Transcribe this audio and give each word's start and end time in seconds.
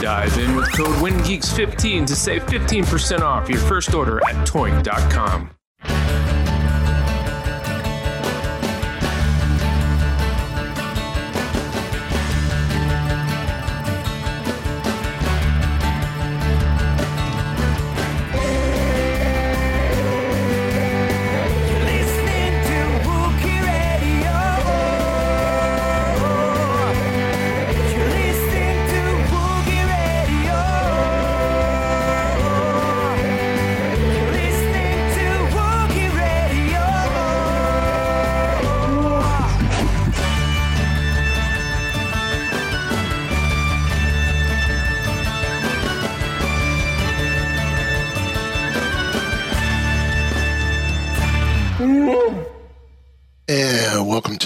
Dive 0.00 0.38
in 0.38 0.54
with 0.54 0.70
code 0.72 0.96
WINGEEKS15 0.96 2.06
to 2.06 2.14
save 2.14 2.44
15% 2.46 3.20
off 3.20 3.48
your 3.48 3.60
first 3.60 3.94
order 3.94 4.18
at 4.28 4.46
toynk.com. 4.46 5.55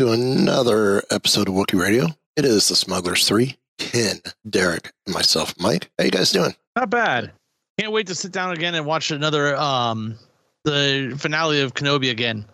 to 0.00 0.12
another 0.12 1.02
episode 1.10 1.46
of 1.46 1.52
Wookiee 1.52 1.78
Radio. 1.78 2.06
It 2.34 2.46
is 2.46 2.70
the 2.70 2.74
Smugglers 2.74 3.28
3, 3.28 3.54
Ken, 3.76 4.22
Derek, 4.48 4.90
and 5.04 5.14
myself, 5.14 5.54
Mike. 5.58 5.90
How 5.98 6.06
you 6.06 6.10
guys 6.10 6.32
doing? 6.32 6.54
Not 6.74 6.88
bad. 6.88 7.32
Can't 7.78 7.92
wait 7.92 8.06
to 8.06 8.14
sit 8.14 8.32
down 8.32 8.52
again 8.52 8.74
and 8.74 8.86
watch 8.86 9.10
another 9.10 9.54
um 9.56 10.16
the 10.64 11.14
finale 11.18 11.60
of 11.60 11.74
Kenobi 11.74 12.10
again. 12.10 12.46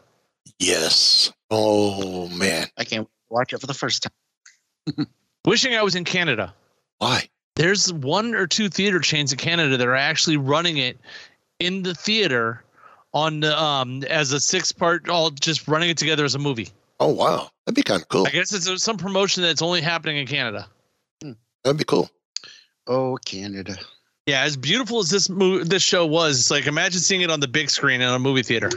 Yes. 0.58 1.32
Oh 1.48 2.26
man. 2.30 2.66
I 2.78 2.82
can't 2.82 3.08
watch 3.30 3.52
it 3.52 3.60
for 3.60 3.68
the 3.68 3.74
first 3.74 4.08
time. 4.88 5.06
Wishing 5.44 5.76
I 5.76 5.84
was 5.84 5.94
in 5.94 6.02
Canada. 6.02 6.52
Why? 6.98 7.28
There's 7.54 7.92
one 7.92 8.34
or 8.34 8.48
two 8.48 8.68
theater 8.68 8.98
chains 8.98 9.30
in 9.30 9.38
Canada 9.38 9.76
that 9.76 9.86
are 9.86 9.94
actually 9.94 10.36
running 10.36 10.78
it 10.78 10.98
in 11.60 11.84
the 11.84 11.94
theater 11.94 12.64
on 13.14 13.38
the 13.38 13.56
um 13.56 14.02
as 14.10 14.32
a 14.32 14.40
six 14.40 14.72
part 14.72 15.08
all 15.08 15.30
just 15.30 15.68
running 15.68 15.90
it 15.90 15.96
together 15.96 16.24
as 16.24 16.34
a 16.34 16.40
movie. 16.40 16.70
Oh 17.00 17.12
wow. 17.12 17.50
That'd 17.64 17.76
be 17.76 17.82
kind 17.82 18.00
of 18.00 18.08
cool. 18.08 18.26
I 18.26 18.30
guess 18.30 18.52
it's 18.52 18.82
some 18.82 18.96
promotion 18.96 19.42
that's 19.42 19.62
only 19.62 19.80
happening 19.80 20.16
in 20.18 20.26
Canada. 20.26 20.68
That'd 21.64 21.78
be 21.78 21.84
cool. 21.84 22.08
Oh, 22.86 23.18
Canada. 23.24 23.76
Yeah, 24.26 24.42
as 24.42 24.56
beautiful 24.56 25.00
as 25.00 25.10
this 25.10 25.28
movie, 25.28 25.64
this 25.64 25.82
show 25.82 26.06
was, 26.06 26.38
it's 26.38 26.50
like 26.50 26.66
imagine 26.66 27.00
seeing 27.00 27.20
it 27.22 27.30
on 27.30 27.40
the 27.40 27.48
big 27.48 27.70
screen 27.70 28.00
in 28.00 28.08
a 28.08 28.18
movie 28.18 28.42
theater. 28.42 28.70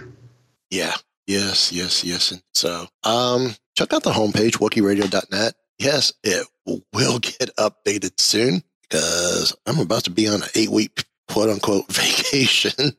Yeah. 0.70 0.94
Yes, 1.28 1.72
yes, 1.72 2.04
yes. 2.04 2.32
And 2.32 2.42
so 2.54 2.88
um 3.04 3.56
check 3.78 3.94
out 3.94 4.04
the 4.04 4.12
homepage, 4.12 4.58
WookieeRadio.net. 4.58 5.54
Yes, 5.78 6.12
it 6.24 6.48
will 6.66 7.20
get 7.20 7.56
updated 7.58 8.20
soon 8.20 8.64
because 8.90 9.56
I'm 9.66 9.80
about 9.80 10.04
to 10.06 10.10
be 10.10 10.28
on 10.28 10.42
an 10.42 10.50
eight 10.56 10.70
week 10.70 11.06
quote 11.28 11.50
unquote 11.50 11.86
vacation 11.92 12.96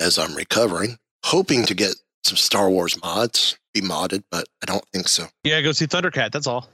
as 0.00 0.18
I'm 0.18 0.34
recovering. 0.34 0.98
Hoping 1.24 1.64
to 1.64 1.74
get 1.74 1.96
some 2.22 2.36
Star 2.36 2.70
Wars 2.70 3.00
mods, 3.02 3.58
be 3.80 3.86
modded, 3.86 4.24
but 4.30 4.46
I 4.62 4.66
don't 4.66 4.84
think 4.92 5.08
so. 5.08 5.26
Yeah, 5.44 5.60
go 5.60 5.72
see 5.72 5.86
Thundercat. 5.86 6.30
That's 6.32 6.46
all. 6.46 6.68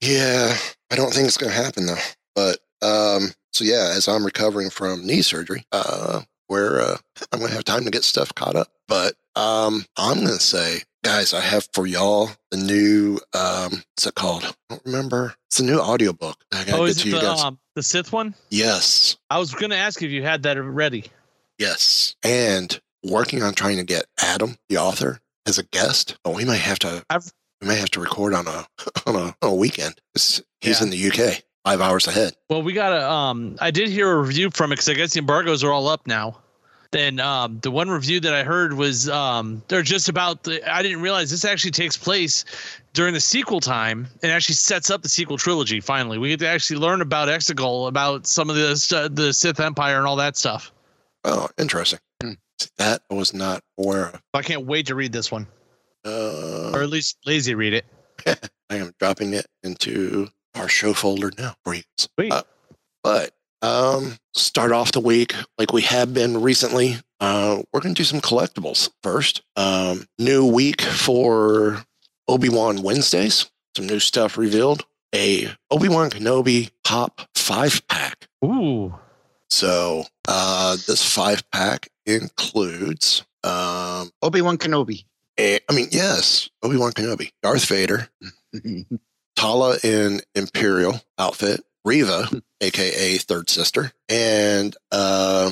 Yeah, 0.00 0.56
I 0.90 0.96
don't 0.96 1.12
think 1.12 1.26
it's 1.28 1.36
going 1.36 1.52
to 1.52 1.62
happen 1.62 1.86
though. 1.86 1.96
But 2.34 2.58
um, 2.82 3.30
so 3.52 3.64
yeah, 3.64 3.92
as 3.94 4.08
I'm 4.08 4.24
recovering 4.24 4.70
from 4.70 5.06
knee 5.06 5.22
surgery, 5.22 5.64
uh, 5.72 6.22
where 6.48 6.80
uh, 6.80 6.96
I'm 7.32 7.38
going 7.38 7.50
to 7.50 7.54
have 7.54 7.64
time 7.64 7.84
to 7.84 7.90
get 7.90 8.04
stuff 8.04 8.34
caught 8.34 8.56
up. 8.56 8.68
But 8.88 9.14
um, 9.36 9.84
I'm 9.96 10.16
going 10.16 10.26
to 10.28 10.40
say, 10.40 10.82
guys, 11.04 11.32
I 11.32 11.40
have 11.40 11.68
for 11.72 11.86
y'all 11.86 12.30
the 12.50 12.56
new 12.56 13.18
um, 13.32 13.82
what's 13.94 14.06
it 14.06 14.14
called? 14.14 14.44
I 14.44 14.52
don't 14.70 14.82
remember. 14.84 15.34
It's 15.48 15.60
a 15.60 15.64
new 15.64 15.78
audiobook. 15.78 16.36
I 16.52 16.64
got 16.64 16.66
to 16.66 16.76
Oh, 16.76 16.86
get 16.86 16.90
is 16.90 16.96
to 17.02 17.08
it 17.08 17.12
you 17.12 17.20
the 17.20 17.26
guys. 17.26 17.42
um, 17.42 17.58
the 17.76 17.82
Sith 17.82 18.12
one? 18.12 18.34
yes, 18.50 19.16
I 19.30 19.38
was 19.38 19.54
gonna 19.54 19.76
ask 19.76 20.02
if 20.02 20.10
you 20.10 20.22
had 20.22 20.42
that 20.44 20.62
ready. 20.62 21.04
yes, 21.58 22.16
and 22.22 22.78
working 23.04 23.42
on 23.42 23.54
trying 23.54 23.76
to 23.78 23.84
get 23.84 24.04
Adam, 24.20 24.56
the 24.68 24.76
author, 24.78 25.20
as 25.46 25.58
a 25.58 25.62
guest. 25.64 26.16
But 26.24 26.34
we 26.34 26.44
might 26.44 26.56
have 26.56 26.78
to. 26.80 27.04
I've- 27.10 27.28
we 27.60 27.68
may 27.68 27.76
have 27.76 27.90
to 27.90 28.00
record 28.00 28.34
on 28.34 28.48
a 28.48 28.66
on 29.06 29.14
a, 29.14 29.18
on 29.18 29.34
a 29.42 29.54
weekend. 29.54 29.94
'cause 30.14 30.42
He's 30.60 30.80
Yeah. 30.80 30.84
in 30.86 30.90
the 30.90 30.96
UK, 31.10 31.42
five 31.64 31.80
hours 31.80 32.08
ahead. 32.08 32.34
Well, 32.50 32.62
we 32.62 32.72
got 32.72 32.92
a. 32.92 33.08
Um, 33.08 33.56
I 33.60 33.70
did 33.70 33.88
hear 33.88 34.10
a 34.10 34.20
review 34.20 34.50
from 34.50 34.72
it 34.72 34.76
because 34.76 34.88
I 34.88 34.94
guess 34.94 35.12
the 35.12 35.20
embargoes 35.20 35.62
are 35.62 35.70
all 35.72 35.86
up 35.88 36.06
now. 36.06 36.38
Then 36.90 37.20
um, 37.20 37.58
the 37.62 37.70
one 37.70 37.88
review 37.88 38.18
that 38.20 38.34
I 38.34 38.42
heard 38.42 38.74
was 38.74 39.08
um, 39.08 39.62
they're 39.68 39.82
just 39.82 40.08
about 40.08 40.42
the. 40.42 40.60
I 40.70 40.82
didn't 40.82 41.00
realize 41.02 41.30
this 41.30 41.44
actually 41.44 41.70
takes 41.70 41.96
place 41.96 42.44
during 42.94 43.14
the 43.14 43.20
sequel 43.20 43.60
time 43.60 44.08
and 44.24 44.30
actually 44.32 44.56
sets 44.56 44.90
up 44.90 45.02
the 45.02 45.08
sequel 45.08 45.38
trilogy. 45.38 45.80
Finally, 45.80 46.18
we 46.18 46.28
get 46.30 46.40
to 46.40 46.48
actually 46.48 46.80
learn 46.80 47.00
about 47.00 47.28
Exegol, 47.28 47.86
about 47.88 48.26
some 48.26 48.50
of 48.50 48.56
the 48.56 48.76
st- 48.76 49.14
the 49.16 49.32
Sith 49.32 49.60
Empire 49.60 49.98
and 49.98 50.06
all 50.06 50.16
that 50.16 50.36
stuff. 50.36 50.72
Oh, 51.24 51.48
interesting. 51.58 52.00
That 52.78 53.02
I 53.10 53.14
was 53.14 53.32
not 53.34 53.62
aware 53.78 54.06
of. 54.08 54.22
I 54.34 54.42
can't 54.42 54.66
wait 54.66 54.86
to 54.86 54.94
read 54.94 55.12
this 55.12 55.30
one, 55.30 55.46
Uh, 56.04 56.70
or 56.74 56.82
at 56.82 56.88
least 56.90 57.18
lazy 57.26 57.54
read 57.54 57.74
it. 57.74 57.86
I 58.70 58.76
am 58.76 58.92
dropping 58.98 59.34
it 59.34 59.46
into 59.62 60.28
our 60.54 60.68
show 60.68 60.92
folder 60.94 61.30
now 61.38 61.54
for 61.64 61.74
you. 61.74 61.82
Sweet. 61.98 62.32
Uh, 62.32 62.42
but 63.02 63.32
um, 63.62 64.16
start 64.34 64.72
off 64.72 64.92
the 64.92 65.00
week 65.00 65.34
like 65.58 65.72
we 65.72 65.82
have 65.82 66.12
been 66.14 66.40
recently. 66.40 66.96
Uh, 67.20 67.62
we're 67.72 67.80
going 67.80 67.94
to 67.94 68.00
do 68.00 68.04
some 68.04 68.20
collectibles 68.20 68.90
first. 69.02 69.42
Um, 69.56 70.06
new 70.18 70.44
week 70.46 70.80
for 70.82 71.84
Obi 72.28 72.48
Wan 72.48 72.82
Wednesdays. 72.82 73.50
Some 73.76 73.86
new 73.86 74.00
stuff 74.00 74.36
revealed. 74.36 74.84
A 75.14 75.48
Obi 75.70 75.88
Wan 75.88 76.10
Kenobi 76.10 76.70
Pop 76.84 77.28
five 77.34 77.86
pack. 77.88 78.26
Ooh, 78.44 78.94
So 79.52 80.04
uh, 80.28 80.76
this 80.86 81.04
five 81.04 81.48
pack 81.50 81.88
includes 82.06 83.22
um, 83.44 84.10
Obi 84.22 84.40
Wan 84.40 84.56
Kenobi. 84.56 85.04
a, 85.38 85.60
I 85.68 85.74
mean, 85.74 85.88
yes, 85.90 86.48
Obi 86.62 86.78
Wan 86.78 86.92
Kenobi, 86.92 87.32
Darth 87.42 87.66
Vader, 87.66 88.08
Tala 89.36 89.76
in 89.84 90.20
Imperial 90.34 91.02
outfit, 91.18 91.60
Reva, 91.84 92.28
aka 92.62 93.18
Third 93.18 93.50
Sister, 93.50 93.92
and 94.08 94.74
uh, 94.90 95.50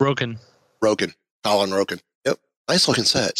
broken. 0.00 0.40
Rogan, 0.82 1.14
Kawlan 1.44 1.68
Roken. 1.68 2.00
Yep, 2.26 2.40
nice 2.68 2.88
looking 2.88 3.04
set. 3.04 3.38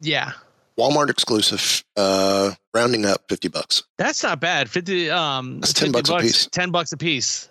Yeah, 0.00 0.30
Walmart 0.78 1.10
exclusive. 1.10 1.82
Uh, 1.96 2.52
rounding 2.72 3.04
up 3.04 3.22
fifty 3.28 3.48
bucks. 3.48 3.82
that's 3.98 4.22
not 4.22 4.38
bad. 4.38 4.70
Fifty. 4.70 5.10
Um, 5.10 5.58
That's 5.58 5.72
10 5.72 5.92
50 5.92 5.92
bucks 5.92 6.08
a 6.10 6.24
piece. 6.24 6.46
Ten 6.46 6.70
bucks 6.70 6.92
a 6.92 6.96
piece. 6.96 7.48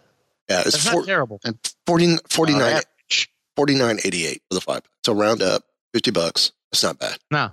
Yeah, 0.50 0.62
it's 0.62 0.72
That's 0.72 0.90
four, 0.90 1.02
not 1.02 1.08
terrible. 1.08 1.42
40, 1.88 2.18
49, 2.30 2.62
Alright. 2.62 2.86
49.88 3.58 4.40
for 4.50 4.54
the 4.56 4.62
five. 4.62 4.82
So 5.06 5.14
round 5.14 5.42
up 5.42 5.64
fifty 5.94 6.12
bucks. 6.12 6.52
It's 6.72 6.84
not 6.84 7.00
bad. 7.00 7.18
No. 7.30 7.52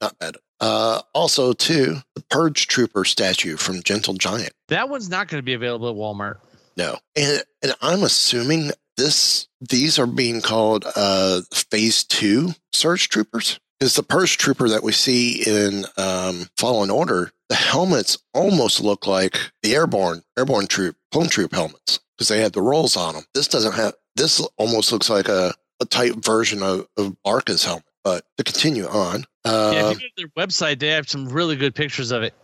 Not 0.00 0.18
bad. 0.18 0.36
Uh, 0.60 1.02
also. 1.14 1.52
too, 1.52 1.98
the 2.14 2.24
Purge 2.30 2.66
Trooper 2.66 3.04
statue 3.04 3.56
from 3.56 3.82
Gentle 3.82 4.14
Giant. 4.14 4.52
That 4.68 4.88
one's 4.88 5.08
not 5.08 5.28
going 5.28 5.38
to 5.38 5.44
be 5.44 5.54
available 5.54 5.88
at 5.88 5.96
Walmart. 5.96 6.36
No, 6.76 6.98
and 7.16 7.42
and 7.62 7.74
I'm 7.80 8.02
assuming 8.02 8.70
this 8.96 9.46
these 9.60 9.98
are 9.98 10.06
being 10.06 10.40
called 10.40 10.84
uh, 10.96 11.42
Phase 11.52 12.04
Two 12.04 12.50
Surge 12.72 13.08
Troopers 13.08 13.60
because 13.78 13.94
the 13.94 14.02
Purge 14.02 14.38
Trooper 14.38 14.68
that 14.68 14.82
we 14.82 14.92
see 14.92 15.42
in 15.46 15.84
um, 15.96 16.46
Fallen 16.56 16.90
Order, 16.90 17.30
the 17.48 17.54
helmets 17.54 18.18
almost 18.34 18.80
look 18.80 19.06
like 19.06 19.38
the 19.62 19.74
airborne 19.74 20.22
airborne 20.36 20.66
troop 20.66 20.96
clone 21.12 21.28
troop 21.28 21.52
helmets 21.54 22.00
because 22.16 22.28
they 22.28 22.40
had 22.40 22.52
the 22.52 22.62
rolls 22.62 22.96
on 22.96 23.14
them. 23.14 23.24
This 23.34 23.48
doesn't 23.48 23.74
have. 23.74 23.94
This 24.16 24.40
almost 24.56 24.92
looks 24.92 25.08
like 25.10 25.28
a 25.28 25.52
a 25.80 25.84
type 25.84 26.16
version 26.16 26.62
of, 26.62 26.88
of 26.96 27.20
Barca's 27.22 27.64
helmet. 27.64 27.84
But 28.04 28.24
to 28.36 28.44
continue 28.44 28.86
on, 28.86 29.24
uh, 29.44 29.70
yeah, 29.74 29.90
if 29.90 30.00
you 30.00 30.08
go 30.08 30.22
to 30.24 30.28
their 30.34 30.46
website, 30.46 30.78
they 30.80 30.88
have 30.88 31.08
some 31.08 31.28
really 31.28 31.56
good 31.56 31.74
pictures 31.74 32.10
of 32.10 32.22
it. 32.22 32.34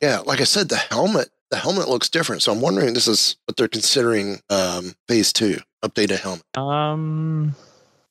Yeah, 0.00 0.18
like 0.20 0.40
I 0.40 0.44
said, 0.44 0.68
the 0.68 0.76
helmet 0.76 1.28
the 1.50 1.56
helmet 1.58 1.88
looks 1.88 2.08
different. 2.08 2.42
So 2.42 2.50
I'm 2.52 2.60
wondering 2.60 2.92
this 2.94 3.06
is 3.08 3.36
what 3.46 3.56
they're 3.56 3.68
considering 3.68 4.40
um, 4.50 4.94
phase 5.06 5.32
two 5.32 5.58
updated 5.84 6.20
helmet. 6.20 6.44
Um, 6.56 7.54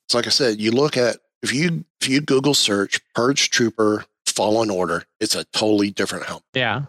So 0.10 0.18
like 0.18 0.28
I 0.28 0.32
said, 0.32 0.60
you 0.62 0.72
look 0.72 0.96
at 0.98 1.18
if 1.44 1.54
you 1.54 1.84
if 2.00 2.08
you 2.08 2.22
Google 2.22 2.54
search 2.54 3.00
Purge 3.14 3.50
Trooper 3.50 4.06
Fallen 4.28 4.70
Order, 4.70 5.04
it's 5.20 5.36
a 5.36 5.44
totally 5.46 5.92
different 5.92 6.26
helmet. 6.26 6.44
yeah. 6.54 6.84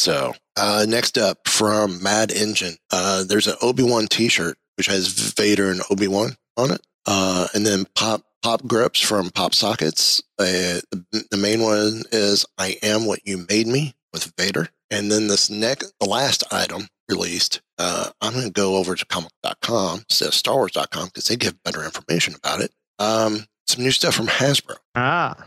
So 0.00 0.32
uh, 0.56 0.86
next 0.88 1.18
up 1.18 1.46
from 1.46 2.02
Mad 2.02 2.32
Engine, 2.32 2.76
uh, 2.90 3.22
there's 3.22 3.46
an 3.46 3.56
Obi 3.60 3.82
Wan 3.82 4.06
T-shirt 4.06 4.56
which 4.76 4.86
has 4.86 5.08
Vader 5.08 5.70
and 5.70 5.82
Obi 5.90 6.08
Wan 6.08 6.36
on 6.56 6.70
it, 6.70 6.80
uh, 7.04 7.48
and 7.52 7.66
then 7.66 7.84
pop 7.94 8.22
pop 8.42 8.66
grips 8.66 8.98
from 8.98 9.28
Pop 9.28 9.54
Sockets. 9.54 10.22
Uh, 10.38 10.80
the, 10.90 11.36
main 11.36 11.60
one 11.60 12.04
is 12.12 12.46
"I 12.56 12.78
am 12.82 13.04
what 13.04 13.20
you 13.26 13.44
made 13.46 13.66
me" 13.66 13.94
with 14.14 14.32
Vader, 14.38 14.70
and 14.90 15.12
then 15.12 15.28
this 15.28 15.50
next 15.50 15.92
the 16.00 16.08
last 16.08 16.44
item 16.50 16.88
released. 17.10 17.60
Uh, 17.76 18.08
I'm 18.22 18.32
going 18.32 18.46
to 18.46 18.50
go 18.50 18.76
over 18.76 18.94
to 18.94 19.04
comic.com 19.04 20.04
instead 20.08 20.28
of 20.28 20.34
Star 20.34 20.54
Wars.com 20.54 21.08
because 21.08 21.26
they 21.26 21.36
give 21.36 21.62
better 21.62 21.84
information 21.84 22.34
about 22.34 22.62
it. 22.62 22.72
Um, 22.98 23.48
some 23.66 23.84
new 23.84 23.90
stuff 23.90 24.14
from 24.14 24.28
Hasbro. 24.28 24.76
Ah, 24.94 25.46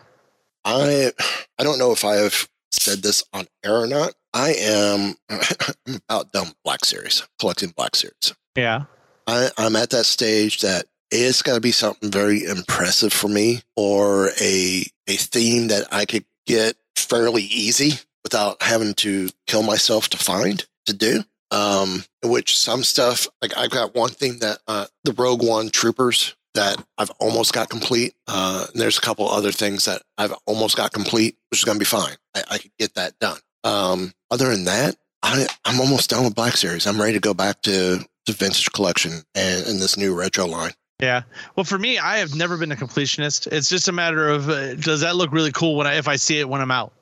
I 0.64 1.12
I 1.58 1.64
don't 1.64 1.80
know 1.80 1.92
if 1.92 2.06
I 2.06 2.18
have 2.18 2.48
said 2.74 3.02
this 3.02 3.24
on 3.34 3.48
air 3.64 3.78
or 3.78 3.88
not. 3.88 4.14
I 4.34 4.54
am 4.60 5.16
I'm 5.30 5.96
about 6.10 6.32
done 6.32 6.48
with 6.48 6.64
Black 6.64 6.86
Series, 6.86 7.28
collecting 7.40 7.70
Black 7.70 7.96
Series. 7.96 8.34
yeah. 8.56 8.86
I, 9.26 9.50
I'm 9.58 9.78
at 9.78 9.92
that 9.92 10.06
stage 10.06 10.62
that 10.62 10.86
it's 11.10 11.42
got 11.42 11.56
to 11.56 11.62
be 11.62 11.72
something 11.72 12.12
very 12.12 12.44
impressive 12.44 13.14
for 13.14 13.30
me, 13.30 13.62
or 13.78 14.30
a 14.42 14.84
a 15.08 15.16
theme 15.16 15.68
that 15.70 15.88
I 15.94 16.06
could 16.06 16.26
get 16.46 16.76
fairly 16.98 17.44
easy 17.44 18.00
without 18.24 18.62
having 18.62 18.96
to 18.96 19.30
kill 19.48 19.64
myself 19.64 20.10
to 20.10 20.18
find 20.18 20.66
to 20.88 20.94
do. 20.94 21.24
Um, 21.52 22.04
which 22.24 22.58
some 22.58 22.84
stuff 22.84 23.28
like 23.42 23.56
I've 23.56 23.70
got 23.70 23.94
one 23.96 24.10
thing 24.10 24.40
that 24.40 24.58
uh, 24.68 24.88
the 25.04 25.14
Rogue 25.14 25.44
One 25.44 25.70
Troopers 25.70 26.36
that 26.54 26.84
I've 26.98 27.12
almost 27.20 27.54
got 27.54 27.70
complete. 27.70 28.14
Uh, 28.28 28.66
and 28.72 28.82
there's 28.82 28.98
a 28.98 29.02
couple 29.02 29.28
other 29.30 29.52
things 29.52 29.86
that 29.86 30.02
I've 30.18 30.34
almost 30.46 30.78
got 30.78 30.92
complete, 30.94 31.38
which 31.50 31.60
is 31.62 31.66
going 31.66 31.76
to 31.76 31.80
be 31.80 31.86
fine. 31.86 32.16
I, 32.36 32.44
I 32.52 32.58
could 32.60 32.72
get 32.78 32.94
that 32.96 33.18
done. 33.20 33.40
Um, 33.64 34.14
other 34.30 34.50
than 34.50 34.66
that, 34.66 34.96
I, 35.24 35.48
I'm 35.66 35.80
almost 35.80 36.10
done 36.10 36.24
with 36.26 36.36
Black 36.36 36.58
Series. 36.58 36.86
I'm 36.86 37.00
ready 37.00 37.14
to 37.14 37.20
go 37.20 37.34
back 37.34 37.62
to 37.64 38.00
the 38.26 38.34
vintage 38.34 38.72
collection 38.72 39.14
and, 39.36 39.66
and 39.68 39.80
this 39.80 39.98
new 39.98 40.14
retro 40.14 40.46
line. 40.46 40.72
Yeah. 41.02 41.24
Well, 41.56 41.64
for 41.64 41.78
me, 41.78 41.98
I 41.98 42.18
have 42.18 42.36
never 42.36 42.58
been 42.58 42.72
a 42.72 42.76
completionist. 42.76 43.48
It's 43.52 43.68
just 43.68 43.88
a 43.88 43.92
matter 43.92 44.30
of 44.30 44.50
uh, 44.50 44.76
does 44.76 45.02
that 45.02 45.16
look 45.16 45.32
really 45.32 45.52
cool 45.52 45.76
when 45.76 45.88
I 45.88 45.96
if 45.96 46.08
I 46.08 46.16
see 46.18 46.40
it 46.40 46.48
when 46.48 46.62
I'm 46.62 46.72
out. 46.72 46.94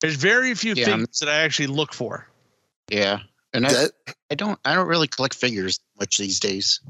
There's 0.00 0.16
very 0.16 0.54
few 0.54 0.74
Yeah. 0.74 0.84
things 0.86 1.18
that 1.20 1.28
I 1.28 1.38
actually 1.38 1.66
look 1.66 1.92
for. 1.92 2.26
Yeah, 2.90 3.20
and 3.52 3.66
I, 3.66 3.72
That 3.72 3.90
I 4.30 4.34
don't 4.34 4.58
I 4.64 4.74
don't 4.74 4.86
really 4.86 5.08
collect 5.08 5.34
figures 5.34 5.80
much 5.98 6.16
these 6.18 6.38
days. 6.40 6.80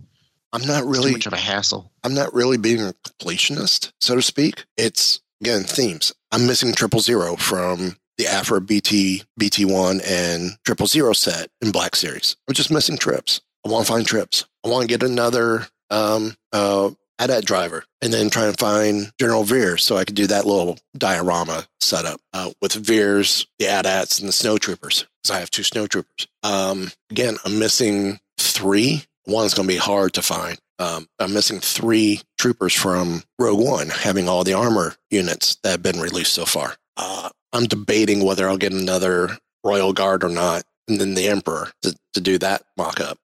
I'm 0.55 0.67
not 0.67 0.85
Too 0.85 0.89
really 0.89 1.13
much 1.13 1.27
of 1.27 1.33
a 1.33 1.37
hassle. 1.37 1.91
I'm 2.05 2.15
not 2.15 2.33
really 2.33 2.57
being 2.57 2.81
a 2.81 2.95
completionist, 3.07 3.93
so 4.01 4.15
to 4.15 4.23
speak. 4.23 4.65
It's 4.77 5.21
again 5.41 5.65
themes. 5.65 6.15
I'm 6.31 6.47
missing 6.47 6.73
triple 6.73 7.01
zero 7.01 7.35
from 7.37 7.97
the 8.19 8.29
Aphra 8.29 8.61
BT 8.61 9.25
BT1 9.41 10.01
and 10.09 10.53
triple 10.65 10.87
zero 10.87 11.13
set 11.13 11.49
in 11.61 11.73
Black 11.73 11.97
Series. 11.97 12.37
I'm 12.49 12.55
just 12.55 12.71
missing 12.71 12.97
trips. 12.97 13.41
I 13.67 13.69
want 13.69 13.85
to 13.87 13.93
find 13.93 14.07
trips. 14.07 14.45
I 14.65 14.69
want 14.69 14.83
to 14.83 14.89
get 14.89 15.03
another 15.03 15.67
um 15.91 16.37
uh 16.53 16.91
AT-AT 17.19 17.45
driver 17.45 17.85
and 18.03 18.13
then 18.13 18.31
try 18.31 18.47
and 18.47 18.59
find 18.59 19.13
General 19.21 19.45
Veer 19.45 19.77
so 19.77 19.97
I 19.97 20.05
could 20.05 20.17
do 20.17 20.27
that 20.27 20.47
little 20.47 20.79
diorama 20.97 21.65
setup 21.81 22.21
uh, 22.33 22.51
with 22.61 22.73
Veers, 22.73 23.47
the 23.59 23.69
AT-ATs, 23.69 24.19
and 24.19 24.29
the 24.29 24.33
Snow 24.33 24.59
Troopers 24.59 25.07
because 25.23 25.37
I 25.37 25.41
have 25.41 25.51
two 25.51 25.63
Snow 25.63 25.87
Troopers. 25.87 26.27
Um, 26.43 26.91
again, 27.11 27.37
I'm 27.45 27.59
missing 27.59 28.19
three. 28.39 29.05
One's 29.27 29.55
going 29.55 29.69
to 29.69 29.75
be 29.75 29.79
hard 29.79 30.13
to 30.15 30.23
find. 30.23 30.59
Um, 30.79 31.07
I'm 31.19 31.33
missing 31.33 31.61
three 31.61 32.21
troopers 32.39 32.75
from 32.75 33.23
Rogue 33.39 33.65
One, 33.65 33.89
having 33.89 34.29
all 34.29 34.45
the 34.45 34.55
armor 34.55 34.97
units 35.11 35.57
that 35.63 35.71
have 35.71 35.83
been 35.83 36.01
released 36.01 36.33
so 36.33 36.45
far. 36.45 36.75
Uh, 36.97 37.31
I'm 37.53 37.65
debating 37.67 38.25
whether 38.25 38.49
I'll 38.49 38.57
get 38.57 38.73
another 38.73 39.39
Royal 39.63 39.93
Guard 39.93 40.25
or 40.25 40.29
not, 40.29 40.65
and 40.89 41.01
then 41.01 41.15
the 41.15 41.29
Emperor 41.29 41.71
to, 41.83 41.97
to 42.15 42.21
do 42.21 42.39
that 42.39 42.63
mock 42.77 43.01
up. 43.01 43.19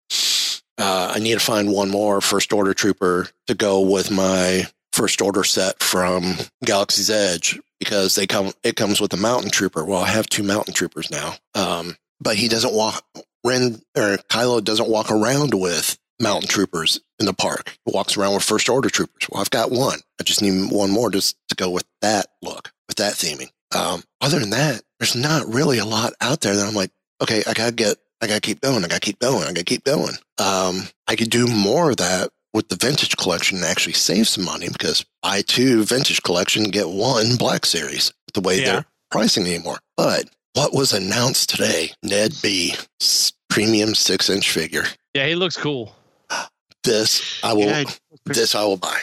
Uh, 0.78 1.12
I 1.14 1.18
need 1.18 1.34
to 1.34 1.40
find 1.40 1.70
one 1.70 1.90
more 1.90 2.20
First 2.20 2.52
Order 2.52 2.72
trooper 2.72 3.28
to 3.48 3.54
go 3.54 3.80
with 3.80 4.10
my 4.10 4.66
First 4.92 5.20
Order 5.20 5.44
set 5.44 5.82
from 5.82 6.36
Galaxy's 6.64 7.10
Edge 7.10 7.60
because 7.78 8.14
they 8.14 8.26
come. 8.26 8.52
It 8.62 8.76
comes 8.76 9.00
with 9.00 9.12
a 9.12 9.18
Mountain 9.18 9.50
Trooper. 9.50 9.84
Well, 9.84 10.00
I 10.00 10.08
have 10.08 10.28
two 10.28 10.42
Mountain 10.42 10.74
Troopers 10.74 11.10
now, 11.10 11.34
um, 11.54 11.96
but 12.20 12.36
he 12.36 12.48
doesn't 12.48 12.72
walk. 12.72 13.04
Ren 13.44 13.80
or 13.96 14.18
Kylo 14.28 14.62
doesn't 14.62 14.88
walk 14.88 15.10
around 15.10 15.54
with 15.54 15.98
mountain 16.20 16.48
troopers 16.48 17.00
in 17.18 17.26
the 17.26 17.32
park. 17.32 17.76
He 17.86 17.92
walks 17.92 18.16
around 18.16 18.34
with 18.34 18.42
first 18.42 18.68
order 18.68 18.90
troopers. 18.90 19.28
Well, 19.30 19.40
I've 19.40 19.50
got 19.50 19.70
one. 19.70 19.98
I 20.20 20.24
just 20.24 20.42
need 20.42 20.70
one 20.70 20.90
more 20.90 21.10
just 21.10 21.36
to 21.48 21.54
go 21.54 21.70
with 21.70 21.84
that 22.02 22.26
look, 22.42 22.72
with 22.88 22.98
that 22.98 23.14
theming. 23.14 23.48
Um, 23.74 24.02
other 24.20 24.38
than 24.38 24.50
that, 24.50 24.82
there's 24.98 25.16
not 25.16 25.46
really 25.46 25.78
a 25.78 25.84
lot 25.84 26.12
out 26.20 26.40
there 26.40 26.54
that 26.54 26.66
I'm 26.66 26.74
like, 26.74 26.90
okay, 27.22 27.42
I 27.46 27.54
gotta 27.54 27.72
get, 27.72 27.96
I 28.20 28.26
gotta 28.26 28.40
keep 28.40 28.60
going. 28.60 28.84
I 28.84 28.88
gotta 28.88 29.00
keep 29.00 29.18
going. 29.18 29.44
I 29.44 29.48
gotta 29.52 29.64
keep 29.64 29.84
going. 29.84 30.14
Um, 30.38 30.82
I 31.08 31.16
could 31.16 31.30
do 31.30 31.46
more 31.46 31.90
of 31.90 31.96
that 31.98 32.30
with 32.52 32.68
the 32.68 32.76
vintage 32.76 33.16
collection 33.16 33.58
and 33.58 33.66
actually 33.66 33.92
save 33.92 34.28
some 34.28 34.44
money 34.44 34.68
because 34.68 35.04
I 35.22 35.42
too 35.42 35.84
vintage 35.84 36.22
collection, 36.22 36.64
get 36.64 36.88
one 36.88 37.36
black 37.36 37.64
series 37.64 38.12
the 38.34 38.40
way 38.40 38.60
Yeah. 38.60 38.64
they're 38.72 38.86
pricing 39.10 39.46
anymore. 39.46 39.78
But 39.96 40.28
what 40.54 40.72
was 40.74 40.92
announced 40.92 41.50
today, 41.50 41.90
Ned 42.02 42.34
B. 42.42 42.74
premium 43.48 43.94
six 43.94 44.30
inch 44.30 44.50
figure. 44.50 44.84
Yeah, 45.14 45.26
he 45.26 45.34
looks 45.34 45.56
cool. 45.56 45.94
This 46.82 47.42
I 47.44 47.52
will. 47.52 47.66
Yeah, 47.66 47.84
this 48.24 48.54
I 48.54 48.64
will 48.64 48.78
buy. 48.78 49.00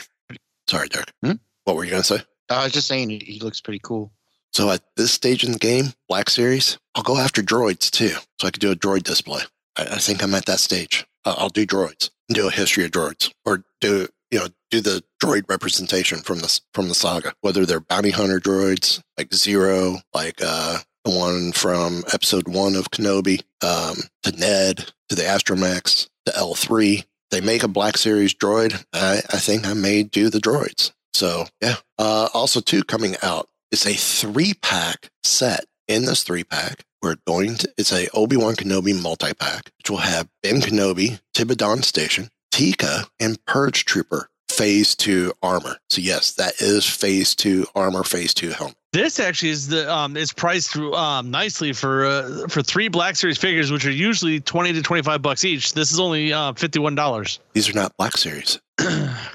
Sorry, 0.68 0.88
Derek. 0.88 1.12
Hmm? 1.22 1.32
What 1.64 1.76
were 1.76 1.84
you 1.84 1.90
going 1.90 2.02
to 2.02 2.18
say? 2.18 2.22
I 2.50 2.64
was 2.64 2.72
just 2.72 2.88
saying 2.88 3.10
he, 3.10 3.18
he 3.18 3.40
looks 3.40 3.60
pretty 3.60 3.80
cool. 3.82 4.10
So 4.52 4.70
at 4.70 4.82
this 4.96 5.12
stage 5.12 5.44
in 5.44 5.52
the 5.52 5.58
game, 5.58 5.92
Black 6.08 6.30
Series, 6.30 6.78
I'll 6.94 7.02
go 7.02 7.18
after 7.18 7.42
droids 7.42 7.90
too, 7.90 8.16
so 8.40 8.48
I 8.48 8.50
could 8.50 8.60
do 8.60 8.72
a 8.72 8.76
droid 8.76 9.04
display. 9.04 9.42
I, 9.76 9.82
I 9.82 9.98
think 9.98 10.22
I'm 10.22 10.34
at 10.34 10.46
that 10.46 10.58
stage. 10.58 11.06
Uh, 11.24 11.34
I'll 11.38 11.50
do 11.50 11.66
droids 11.66 12.10
and 12.28 12.34
do 12.36 12.48
a 12.48 12.50
history 12.50 12.84
of 12.84 12.90
droids, 12.90 13.30
or 13.44 13.62
do 13.80 14.08
you 14.30 14.38
know 14.38 14.48
do 14.70 14.80
the 14.80 15.02
droid 15.22 15.48
representation 15.48 16.18
from 16.18 16.40
the 16.40 16.60
from 16.74 16.88
the 16.88 16.94
saga, 16.94 17.34
whether 17.42 17.64
they're 17.64 17.80
bounty 17.80 18.10
hunter 18.10 18.40
droids 18.40 19.00
like 19.16 19.32
Zero, 19.32 19.98
like 20.14 20.40
uh, 20.42 20.78
the 20.78 20.84
one 21.08 21.52
from 21.52 22.04
Episode 22.12 22.46
One 22.46 22.76
of 22.76 22.90
Kenobi, 22.90 23.42
um, 23.62 23.96
to 24.22 24.32
Ned, 24.32 24.92
to 25.08 25.14
the 25.14 25.22
astromechs 25.22 26.08
to 26.26 26.36
L 26.36 26.54
three. 26.54 27.04
They 27.30 27.40
make 27.40 27.62
a 27.62 27.68
Black 27.68 27.98
Series 27.98 28.34
droid. 28.34 28.84
I, 28.92 29.20
I 29.30 29.38
think 29.38 29.66
I 29.66 29.74
may 29.74 30.02
do 30.02 30.30
the 30.30 30.38
droids. 30.38 30.92
So 31.12 31.46
yeah. 31.60 31.76
Uh, 31.98 32.28
also, 32.32 32.60
too, 32.60 32.84
coming 32.84 33.16
out 33.22 33.48
is 33.70 33.84
a 33.86 33.94
three 33.94 34.54
pack 34.54 35.10
set. 35.24 35.64
In 35.88 36.04
this 36.04 36.22
three 36.22 36.44
pack, 36.44 36.84
we're 37.00 37.16
going 37.26 37.54
to, 37.56 37.72
it's 37.78 37.92
a 37.92 38.08
Obi 38.14 38.36
Wan 38.36 38.54
Kenobi 38.54 39.00
multi 39.00 39.32
pack, 39.32 39.70
which 39.78 39.88
will 39.88 39.98
have 39.98 40.28
Ben 40.42 40.60
Kenobi, 40.60 41.18
Tibidon 41.34 41.82
Station, 41.82 42.28
Teeka, 42.52 43.08
and 43.18 43.42
Purge 43.46 43.86
Trooper 43.86 44.28
phase 44.50 44.94
two 44.94 45.32
armor. 45.42 45.78
So, 45.88 46.00
yes, 46.00 46.32
that 46.32 46.60
is 46.60 46.84
phase 46.84 47.34
two 47.34 47.66
armor, 47.74 48.04
phase 48.04 48.34
two 48.34 48.50
helmet. 48.50 48.76
This 48.92 49.20
actually 49.20 49.50
is 49.50 49.68
the 49.68 49.92
um 49.92 50.16
is 50.16 50.32
priced 50.32 50.74
um 50.76 51.30
nicely 51.30 51.74
for 51.74 52.06
uh, 52.06 52.48
for 52.48 52.62
three 52.62 52.88
Black 52.88 53.16
Series 53.16 53.36
figures, 53.36 53.70
which 53.70 53.84
are 53.84 53.90
usually 53.90 54.40
twenty 54.40 54.72
to 54.72 54.80
twenty 54.80 55.02
five 55.02 55.20
bucks 55.20 55.44
each. 55.44 55.74
This 55.74 55.92
is 55.92 56.00
only 56.00 56.32
uh, 56.32 56.54
fifty 56.54 56.78
one 56.78 56.94
dollars. 56.94 57.38
These 57.52 57.68
are 57.68 57.74
not 57.74 57.94
Black 57.98 58.16
Series, 58.16 58.58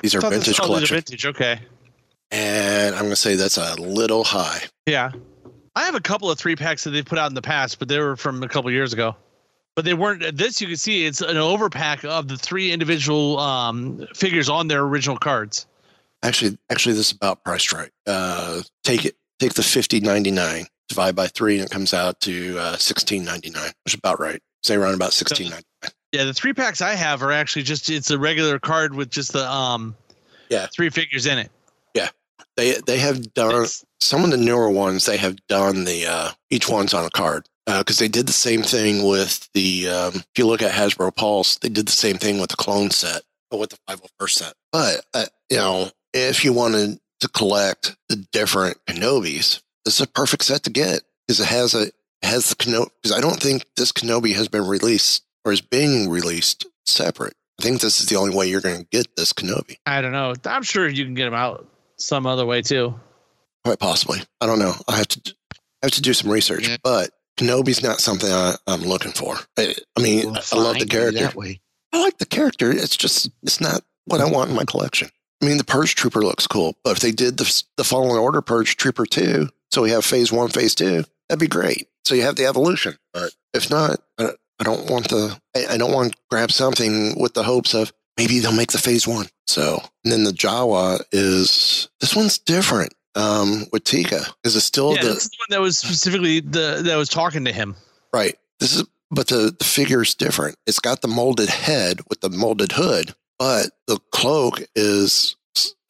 these 0.02 0.16
are 0.16 0.22
vintage 0.22 0.58
collection. 0.58 0.96
Vintage, 0.96 1.26
okay. 1.28 1.60
And 2.32 2.96
I'm 2.96 3.02
going 3.02 3.12
to 3.12 3.16
say 3.16 3.36
that's 3.36 3.58
a 3.58 3.76
little 3.80 4.24
high. 4.24 4.64
Yeah, 4.88 5.12
I 5.76 5.84
have 5.84 5.94
a 5.94 6.02
couple 6.02 6.32
of 6.32 6.40
three 6.40 6.56
packs 6.56 6.84
that 6.86 6.90
they 6.90 7.04
put 7.04 7.20
out 7.20 7.30
in 7.30 7.36
the 7.36 7.42
past, 7.44 7.78
but 7.78 7.88
they 7.88 8.00
were 8.00 8.16
from 8.16 8.42
a 8.42 8.48
couple 8.48 8.72
years 8.72 8.92
ago. 8.92 9.16
But 9.76 9.86
they 9.86 9.94
weren't. 9.94 10.36
This 10.36 10.62
you 10.62 10.68
can 10.68 10.78
see 10.78 11.06
it's 11.06 11.22
an 11.22 11.36
overpack 11.36 12.06
of 12.06 12.28
the 12.28 12.38
three 12.38 12.72
individual 12.72 13.38
um 13.38 14.08
figures 14.16 14.50
on 14.50 14.68
their 14.68 14.82
original 14.82 15.18
cards. 15.18 15.68
Actually, 16.24 16.58
actually, 16.72 16.96
this 16.96 17.08
is 17.08 17.12
about 17.12 17.44
price 17.44 17.72
right. 17.72 17.92
Uh, 18.08 18.62
take 18.84 19.06
it. 19.06 19.16
Take 19.44 19.56
the 19.56 19.62
fifty 19.64 20.00
ninety 20.00 20.32
nine 20.32 20.68
divide 20.88 21.18
by 21.18 21.28
three, 21.28 21.58
and 21.58 21.66
it 21.66 21.70
comes 21.70 21.94
out 21.94 22.18
to 22.22 22.58
uh, 22.58 22.78
sixteen 22.78 23.26
ninety 23.26 23.50
nine, 23.50 23.72
which 23.84 23.94
is 23.94 23.98
about 23.98 24.18
right. 24.22 24.40
Say 24.64 24.76
around 24.76 24.94
about 24.94 25.12
sixteen 25.12 25.50
ninety 25.50 25.66
nine. 25.84 25.92
Yeah, 26.14 26.24
the 26.24 26.34
three 26.34 26.54
packs 26.54 26.80
I 26.82 26.94
have 26.94 27.22
are 27.22 27.32
actually 27.34 27.64
just 27.64 27.90
it's 27.90 28.10
a 28.10 28.18
regular 28.18 28.58
card 28.58 28.96
with 28.96 29.10
just 29.10 29.34
the 29.34 29.46
um 29.46 29.98
Yeah. 30.50 30.68
three 30.74 30.90
figures 30.90 31.26
in 31.26 31.40
it. 31.40 31.52
Yeah, 31.94 32.08
they 32.56 32.76
they 32.86 33.00
have 33.00 33.34
done 33.34 33.50
It's- 33.50 33.84
some 34.00 34.24
of 34.24 34.32
the 34.32 34.38
newer 34.38 34.70
ones. 34.70 35.06
They 35.08 35.18
have 35.18 35.36
done 35.50 35.84
the 35.84 36.06
uh, 36.08 36.32
each 36.50 36.70
one's 36.70 36.94
on 36.94 37.04
a 37.04 37.10
card 37.10 37.46
because 37.68 37.98
they 37.98 38.08
did 38.08 38.26
the 38.26 38.32
same 38.32 38.62
thing 38.64 39.06
with 39.06 39.50
the. 39.54 39.90
Um, 39.90 40.14
if 40.16 40.26
you 40.38 40.48
look 40.48 40.62
at 40.62 40.72
Hasbro 40.72 41.14
Pulse, 41.18 41.58
they 41.58 41.68
did 41.68 41.86
the 41.90 41.92
same 41.92 42.16
thing 42.18 42.40
with 42.40 42.50
the 42.52 42.56
clone 42.56 42.92
set, 42.92 43.24
but 43.52 43.60
with 43.60 43.72
the 43.72 43.78
five 43.88 44.00
hundred 44.00 44.12
first 44.18 44.38
set. 44.38 44.54
But 44.72 45.04
uh, 45.14 45.26
you 45.50 45.58
know, 45.58 45.90
if 46.14 46.46
you 46.46 46.54
wanted 46.54 46.94
to 46.94 47.00
collect 47.30 47.96
the 48.10 48.16
different 48.32 48.78
Kenobis, 48.88 49.62
this 49.86 49.96
is 49.96 50.02
a 50.02 50.08
perfect 50.08 50.44
set 50.46 50.64
to 50.64 50.70
get 50.70 51.02
because 51.28 51.40
it 51.40 51.48
has 51.48 51.74
a 51.74 51.88
has 52.22 52.50
the 52.50 52.56
Kenobi. 52.56 52.90
Because 53.02 53.16
I 53.18 53.22
don't 53.22 53.40
think 53.42 53.66
this 53.76 53.92
Kenobi 53.92 54.34
has 54.36 54.48
been 54.48 54.66
released 54.66 55.24
or 55.46 55.52
is 55.52 55.62
being 55.62 56.10
released 56.10 56.66
separate. 56.86 57.34
I 57.60 57.64
think 57.64 57.82
this 57.82 58.00
is 58.00 58.08
the 58.08 58.16
only 58.16 58.36
way 58.36 58.48
you're 58.48 58.62
going 58.62 58.80
to 58.82 58.88
get 58.92 59.16
this 59.16 59.34
Kenobi. 59.34 59.78
I 59.86 60.02
don't 60.02 60.12
know. 60.12 60.34
I'm 60.46 60.64
sure 60.64 60.88
you 60.88 61.04
can 61.06 61.14
get 61.14 61.26
them 61.26 61.34
out 61.34 61.68
some 61.98 62.26
other 62.26 62.46
way 62.46 62.62
too. 62.62 62.96
Quite 63.64 63.80
possibly. 63.80 64.20
I 64.42 64.46
don't 64.46 64.60
know. 64.60 64.74
I 64.88 64.98
have 64.98 65.08
to 65.10 65.36
I 65.54 65.88
have 65.88 65.92
to 65.92 66.02
do 66.02 66.14
some 66.14 66.32
research, 66.32 66.68
Yeah. 66.68 66.78
but 66.84 67.12
Kenobi's 67.38 67.84
not 67.84 68.00
something 68.00 68.32
I, 68.32 68.56
I'm 68.68 68.82
looking 68.82 69.12
for. 69.12 69.36
I, 69.58 69.76
I 69.98 70.02
mean, 70.02 70.32
Well, 70.32 70.42
I 70.52 70.56
love 70.58 70.80
the 70.80 70.86
character. 70.86 71.20
That 71.20 71.36
way. 71.36 71.60
I 71.92 72.02
like 72.02 72.18
the 72.18 72.26
character. 72.26 72.72
It's 72.72 72.96
just 72.98 73.30
it's 73.44 73.60
not 73.62 73.82
what 74.06 74.22
I 74.22 74.26
want 74.30 74.50
in 74.50 74.56
my 74.56 74.66
collection. 74.66 75.10
I 75.44 75.46
mean, 75.46 75.58
the 75.58 75.66
Purge 75.66 75.96
Trooper 75.96 76.22
looks 76.22 76.48
cool, 76.48 76.78
but 76.86 76.92
if 76.92 77.00
they 77.00 77.12
did 77.12 77.38
the 77.38 77.64
the 77.76 77.84
Fallen 77.84 78.18
Order 78.18 78.42
Purge 78.42 78.78
Trooper 78.78 79.06
two, 79.06 79.50
so 79.72 79.82
we 79.82 79.90
have 79.90 80.06
Phase 80.06 80.32
one, 80.32 80.50
Phase 80.50 80.74
two, 80.74 81.04
that'd 81.28 81.40
be 81.40 81.48
great. 81.48 81.90
So 82.06 82.16
you 82.16 82.22
have 82.22 82.38
the 82.38 82.46
evolution, 82.46 82.98
but 83.14 83.32
if 83.54 83.70
not, 83.70 84.00
I, 84.18 84.30
I 84.60 84.64
don't 84.64 84.90
want 84.90 85.10
the 85.10 85.38
I, 85.56 85.74
I 85.74 85.78
don't 85.78 85.92
want 85.92 86.14
to 86.14 86.18
grab 86.30 86.52
something 86.52 87.20
with 87.20 87.34
the 87.34 87.44
hopes 87.44 87.74
of 87.74 87.92
maybe 88.18 88.40
they'll 88.40 88.54
make 88.54 88.72
the 88.72 88.78
Phase 88.78 89.06
one. 89.06 89.28
So 89.46 89.82
and 90.06 90.14
then 90.14 90.24
the 90.24 90.32
Jawa 90.32 91.02
is 91.12 91.90
this 92.00 92.16
one's 92.16 92.38
different 92.38 92.94
um, 93.16 93.66
with 93.74 93.84
Teeka 93.84 94.34
is 94.46 94.56
it 94.56 94.62
still 94.62 94.96
yeah, 94.96 95.02
the 95.02 95.08
the 95.10 95.30
one 95.40 95.48
that 95.50 95.62
was 95.62 95.78
specifically 95.78 96.40
the 96.40 96.82
that 96.86 96.96
was 96.96 97.10
talking 97.10 97.44
to 97.46 97.52
him. 97.52 97.76
Right. 98.14 98.38
This 98.60 98.76
is, 98.76 98.86
but 99.12 99.28
the, 99.28 99.54
the 99.58 99.66
figure's 99.66 100.16
different. 100.16 100.56
It's 100.66 100.80
got 100.80 101.02
the 101.02 101.08
molded 101.08 101.50
head 101.50 102.00
with 102.10 102.22
the 102.22 102.30
molded 102.30 102.72
hood, 102.72 103.14
but 103.44 103.72
the 103.88 104.00
cloak 104.14 104.64
is 104.74 105.36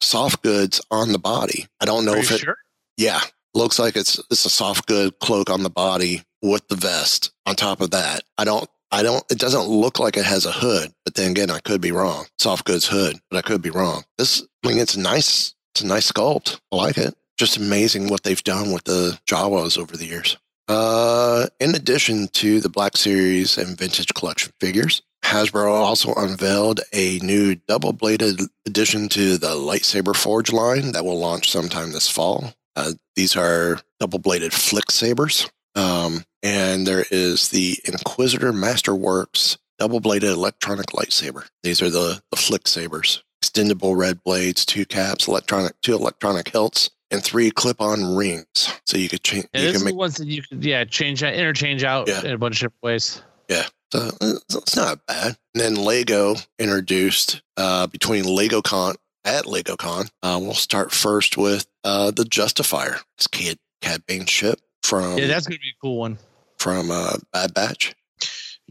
soft 0.00 0.42
goods 0.42 0.80
on 0.90 1.12
the 1.12 1.20
body. 1.20 1.66
I 1.80 1.84
don't 1.84 2.04
know 2.04 2.14
Are 2.14 2.18
if 2.18 2.32
it, 2.32 2.40
sure? 2.40 2.56
yeah, 2.96 3.20
looks 3.54 3.78
like 3.78 3.94
it's, 3.94 4.18
it's 4.28 4.44
a 4.44 4.50
soft 4.50 4.88
good 4.88 5.20
cloak 5.20 5.50
on 5.50 5.62
the 5.62 5.70
body 5.70 6.24
with 6.42 6.66
the 6.66 6.74
vest 6.74 7.32
on 7.46 7.54
top 7.54 7.80
of 7.80 7.92
that. 7.92 8.24
I 8.38 8.44
don't, 8.44 8.68
I 8.90 9.04
don't, 9.04 9.22
it 9.30 9.38
doesn't 9.38 9.68
look 9.68 10.00
like 10.00 10.16
it 10.16 10.24
has 10.24 10.46
a 10.46 10.50
hood, 10.50 10.92
but 11.04 11.14
then 11.14 11.30
again, 11.30 11.48
I 11.48 11.60
could 11.60 11.80
be 11.80 11.92
wrong. 11.92 12.26
Soft 12.40 12.64
goods 12.64 12.88
hood, 12.88 13.20
but 13.30 13.36
I 13.36 13.42
could 13.42 13.62
be 13.62 13.70
wrong. 13.70 14.02
This, 14.18 14.44
I 14.64 14.68
mean, 14.68 14.78
it's 14.78 14.96
nice, 14.96 15.54
it's 15.74 15.82
a 15.82 15.86
nice 15.86 16.10
sculpt. 16.10 16.58
I 16.72 16.76
like 16.76 16.98
it. 16.98 17.14
Just 17.38 17.56
amazing 17.56 18.08
what 18.08 18.24
they've 18.24 18.42
done 18.42 18.72
with 18.72 18.82
the 18.82 19.16
Jawas 19.28 19.78
over 19.78 19.96
the 19.96 20.06
years. 20.06 20.36
Uh, 20.66 21.46
in 21.60 21.76
addition 21.76 22.26
to 22.28 22.60
the 22.60 22.68
Black 22.68 22.96
Series 22.96 23.58
and 23.58 23.78
Vintage 23.78 24.12
Collection 24.14 24.52
figures, 24.60 25.02
Hasbro 25.24 25.72
also 25.72 26.12
unveiled 26.14 26.80
a 26.92 27.18
new 27.20 27.54
double 27.66 27.92
bladed 27.92 28.40
addition 28.66 29.08
to 29.10 29.38
the 29.38 29.48
Lightsaber 29.56 30.14
Forge 30.14 30.52
line 30.52 30.92
that 30.92 31.04
will 31.04 31.18
launch 31.18 31.50
sometime 31.50 31.92
this 31.92 32.08
fall. 32.08 32.52
Uh, 32.76 32.92
these 33.16 33.36
are 33.36 33.78
double 34.00 34.18
bladed 34.18 34.52
flick 34.52 34.90
sabers. 34.90 35.48
Um, 35.74 36.24
and 36.42 36.86
there 36.86 37.04
is 37.10 37.48
the 37.48 37.78
Inquisitor 37.84 38.52
Masterworks 38.52 39.56
double 39.78 39.98
bladed 40.00 40.30
electronic 40.30 40.86
lightsaber. 40.88 41.48
These 41.62 41.82
are 41.82 41.90
the, 41.90 42.22
the 42.30 42.36
flick 42.36 42.68
sabers. 42.68 43.24
Extendable 43.42 43.96
red 43.96 44.22
blades, 44.24 44.64
two 44.64 44.84
caps, 44.86 45.26
electronic, 45.26 45.72
two 45.80 45.94
electronic 45.94 46.48
hilts, 46.48 46.90
and 47.10 47.22
three 47.22 47.50
clip-on 47.50 48.14
rings. 48.16 48.72
So 48.86 48.96
you 48.98 49.08
could 49.08 49.24
change. 49.24 49.46
Yeah, 49.54 49.62
you 49.62 49.72
can 49.72 49.84
make 49.84 49.94
the 49.94 49.98
ones 49.98 50.16
that 50.18 50.28
you 50.28 50.42
could 50.42 50.64
yeah 50.64 50.84
change 50.84 51.22
interchange 51.22 51.82
out 51.84 52.08
Yeah. 52.08 52.22
in 52.24 52.32
a 52.32 52.38
bunch 52.38 52.56
of 52.62 52.70
different 52.72 52.82
ways. 52.82 53.22
Yeah. 53.48 53.64
So 53.94 54.10
it's 54.58 54.76
not 54.76 55.06
bad. 55.06 55.36
And 55.54 55.62
then 55.62 55.74
Lego 55.76 56.34
introduced 56.58 57.42
uh, 57.56 57.86
between 57.86 58.24
LegoCon 58.24 58.96
at 59.24 59.44
LegoCon. 59.44 60.10
Uh, 60.22 60.38
we'll 60.42 60.54
start 60.54 60.92
first 60.92 61.36
with 61.36 61.66
uh, 61.84 62.10
the 62.10 62.24
Justifier. 62.24 62.96
It's 63.16 63.26
Cad, 63.28 63.58
Cad 63.80 64.04
Bane 64.06 64.26
ship 64.26 64.60
from 64.82 65.16
Yeah, 65.18 65.28
that's 65.28 65.46
gonna 65.46 65.58
be 65.58 65.68
a 65.70 65.80
cool 65.80 65.98
one. 65.98 66.18
from 66.58 66.90
uh, 66.90 67.16
Bad 67.32 67.54
Batch. 67.54 67.94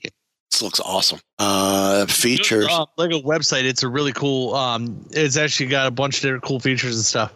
Yeah. 0.04 0.10
This 0.52 0.62
looks 0.62 0.80
awesome. 0.82 1.20
Uh, 1.40 2.06
features. 2.08 2.68
Uh, 2.70 2.86
Lego 2.98 3.20
website. 3.22 3.64
It's 3.64 3.84
a 3.84 3.88
really 3.88 4.14
cool. 4.14 4.54
Um, 4.54 5.06
it's 5.12 5.38
actually 5.38 5.68
got 5.68 5.88
a 5.88 5.92
bunch 5.92 6.18
of 6.18 6.22
different 6.24 6.44
cool 6.44 6.60
features 6.60 6.96
and 6.98 7.06
stuff. 7.06 7.34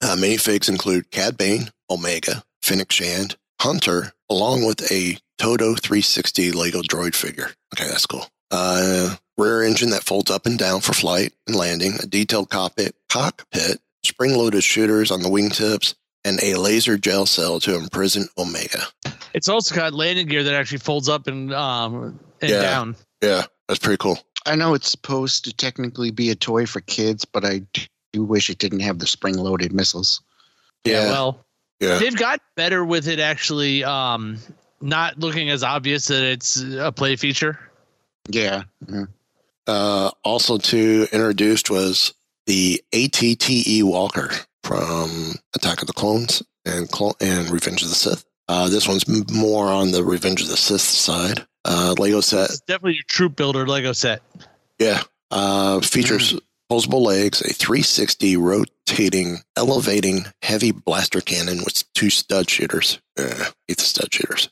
Uh, 0.00 0.16
minifigs 0.16 0.68
include 0.68 1.10
Cad 1.10 1.36
Bane, 1.36 1.70
Omega, 1.90 2.42
Fennec 2.62 2.90
Shand, 2.90 3.36
Hunter, 3.60 4.12
along 4.30 4.66
with 4.66 4.90
a 4.90 5.16
Todo 5.38 5.74
360 5.74 6.52
Lego 6.52 6.82
droid 6.82 7.14
figure. 7.14 7.50
Okay, 7.74 7.88
that's 7.88 8.06
cool. 8.06 8.26
Uh, 8.50 9.14
rear 9.36 9.62
engine 9.62 9.90
that 9.90 10.02
folds 10.04 10.30
up 10.30 10.46
and 10.46 10.58
down 10.58 10.80
for 10.80 10.92
flight 10.92 11.32
and 11.46 11.54
landing, 11.56 11.94
a 12.02 12.06
detailed 12.06 12.50
cockpit, 12.50 12.94
cockpit, 13.08 13.80
spring-loaded 14.04 14.64
shooters 14.64 15.10
on 15.10 15.22
the 15.22 15.28
wingtips, 15.28 15.94
and 16.24 16.42
a 16.42 16.56
laser 16.56 16.96
gel 16.98 17.26
cell 17.26 17.60
to 17.60 17.76
imprison 17.76 18.26
Omega. 18.36 18.82
It's 19.34 19.48
also 19.48 19.74
got 19.74 19.92
landing 19.94 20.26
gear 20.26 20.42
that 20.42 20.54
actually 20.54 20.78
folds 20.78 21.08
up 21.08 21.26
and 21.26 21.52
um 21.54 22.18
and 22.40 22.50
Yeah. 22.50 22.62
down. 22.62 22.96
Yeah, 23.22 23.44
that's 23.68 23.78
pretty 23.78 23.98
cool. 23.98 24.18
I 24.46 24.56
know 24.56 24.74
it's 24.74 24.90
supposed 24.90 25.44
to 25.44 25.52
technically 25.52 26.10
be 26.10 26.30
a 26.30 26.34
toy 26.34 26.64
for 26.66 26.80
kids, 26.80 27.24
but 27.24 27.44
I 27.44 27.62
do 28.12 28.24
wish 28.24 28.48
it 28.50 28.58
didn't 28.58 28.80
have 28.80 28.98
the 28.98 29.06
spring-loaded 29.06 29.72
missiles. 29.72 30.22
Yeah, 30.84 31.04
Yeah, 31.04 31.10
well, 31.10 31.44
yeah. 31.80 31.98
they've 31.98 32.16
got 32.16 32.40
better 32.56 32.84
with 32.84 33.08
it 33.08 33.18
actually 33.20 33.84
um 33.84 34.38
not 34.80 35.18
looking 35.18 35.50
as 35.50 35.62
obvious 35.62 36.06
that 36.06 36.22
it's 36.22 36.62
a 36.62 36.92
play 36.92 37.16
feature. 37.16 37.58
Yeah. 38.28 38.64
mhm. 38.86 39.08
Uh, 39.66 40.10
also 40.24 40.56
to 40.58 41.06
introduced 41.12 41.68
was 41.68 42.14
the 42.46 42.82
AT-TE 42.94 43.82
Walker 43.82 44.30
from 44.62 45.34
Attack 45.54 45.82
of 45.82 45.86
the 45.88 45.92
Clones 45.92 46.42
and 46.64 46.88
Clone 46.90 47.12
and 47.20 47.50
Revenge 47.50 47.82
of 47.82 47.88
the 47.90 47.94
Sith. 47.94 48.24
Uh, 48.48 48.68
this 48.70 48.88
one's 48.88 49.06
more 49.30 49.66
on 49.68 49.90
the 49.90 50.02
Revenge 50.02 50.40
of 50.40 50.48
the 50.48 50.56
Sith 50.56 50.80
side. 50.80 51.44
Uh, 51.66 51.94
Lego 51.98 52.20
set, 52.22 52.48
It's 52.48 52.60
definitely 52.60 52.94
your 52.94 53.04
troop 53.08 53.36
builder 53.36 53.66
Lego 53.66 53.92
set. 53.92 54.22
yeah. 54.78 55.02
Uh, 55.30 55.80
features 55.80 56.34
posable 56.70 57.00
legs, 57.00 57.40
a 57.40 57.52
360 57.52 58.36
rotating, 58.36 59.38
elevating 59.56 60.26
heavy 60.42 60.70
blaster 60.70 61.20
cannon 61.20 61.58
with 61.58 61.84
two 61.94 62.10
stud 62.10 62.48
shooters. 62.48 63.00
Uh, 63.18 63.46
the 63.66 63.74
stud 63.78 64.12
shooters. 64.12 64.50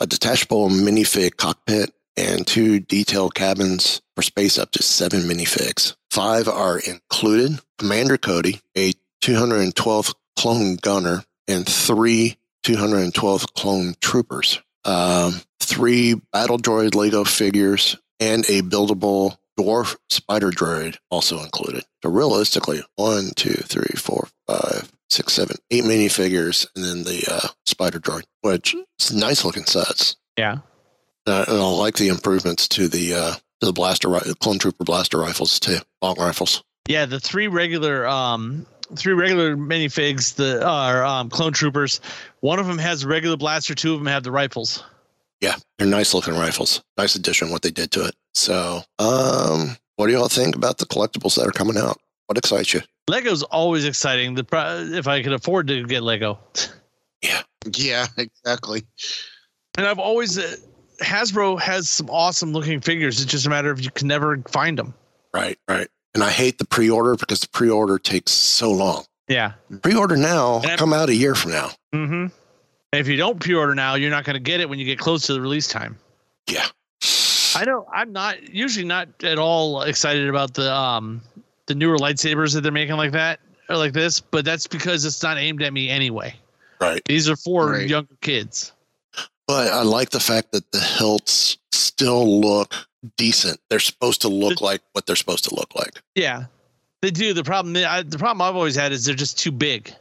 A 0.00 0.06
detachable 0.06 0.68
minifig 0.68 1.36
cockpit 1.36 1.92
and 2.16 2.46
two 2.46 2.80
detailed 2.80 3.34
cabins 3.34 4.02
for 4.16 4.22
space 4.22 4.58
up 4.58 4.70
to 4.72 4.82
seven 4.82 5.22
minifigs. 5.22 5.94
Five 6.10 6.48
are 6.48 6.78
included. 6.78 7.60
Commander 7.78 8.18
Cody, 8.18 8.60
a 8.76 8.92
212th 9.22 10.14
clone 10.36 10.76
gunner, 10.76 11.24
and 11.46 11.66
three 11.66 12.36
212th 12.64 13.52
clone 13.54 13.94
troopers. 14.00 14.60
Um, 14.84 15.40
three 15.60 16.14
battle 16.32 16.58
droid 16.58 16.94
Lego 16.94 17.24
figures 17.24 17.96
and 18.20 18.44
a 18.48 18.62
buildable 18.62 19.36
dwarf 19.58 19.96
spider 20.08 20.50
droid 20.50 20.96
also 21.10 21.40
included. 21.40 21.84
So 22.02 22.10
realistically, 22.10 22.82
one, 22.96 23.30
two, 23.36 23.54
three, 23.54 23.94
four, 23.96 24.28
five, 24.46 24.90
six, 25.10 25.32
seven, 25.32 25.56
eight 25.70 25.84
minifigures, 25.84 26.66
and 26.74 26.84
then 26.84 27.04
the 27.04 27.24
uh, 27.30 27.48
spider 27.66 27.98
droid, 27.98 28.24
which 28.42 28.74
is 29.00 29.12
nice 29.12 29.44
looking 29.44 29.64
sets. 29.64 30.16
Yeah. 30.36 30.58
Uh, 31.26 31.44
and 31.48 31.58
I 31.58 31.70
like 31.70 31.96
the 31.96 32.08
improvements 32.08 32.68
to 32.68 32.88
the 32.88 33.14
uh, 33.14 33.32
to 33.60 33.66
the 33.66 33.72
blaster 33.72 34.08
clone 34.40 34.58
trooper 34.58 34.84
blaster 34.84 35.18
rifles 35.18 35.58
too, 35.60 35.78
long 36.00 36.16
rifles. 36.18 36.62
Yeah, 36.88 37.04
the 37.04 37.20
three 37.20 37.48
regular 37.48 38.06
um 38.06 38.66
three 38.96 39.12
regular 39.12 39.56
minifigs 39.56 40.36
that 40.36 40.62
are 40.62 41.04
um, 41.04 41.28
clone 41.28 41.52
troopers. 41.52 42.00
One 42.40 42.58
of 42.58 42.66
them 42.66 42.78
has 42.78 43.04
a 43.04 43.08
regular 43.08 43.36
blaster, 43.36 43.74
two 43.74 43.92
of 43.92 44.00
them 44.00 44.06
have 44.06 44.22
the 44.22 44.32
rifles. 44.32 44.82
Yeah, 45.40 45.54
they're 45.78 45.86
nice 45.86 46.14
looking 46.14 46.34
rifles. 46.34 46.82
Nice 46.96 47.14
addition 47.14 47.50
what 47.50 47.62
they 47.62 47.70
did 47.70 47.90
to 47.92 48.06
it. 48.06 48.14
So, 48.34 48.82
um, 48.98 49.76
what 49.96 50.06
do 50.06 50.12
y'all 50.12 50.28
think 50.28 50.56
about 50.56 50.78
the 50.78 50.86
collectibles 50.86 51.36
that 51.36 51.46
are 51.46 51.52
coming 51.52 51.76
out? 51.76 51.98
What 52.26 52.38
excites 52.38 52.74
you? 52.74 52.80
Lego's 53.08 53.42
always 53.44 53.84
exciting. 53.84 54.34
The 54.34 54.44
pro- 54.44 54.80
if 54.92 55.06
I 55.08 55.22
could 55.22 55.32
afford 55.32 55.68
to 55.68 55.84
get 55.86 56.02
Lego, 56.02 56.38
Yeah, 57.22 57.42
Yeah, 57.74 58.06
exactly. 58.16 58.82
and 59.76 59.86
I've 59.86 59.98
always 59.98 60.38
uh, 60.38 60.56
Hasbro 61.02 61.60
has 61.60 61.88
some 61.88 62.10
awesome 62.10 62.52
looking 62.52 62.80
figures. 62.80 63.20
It's 63.22 63.30
just 63.30 63.46
a 63.46 63.50
matter 63.50 63.70
of 63.70 63.80
you 63.80 63.90
can 63.90 64.08
never 64.08 64.42
find 64.48 64.76
them. 64.78 64.92
Right, 65.32 65.56
right. 65.68 65.88
And 66.14 66.22
I 66.24 66.30
hate 66.30 66.58
the 66.58 66.66
pre-order 66.66 67.14
because 67.16 67.40
the 67.40 67.48
pre-order 67.48 67.98
takes 67.98 68.32
so 68.32 68.72
long. 68.72 69.04
Yeah. 69.28 69.52
Pre-order 69.82 70.16
now, 70.16 70.56
And 70.56 70.66
I'm- 70.66 70.78
come 70.78 70.92
out 70.92 71.08
a 71.08 71.14
year 71.14 71.34
from 71.34 71.52
now. 71.52 71.70
Mm-hmm. 71.94 72.26
And 72.92 73.00
if 73.00 73.08
you 73.08 73.16
don't 73.16 73.38
pre-order 73.38 73.74
now, 73.74 73.94
you're 73.96 74.10
not 74.10 74.24
going 74.24 74.34
to 74.34 74.40
get 74.40 74.60
it 74.60 74.68
when 74.68 74.78
you 74.78 74.84
get 74.84 74.98
close 74.98 75.26
to 75.26 75.34
the 75.34 75.40
release 75.40 75.68
time. 75.68 75.96
Yeah. 76.48 76.66
I 77.54 77.64
know 77.64 77.86
I'm 77.92 78.12
not 78.12 78.54
usually 78.54 78.84
not 78.84 79.08
at 79.24 79.38
all 79.38 79.82
excited 79.82 80.28
about 80.28 80.54
the 80.54 80.72
um 80.72 81.20
the 81.66 81.74
newer 81.74 81.96
lightsabers 81.96 82.54
that 82.54 82.60
they're 82.62 82.72
making 82.72 82.96
like 82.96 83.12
that 83.12 83.40
or 83.68 83.76
like 83.76 83.92
this, 83.92 84.20
but 84.20 84.44
that's 84.44 84.66
because 84.66 85.04
it's 85.04 85.22
not 85.22 85.36
aimed 85.38 85.62
at 85.62 85.72
me 85.72 85.90
anyway. 85.90 86.34
Right. 86.80 87.02
These 87.06 87.28
are 87.28 87.36
for 87.36 87.72
Right. 87.72 87.88
younger 87.88 88.14
kids. 88.20 88.72
But 89.46 89.72
I 89.72 89.82
like 89.82 90.10
the 90.10 90.20
fact 90.20 90.52
that 90.52 90.70
the 90.72 90.80
hilts 90.80 91.58
still 91.72 92.40
look 92.40 92.74
decent. 93.16 93.60
They're 93.70 93.80
supposed 93.80 94.20
to 94.22 94.28
look 94.28 94.60
like 94.60 94.82
what 94.92 95.06
they're 95.06 95.16
supposed 95.16 95.44
to 95.44 95.54
look 95.54 95.74
like. 95.74 96.00
Yeah, 96.14 96.44
they 97.02 97.10
do. 97.10 97.32
The 97.34 97.44
problem, 97.44 97.76
I, 97.76 98.02
the 98.02 98.18
problem 98.18 98.42
I've 98.42 98.56
always 98.56 98.76
had 98.76 98.92
is 98.92 99.04
they're 99.04 99.14
just 99.14 99.38
too 99.38 99.52
big. 99.52 99.92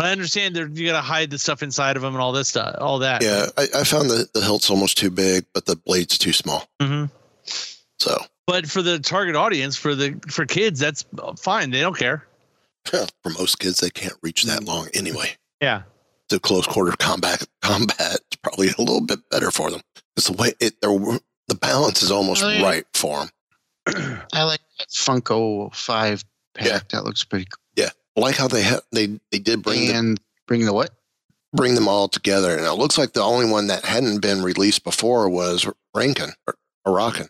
But 0.00 0.06
I 0.06 0.12
understand 0.12 0.56
they're 0.56 0.66
you 0.66 0.86
got 0.86 0.92
to 0.96 1.02
hide 1.02 1.28
the 1.28 1.36
stuff 1.38 1.62
inside 1.62 1.96
of 1.96 2.02
them 2.02 2.14
and 2.14 2.22
all 2.22 2.32
this 2.32 2.48
stuff, 2.48 2.74
all 2.78 3.00
that. 3.00 3.22
Yeah, 3.22 3.48
I, 3.58 3.80
I 3.80 3.84
found 3.84 4.08
the, 4.08 4.26
the 4.32 4.40
hilt's 4.40 4.70
almost 4.70 4.96
too 4.96 5.10
big, 5.10 5.44
but 5.52 5.66
the 5.66 5.76
blade's 5.76 6.16
too 6.16 6.32
small. 6.32 6.66
hmm 6.80 7.04
So 7.98 8.16
But 8.46 8.66
for 8.66 8.80
the 8.80 8.98
target 8.98 9.36
audience, 9.36 9.76
for 9.76 9.94
the 9.94 10.18
for 10.30 10.46
kids, 10.46 10.80
that's 10.80 11.04
fine. 11.38 11.70
They 11.70 11.82
don't 11.82 11.98
care. 11.98 12.26
for 12.86 13.30
most 13.38 13.58
kids, 13.58 13.80
they 13.80 13.90
can't 13.90 14.14
reach 14.22 14.44
that 14.44 14.64
long 14.64 14.88
anyway. 14.94 15.36
Yeah. 15.60 15.82
The 16.30 16.40
close 16.40 16.66
quarter 16.66 16.96
combat 16.98 17.46
combat 17.60 18.20
is 18.32 18.38
probably 18.42 18.68
a 18.68 18.80
little 18.80 19.02
bit 19.02 19.18
better 19.30 19.50
for 19.50 19.70
them. 19.70 19.82
It's 20.16 20.28
the 20.28 20.32
way 20.32 20.54
it 20.60 20.80
the 20.80 21.54
balance 21.60 22.02
is 22.02 22.10
almost 22.10 22.42
Oh, 22.42 22.48
yeah. 22.48 22.62
right 22.62 22.84
for 22.94 23.26
them. 23.86 24.22
I 24.32 24.44
like 24.44 24.60
that 24.78 24.88
Funko 24.88 25.74
five 25.74 26.24
pack. 26.54 26.66
Yeah. 26.66 26.80
That 26.88 27.04
looks 27.04 27.22
pretty 27.22 27.44
cool. 27.44 27.58
I 27.58 27.59
like 28.20 28.36
how 28.36 28.48
they 28.48 28.62
ha- 28.62 28.80
they 28.92 29.18
they 29.30 29.38
did 29.38 29.62
bring 29.62 29.86
the, 29.88 29.94
and 29.94 30.20
bring 30.46 30.64
the 30.64 30.72
what? 30.72 30.90
bring 31.52 31.74
them 31.74 31.88
all 31.88 32.06
together, 32.08 32.56
and 32.56 32.64
it 32.64 32.72
looks 32.74 32.96
like 32.96 33.12
the 33.12 33.22
only 33.22 33.50
one 33.50 33.66
that 33.66 33.84
hadn't 33.84 34.20
been 34.20 34.42
released 34.42 34.84
before 34.84 35.28
was 35.28 35.66
Rankin 35.94 36.30
or 36.46 36.54
Arakan, 36.86 37.28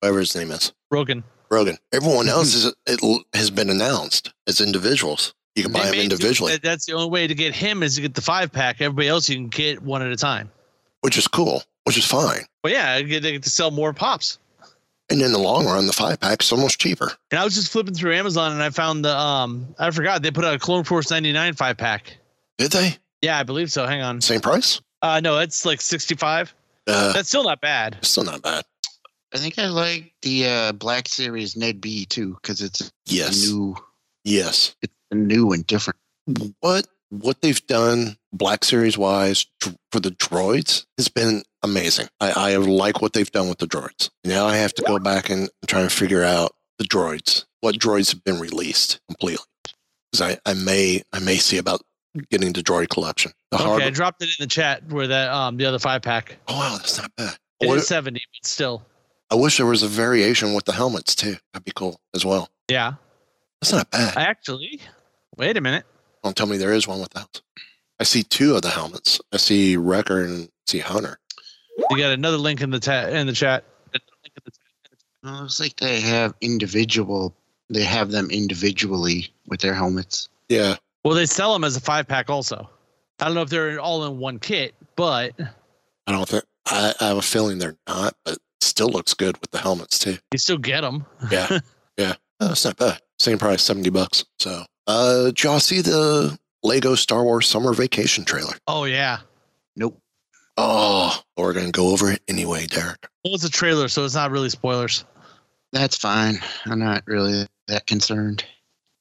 whatever 0.00 0.20
his 0.20 0.34
name 0.36 0.50
is. 0.52 0.72
Rogan. 0.90 1.24
Rogan. 1.50 1.76
Everyone 1.92 2.28
else 2.36 2.54
is 2.54 2.72
it 2.86 3.00
has 3.34 3.50
been 3.50 3.68
announced 3.70 4.32
as 4.46 4.60
individuals. 4.60 5.34
You 5.56 5.64
can 5.64 5.72
buy 5.72 5.80
them 5.80 5.90
may 5.90 5.96
do- 5.98 6.02
individually, 6.04 6.52
that- 6.52 6.62
That's 6.62 6.86
the 6.86 6.92
only 6.94 7.10
way 7.10 7.26
to 7.26 7.34
get 7.34 7.54
him 7.54 7.82
is 7.82 7.96
to 7.96 8.00
get 8.02 8.14
the 8.14 8.22
five 8.22 8.52
pack. 8.52 8.80
Everybody 8.80 9.08
else 9.08 9.28
you 9.28 9.36
can 9.36 9.48
get 9.48 9.82
one 9.82 10.02
at 10.02 10.10
a 10.12 10.16
time. 10.16 10.50
which 11.00 11.18
is 11.18 11.26
cool, 11.28 11.62
which 11.84 11.98
is 11.98 12.06
fine. 12.06 12.42
But 12.62 12.72
yeah, 12.72 12.94
they 12.94 13.04
get 13.04 13.22
they 13.24 13.32
get 13.32 13.42
to 13.42 13.50
sell 13.50 13.70
more 13.72 13.92
pops. 13.92 14.38
And 15.12 15.20
in 15.20 15.30
the 15.32 15.38
long 15.38 15.66
run, 15.66 15.86
the 15.86 15.92
five 15.92 16.18
pack's 16.20 16.50
almost 16.52 16.80
cheaper. 16.80 17.12
And 17.30 17.38
I 17.38 17.44
was 17.44 17.54
just 17.54 17.70
flipping 17.70 17.92
through 17.92 18.14
Amazon 18.14 18.52
and 18.52 18.62
I 18.62 18.70
found 18.70 19.04
the 19.04 19.14
um 19.16 19.74
I 19.78 19.90
forgot 19.90 20.22
they 20.22 20.30
put 20.30 20.44
out 20.44 20.54
a 20.54 20.58
Clone 20.58 20.84
Force 20.84 21.10
99 21.10 21.52
five 21.54 21.76
pack. 21.76 22.16
Did 22.56 22.72
they? 22.72 22.96
Yeah, 23.20 23.38
I 23.38 23.42
believe 23.42 23.70
so. 23.70 23.86
Hang 23.86 24.00
on. 24.00 24.20
Same 24.22 24.40
price? 24.40 24.80
Uh 25.02 25.20
no, 25.20 25.38
it's 25.38 25.66
like 25.66 25.82
65. 25.82 26.54
Uh, 26.86 27.12
That's 27.12 27.28
still 27.28 27.44
not 27.44 27.60
bad. 27.60 27.98
still 28.02 28.24
not 28.24 28.40
bad. 28.42 28.64
I 29.34 29.38
think 29.38 29.58
I 29.58 29.66
like 29.68 30.12
the 30.22 30.46
uh, 30.46 30.72
Black 30.72 31.08
Series 31.08 31.56
Ned 31.56 31.80
B 31.80 32.06
too 32.06 32.38
because 32.42 32.60
it's 32.62 32.90
Yes. 33.06 33.46
new, 33.48 33.76
Yes. 34.24 34.74
it's 34.82 34.92
new 35.12 35.52
and 35.52 35.66
different. 35.66 35.98
What 36.60 36.86
what 37.20 37.42
they've 37.42 37.64
done 37.66 38.16
Black 38.32 38.64
Series 38.64 38.96
wise 38.96 39.44
for 39.60 40.00
the 40.00 40.10
droids 40.10 40.86
has 40.96 41.08
been 41.08 41.42
amazing. 41.62 42.08
I, 42.20 42.52
I 42.54 42.56
like 42.56 43.02
what 43.02 43.12
they've 43.12 43.30
done 43.30 43.48
with 43.50 43.58
the 43.58 43.66
droids. 43.66 44.08
Now 44.24 44.46
I 44.46 44.56
have 44.56 44.72
to 44.74 44.82
go 44.82 44.98
back 44.98 45.28
and 45.28 45.50
try 45.66 45.80
and 45.82 45.92
figure 45.92 46.22
out 46.24 46.52
the 46.78 46.84
droids. 46.84 47.44
What 47.60 47.74
droids 47.76 48.12
have 48.12 48.24
been 48.24 48.40
released 48.40 49.00
completely? 49.08 49.44
Because 50.10 50.36
I, 50.46 50.50
I 50.50 50.54
may 50.54 51.02
I 51.12 51.18
may 51.18 51.36
see 51.36 51.58
about 51.58 51.82
getting 52.30 52.52
the 52.54 52.62
droid 52.62 52.88
collection. 52.88 53.32
The 53.50 53.56
Okay, 53.58 53.64
hard- 53.66 53.82
I 53.82 53.90
dropped 53.90 54.22
it 54.22 54.30
in 54.30 54.42
the 54.42 54.46
chat 54.46 54.88
where 54.88 55.06
that 55.08 55.30
um 55.30 55.58
the 55.58 55.66
other 55.66 55.78
five 55.78 56.00
pack. 56.02 56.38
oh 56.48 56.56
wow, 56.58 56.76
that's 56.76 56.98
not 56.98 57.10
bad. 57.16 57.36
It 57.60 57.68
What- 57.68 57.78
is 57.78 57.86
70, 57.86 58.20
but 58.40 58.46
still. 58.48 58.86
I 59.30 59.34
wish 59.34 59.56
there 59.58 59.66
was 59.66 59.82
a 59.82 59.88
variation 59.88 60.52
with 60.54 60.64
the 60.64 60.72
helmets 60.72 61.14
too. 61.14 61.36
That'd 61.52 61.64
be 61.64 61.72
cool 61.74 62.00
as 62.14 62.24
well. 62.24 62.48
Yeah. 62.68 62.94
That's 63.60 63.72
not 63.72 63.90
bad. 63.90 64.16
I 64.16 64.22
actually 64.24 64.80
wait 65.36 65.56
a 65.56 65.60
minute. 65.60 65.84
Don't 66.22 66.36
tell 66.36 66.46
me 66.46 66.56
there 66.56 66.72
is 66.72 66.86
one 66.86 67.00
without. 67.00 67.40
I 68.00 68.04
see 68.04 68.22
two 68.22 68.54
of 68.56 68.62
the 68.62 68.70
helmets. 68.70 69.20
I 69.32 69.36
see 69.36 69.76
Wrecker 69.76 70.22
and 70.24 70.48
see 70.66 70.78
Hunter. 70.78 71.18
You 71.90 71.98
got 71.98 72.12
another 72.12 72.36
link 72.36 72.60
in 72.60 72.70
the 72.70 72.80
ta- 72.80 73.06
in 73.08 73.26
the 73.26 73.32
chat. 73.32 73.64
Well, 75.22 75.38
it 75.38 75.40
looks 75.42 75.60
like 75.60 75.76
they 75.76 76.00
have 76.00 76.34
individual. 76.40 77.34
They 77.70 77.84
have 77.84 78.10
them 78.10 78.30
individually 78.30 79.32
with 79.46 79.60
their 79.60 79.74
helmets. 79.74 80.28
Yeah, 80.48 80.76
Well, 81.04 81.14
they 81.14 81.26
sell 81.26 81.52
them 81.52 81.64
as 81.64 81.76
a 81.76 81.80
five 81.80 82.06
pack 82.06 82.28
also. 82.28 82.68
I 83.20 83.26
don't 83.26 83.34
know 83.34 83.42
if 83.42 83.48
they're 83.48 83.80
all 83.80 84.04
in 84.04 84.18
one 84.18 84.38
kit, 84.38 84.74
but 84.96 85.32
I 86.06 86.12
don't 86.12 86.28
think 86.28 86.44
I, 86.66 86.92
I 87.00 87.08
have 87.08 87.16
a 87.18 87.22
feeling 87.22 87.58
they're 87.58 87.76
not, 87.86 88.14
but 88.24 88.38
still 88.60 88.88
looks 88.88 89.14
good 89.14 89.38
with 89.40 89.50
the 89.52 89.58
helmets 89.58 89.98
too. 89.98 90.18
you 90.32 90.38
still 90.38 90.58
get 90.58 90.80
them. 90.82 91.06
Yeah, 91.30 91.58
yeah, 91.96 92.14
oh, 92.40 92.48
that's 92.48 92.64
not 92.64 92.76
bad. 92.76 93.00
Same 93.18 93.38
price, 93.38 93.62
seventy 93.62 93.90
bucks. 93.90 94.24
So, 94.40 94.64
uh, 94.86 95.26
did 95.26 95.42
y'all 95.42 95.60
see 95.60 95.80
the 95.80 96.38
Lego 96.62 96.94
Star 96.94 97.22
Wars 97.24 97.46
Summer 97.46 97.72
Vacation 97.72 98.24
trailer? 98.24 98.54
Oh 98.66 98.84
yeah. 98.84 99.18
Nope. 99.76 100.00
Oh, 100.56 101.22
we're 101.36 101.52
gonna 101.52 101.70
go 101.70 101.88
over 101.90 102.10
it 102.10 102.22
anyway, 102.28 102.66
Derek. 102.66 103.08
Well, 103.24 103.34
it's 103.34 103.44
a 103.44 103.50
trailer, 103.50 103.88
so 103.88 104.04
it's 104.04 104.14
not 104.14 104.30
really 104.30 104.50
spoilers. 104.50 105.04
That's 105.72 105.96
fine. 105.96 106.38
I'm 106.66 106.78
not 106.78 107.04
really 107.06 107.46
that 107.68 107.86
concerned. 107.86 108.44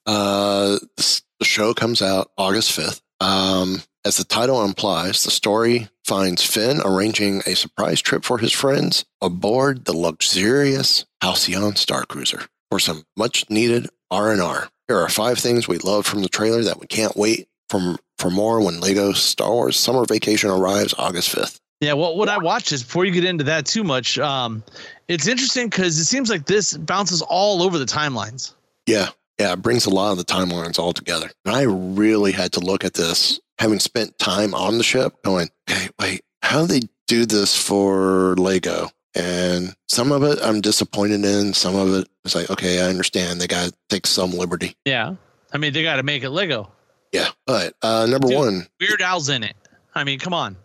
Uh, 0.06 0.78
the 0.98 1.46
show 1.46 1.74
comes 1.74 2.02
out 2.02 2.32
August 2.38 2.78
5th. 2.78 3.02
Um, 3.20 3.82
as 4.06 4.18
the 4.18 4.24
title 4.24 4.64
implies, 4.64 5.24
the 5.24 5.32
story 5.32 5.90
finds 6.06 6.44
Finn 6.44 6.82
arranging 6.84 7.42
a 7.46 7.56
surprise 7.56 8.02
trip 8.02 8.24
for 8.24 8.38
his 8.40 8.52
friends 8.52 9.06
aboard 9.22 9.86
the 9.86 9.96
luxurious 9.96 11.06
Halcyon 11.22 11.76
Star 11.76 12.06
Cruiser 12.06 12.44
for 12.70 12.80
some 12.80 13.04
much 13.16 13.50
needed 13.50 13.90
R&R. 14.10 14.70
Here 14.92 15.00
are 15.00 15.08
five 15.08 15.40
things 15.40 15.70
we 15.70 15.78
love 15.78 16.06
from 16.06 16.22
the 16.22 16.28
trailer 16.28 16.66
that 16.66 16.82
we 16.82 16.86
can't 16.86 17.16
wait 17.16 17.48
from 17.70 17.98
for 18.18 18.30
more 18.30 18.60
when 18.60 18.82
Lego 18.82 19.14
Star 19.14 19.50
Wars 19.50 19.80
Summer 19.80 20.04
Vacation 20.04 20.50
arrives 20.50 20.94
August 20.98 21.34
5th. 21.34 21.62
Yeah, 21.80 21.94
well, 21.94 22.18
what 22.18 22.28
I 22.28 22.38
watched 22.38 22.74
is 22.74 22.84
before 22.84 23.06
you 23.06 23.14
get 23.14 23.24
into 23.24 23.46
that 23.46 23.66
too 23.66 23.86
much, 23.86 24.20
um, 24.20 24.62
it's 25.08 25.30
interesting 25.30 25.70
because 25.70 25.98
it 25.98 26.04
seems 26.04 26.30
like 26.30 26.46
this 26.46 26.76
bounces 26.76 27.22
all 27.22 27.64
over 27.64 27.78
the 27.78 27.86
timelines. 27.86 28.54
Yeah, 28.86 29.08
yeah, 29.40 29.54
it 29.54 29.62
brings 29.62 29.86
a 29.86 29.90
lot 29.90 30.12
of 30.12 30.18
the 30.18 30.26
timelines 30.26 30.78
all 30.78 30.92
together. 30.92 31.32
And 31.46 31.56
I 31.56 31.62
really 31.62 32.34
had 32.34 32.52
to 32.52 32.60
look 32.60 32.84
at 32.84 32.94
this, 32.94 33.40
having 33.60 33.80
spent 33.80 34.20
time 34.20 34.54
on 34.54 34.78
the 34.78 34.84
ship, 34.84 35.24
going, 35.24 35.48
okay, 35.70 35.88
wait, 36.02 36.22
how 36.42 36.60
do 36.60 36.68
they 36.68 36.82
do 37.08 37.26
this 37.26 37.56
for 37.56 38.36
Lego? 38.36 38.90
And 39.16 39.76
some 39.88 40.12
of 40.12 40.24
it 40.24 40.40
I'm 40.42 40.62
disappointed 40.62 41.26
in. 41.26 41.54
Some 41.54 41.76
of 41.76 41.94
it 41.94 42.08
it 42.24 42.28
is 42.28 42.36
like, 42.36 42.50
okay, 42.50 42.82
I 42.82 42.90
understand. 42.90 43.42
They 43.42 43.48
got 43.48 43.70
to 43.70 43.74
take 43.90 44.08
some 44.08 44.32
liberty. 44.32 44.76
Yeah, 44.86 45.16
I 45.52 45.58
mean 45.58 45.74
they 45.74 45.84
got 45.84 45.98
to 45.98 46.04
make 46.04 46.24
it 46.24 46.30
Lego. 46.30 46.72
Yeah. 47.12 47.30
But 47.46 47.74
uh, 47.82 48.06
number 48.10 48.28
Dude. 48.30 48.38
one, 48.38 48.68
Weird 48.80 49.02
Al's 49.02 49.28
in 49.30 49.44
it. 49.44 49.56
I 49.94 50.04
mean, 50.06 50.20
come 50.20 50.34
on. 50.34 50.56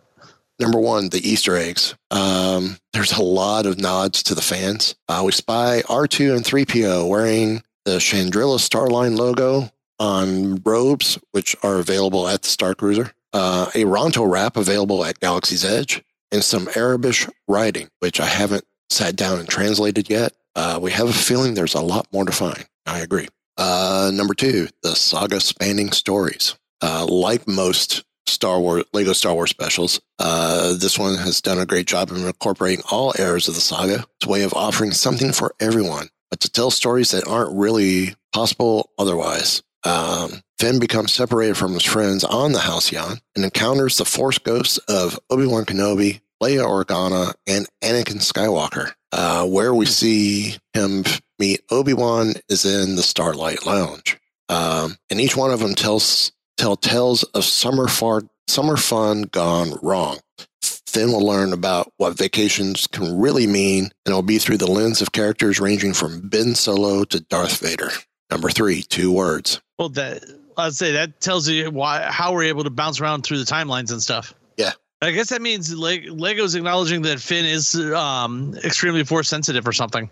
number 0.59 0.79
one, 0.79 1.09
the 1.09 1.17
Easter 1.27 1.57
eggs. 1.57 1.95
Um, 2.11 2.77
there's 2.93 3.11
a 3.11 3.21
lot 3.21 3.65
of 3.65 3.79
nods 3.79 4.23
to 4.23 4.35
the 4.35 4.41
fans. 4.41 4.95
Uh, 5.09 5.23
we 5.25 5.31
spy 5.33 5.81
R2 5.87 6.35
and 6.35 6.45
3PO 6.45 7.09
wearing 7.09 7.61
the 7.83 7.97
Chandrila 7.97 8.59
Star 8.59 8.87
Line 8.87 9.17
logo 9.17 9.69
on 9.99 10.61
robes, 10.63 11.19
which 11.31 11.55
are 11.63 11.79
available 11.79 12.27
at 12.27 12.43
the 12.43 12.47
Star 12.49 12.73
Cruiser. 12.75 13.11
Uh, 13.33 13.69
a 13.75 13.83
Ronto 13.83 14.25
wrap 14.31 14.55
available 14.55 15.03
at 15.03 15.19
Galaxy's 15.19 15.65
Edge, 15.65 16.01
and 16.31 16.43
some 16.43 16.67
Aurebesh 16.67 17.29
writing, 17.47 17.89
which 17.99 18.19
I 18.19 18.25
haven't 18.25 18.65
sat 18.89 19.15
down 19.15 19.39
and 19.39 19.47
translated 19.47 20.09
yet. 20.09 20.33
Uh, 20.55 20.79
we 20.81 20.91
have 20.91 21.09
a 21.09 21.13
feeling 21.13 21.53
there's 21.53 21.75
a 21.75 21.81
lot 21.81 22.07
more 22.11 22.25
to 22.25 22.31
find. 22.31 22.65
I 22.85 22.99
agree. 22.99 23.27
Uh, 23.57 24.11
number 24.13 24.33
two, 24.33 24.67
the 24.83 24.95
saga 24.95 25.39
spanning 25.39 25.91
stories. 25.91 26.55
Uh, 26.81 27.05
like 27.07 27.47
most 27.47 28.03
Star 28.27 28.59
Wars 28.59 28.83
Lego 28.93 29.13
Star 29.13 29.33
Wars 29.33 29.49
specials. 29.49 29.99
Uh, 30.19 30.75
this 30.77 30.99
one 30.99 31.15
has 31.15 31.41
done 31.41 31.59
a 31.59 31.65
great 31.65 31.87
job 31.87 32.11
of 32.11 32.17
incorporating 32.17 32.83
all 32.91 33.13
eras 33.17 33.47
of 33.47 33.55
the 33.55 33.61
saga. 33.61 34.05
It's 34.19 34.27
a 34.27 34.29
way 34.29 34.43
of 34.43 34.53
offering 34.53 34.91
something 34.91 35.31
for 35.31 35.55
everyone, 35.59 36.09
but 36.29 36.39
to 36.41 36.49
tell 36.49 36.69
stories 36.69 37.11
that 37.11 37.27
aren't 37.27 37.57
really 37.57 38.15
possible 38.33 38.91
otherwise. 38.97 39.63
Um, 39.83 40.41
Finn 40.59 40.79
becomes 40.79 41.13
separated 41.13 41.55
from 41.55 41.73
his 41.73 41.83
friends 41.83 42.23
on 42.23 42.51
the 42.51 42.59
Halcyon 42.59 43.19
and 43.35 43.45
encounters 43.45 43.97
the 43.97 44.05
Force 44.05 44.39
ghosts 44.39 44.77
of 44.89 45.19
Obi 45.29 45.45
Wan 45.45 45.65
Kenobi, 45.65 46.21
Leia 46.41 46.65
Organa, 46.65 47.33
and 47.45 47.67
Anakin 47.83 48.19
Skywalker. 48.19 48.93
Uh, 49.11 49.45
where 49.45 49.73
we 49.73 49.85
see 49.85 50.57
him 50.73 51.03
meet 51.39 51.61
Obi 51.71 51.93
Wan 51.93 52.33
is 52.49 52.65
in 52.65 52.95
the 52.95 53.03
Starlight 53.03 53.65
Lounge, 53.65 54.17
um, 54.49 54.97
and 55.09 55.21
each 55.21 55.37
one 55.37 55.51
of 55.51 55.61
them 55.61 55.75
tells 55.75 56.33
tell 56.57 56.75
tales 56.75 57.23
of 57.23 57.45
summer 57.45 57.87
far 57.87 58.23
summer 58.47 58.75
fun 58.75 59.23
gone 59.23 59.77
wrong. 59.81 60.19
Finn 60.61 61.11
will 61.11 61.25
learn 61.25 61.53
about 61.53 61.91
what 61.97 62.17
vacations 62.17 62.87
can 62.87 63.17
really 63.17 63.47
mean, 63.47 63.83
and 63.83 63.91
it'll 64.07 64.21
be 64.23 64.39
through 64.39 64.57
the 64.57 64.71
lens 64.71 65.01
of 65.01 65.11
characters 65.11 65.59
ranging 65.59 65.93
from 65.93 66.27
Ben 66.27 66.55
Solo 66.55 67.03
to 67.05 67.19
Darth 67.19 67.59
Vader. 67.59 67.91
Number 68.31 68.49
three, 68.49 68.81
two 68.83 69.11
words. 69.11 69.61
Well, 69.79 69.89
that 69.89 70.23
I'd 70.57 70.73
say 70.73 70.91
that 70.93 71.19
tells 71.21 71.47
you 71.47 71.69
why 71.71 72.01
how 72.11 72.33
we're 72.33 72.43
able 72.43 72.63
to 72.63 72.69
bounce 72.69 72.99
around 72.99 73.21
through 73.23 73.37
the 73.39 73.45
timelines 73.45 73.91
and 73.91 74.01
stuff. 74.01 74.33
Yeah. 74.57 74.71
I 75.01 75.11
guess 75.11 75.29
that 75.29 75.41
means 75.41 75.73
Le- 75.73 76.11
Lego's 76.11 76.55
acknowledging 76.55 77.03
that 77.03 77.19
Finn 77.19 77.45
is 77.45 77.75
um, 77.93 78.55
extremely 78.63 79.03
force 79.03 79.29
sensitive 79.29 79.67
or 79.67 79.71
something. 79.71 80.09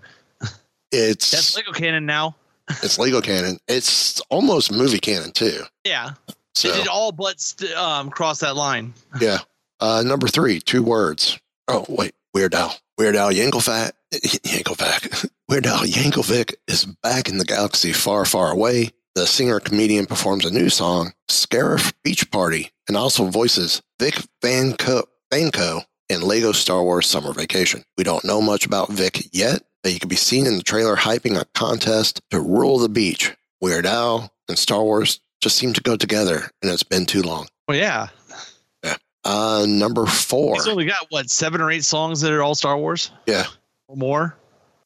It's 0.92 1.32
That's 1.32 1.56
Lego 1.56 1.72
canon 1.72 2.06
now. 2.06 2.36
it's 2.84 2.98
Lego 3.00 3.20
canon. 3.22 3.58
It's 3.68 4.22
almost 4.30 4.72
movie 4.72 5.00
canon 5.00 5.32
too. 5.32 5.62
Yeah, 5.84 6.12
So 6.54 6.72
did 6.74 6.88
all 6.88 7.12
but 7.12 7.40
st- 7.42 7.74
um, 7.74 8.10
cross 8.10 8.40
that 8.40 8.56
line. 8.56 8.94
yeah. 9.20 9.40
Uh, 9.80 10.04
number 10.06 10.28
three, 10.28 10.60
two 10.62 10.84
words. 10.84 11.38
Oh 11.68 11.86
wait, 11.90 12.14
Weird 12.34 12.54
Al. 12.56 12.76
Weird 12.98 13.16
Al 13.16 13.32
Yankovic. 13.32 13.92
Yankovic. 14.22 15.30
Weird 15.50 15.66
Al 15.68 15.80
Yankovic 15.80 16.56
is 16.68 16.86
back 16.86 17.30
in 17.30 17.38
the 17.38 17.46
galaxy 17.46 17.94
far, 17.94 18.26
far 18.26 18.52
away. 18.52 18.90
The 19.16 19.26
singer 19.28 19.60
comedian 19.60 20.06
performs 20.08 20.44
a 20.46 20.52
new 20.52 20.70
song, 20.70 21.14
Scarif 21.30 21.94
Beach 22.04 22.30
Party, 22.32 22.72
and 22.88 22.98
also 22.98 23.26
voices 23.30 23.82
Vic 24.00 24.16
Vankoh, 24.44 25.04
Van 25.32 25.52
in 26.10 26.22
Lego 26.22 26.52
Star 26.52 26.84
Wars 26.84 27.08
Summer 27.08 27.32
Vacation. 27.34 27.84
We 27.98 28.04
don't 28.04 28.26
know 28.26 28.42
much 28.42 28.66
about 28.66 28.90
Vic 28.90 29.30
yet, 29.32 29.64
but 29.84 29.92
he 29.94 30.00
can 30.00 30.10
be 30.10 30.16
seen 30.18 30.46
in 30.46 30.58
the 30.58 30.64
trailer 30.64 30.96
hyping 30.98 31.40
a 31.40 31.46
contest 31.54 32.22
to 32.32 32.40
rule 32.42 32.78
the 32.78 32.90
beach. 32.90 33.34
Weird 33.62 33.86
Al 33.86 34.32
and 34.50 34.58
Star 34.60 34.84
Wars 34.84 35.22
just 35.42 35.58
seem 35.58 35.72
to 35.74 35.82
go 35.82 35.96
together, 35.96 36.50
and 36.62 36.72
it's 36.72 36.84
been 36.84 37.06
too 37.06 37.22
long. 37.22 37.48
Well, 37.68 37.78
yeah, 37.78 38.08
Uh, 39.24 39.66
number 39.68 40.06
four. 40.06 40.54
he's 40.54 40.68
only 40.68 40.86
got 40.86 41.08
what 41.10 41.32
seven 41.32 41.60
or 41.60 41.72
eight 41.72 41.84
songs 41.84 42.22
that 42.22 42.32
are 42.32 42.44
all 42.44 42.54
Star 42.54 42.78
Wars 42.78 43.10
Yeah. 43.26 43.46
Or 43.88 43.96
more. 43.96 44.38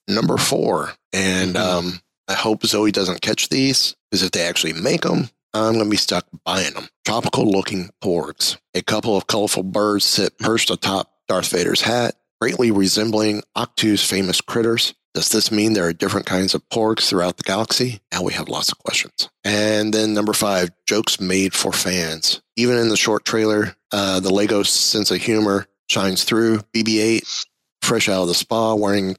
number 0.08 0.38
four. 0.38 0.94
And 1.14 1.56
Mhm. 1.56 1.60
um, 1.62 2.02
I 2.28 2.34
hope 2.34 2.66
Zoe 2.66 2.92
doesn't 2.92 3.22
catch 3.22 3.50
these 3.50 3.96
because 4.10 4.24
if 4.24 4.32
they 4.32 4.42
actually 4.42 4.74
make 4.74 5.02
them, 5.02 5.30
I'm 5.54 5.74
going 5.74 5.86
to 5.86 5.90
be 5.90 5.98
stuck 5.98 6.26
buying 6.44 6.74
them. 6.74 6.90
Tropical 7.06 7.46
looking 7.50 7.92
porgs. 8.04 8.58
A 8.74 8.82
couple 8.82 9.16
of 9.16 9.28
colorful 9.28 9.62
birds 9.64 10.06
sit 10.06 10.38
perched 10.40 10.72
atop 10.72 11.12
Darth 11.28 11.50
Vader's 11.50 11.82
hat, 11.82 12.16
greatly 12.42 12.72
resembling 12.72 13.44
Ahch-To's 13.56 14.04
famous 14.04 14.42
critters. 14.42 14.96
Does 15.14 15.30
this 15.30 15.52
mean 15.52 15.74
there 15.74 15.86
are 15.88 15.94
different 15.94 16.26
kinds 16.28 16.54
of 16.56 16.68
porgs 16.70 17.08
throughout 17.08 17.38
the 17.38 17.44
galaxy? 17.44 18.00
Now 18.12 18.24
we 18.24 18.34
have 18.34 18.48
lots 18.50 18.72
of 18.72 18.78
questions. 18.80 19.30
And 19.44 19.94
then 19.94 20.14
number 20.16 20.34
five, 20.34 20.70
jokes 20.88 21.20
made 21.20 21.54
for 21.54 21.72
fans. 21.72 22.42
Even 22.56 22.78
in 22.78 22.90
the 22.90 22.98
short 22.98 23.26
trailer, 23.26 23.76
uh, 23.92 24.20
the 24.20 24.34
Lego 24.34 24.64
sense 24.64 25.10
of 25.12 25.22
humor 25.22 25.68
shines 25.90 26.24
through. 26.24 26.60
BB-8 26.76 27.46
fresh 27.90 28.08
out 28.08 28.22
of 28.22 28.28
the 28.28 28.36
spa, 28.36 28.76
wearing 28.76 29.16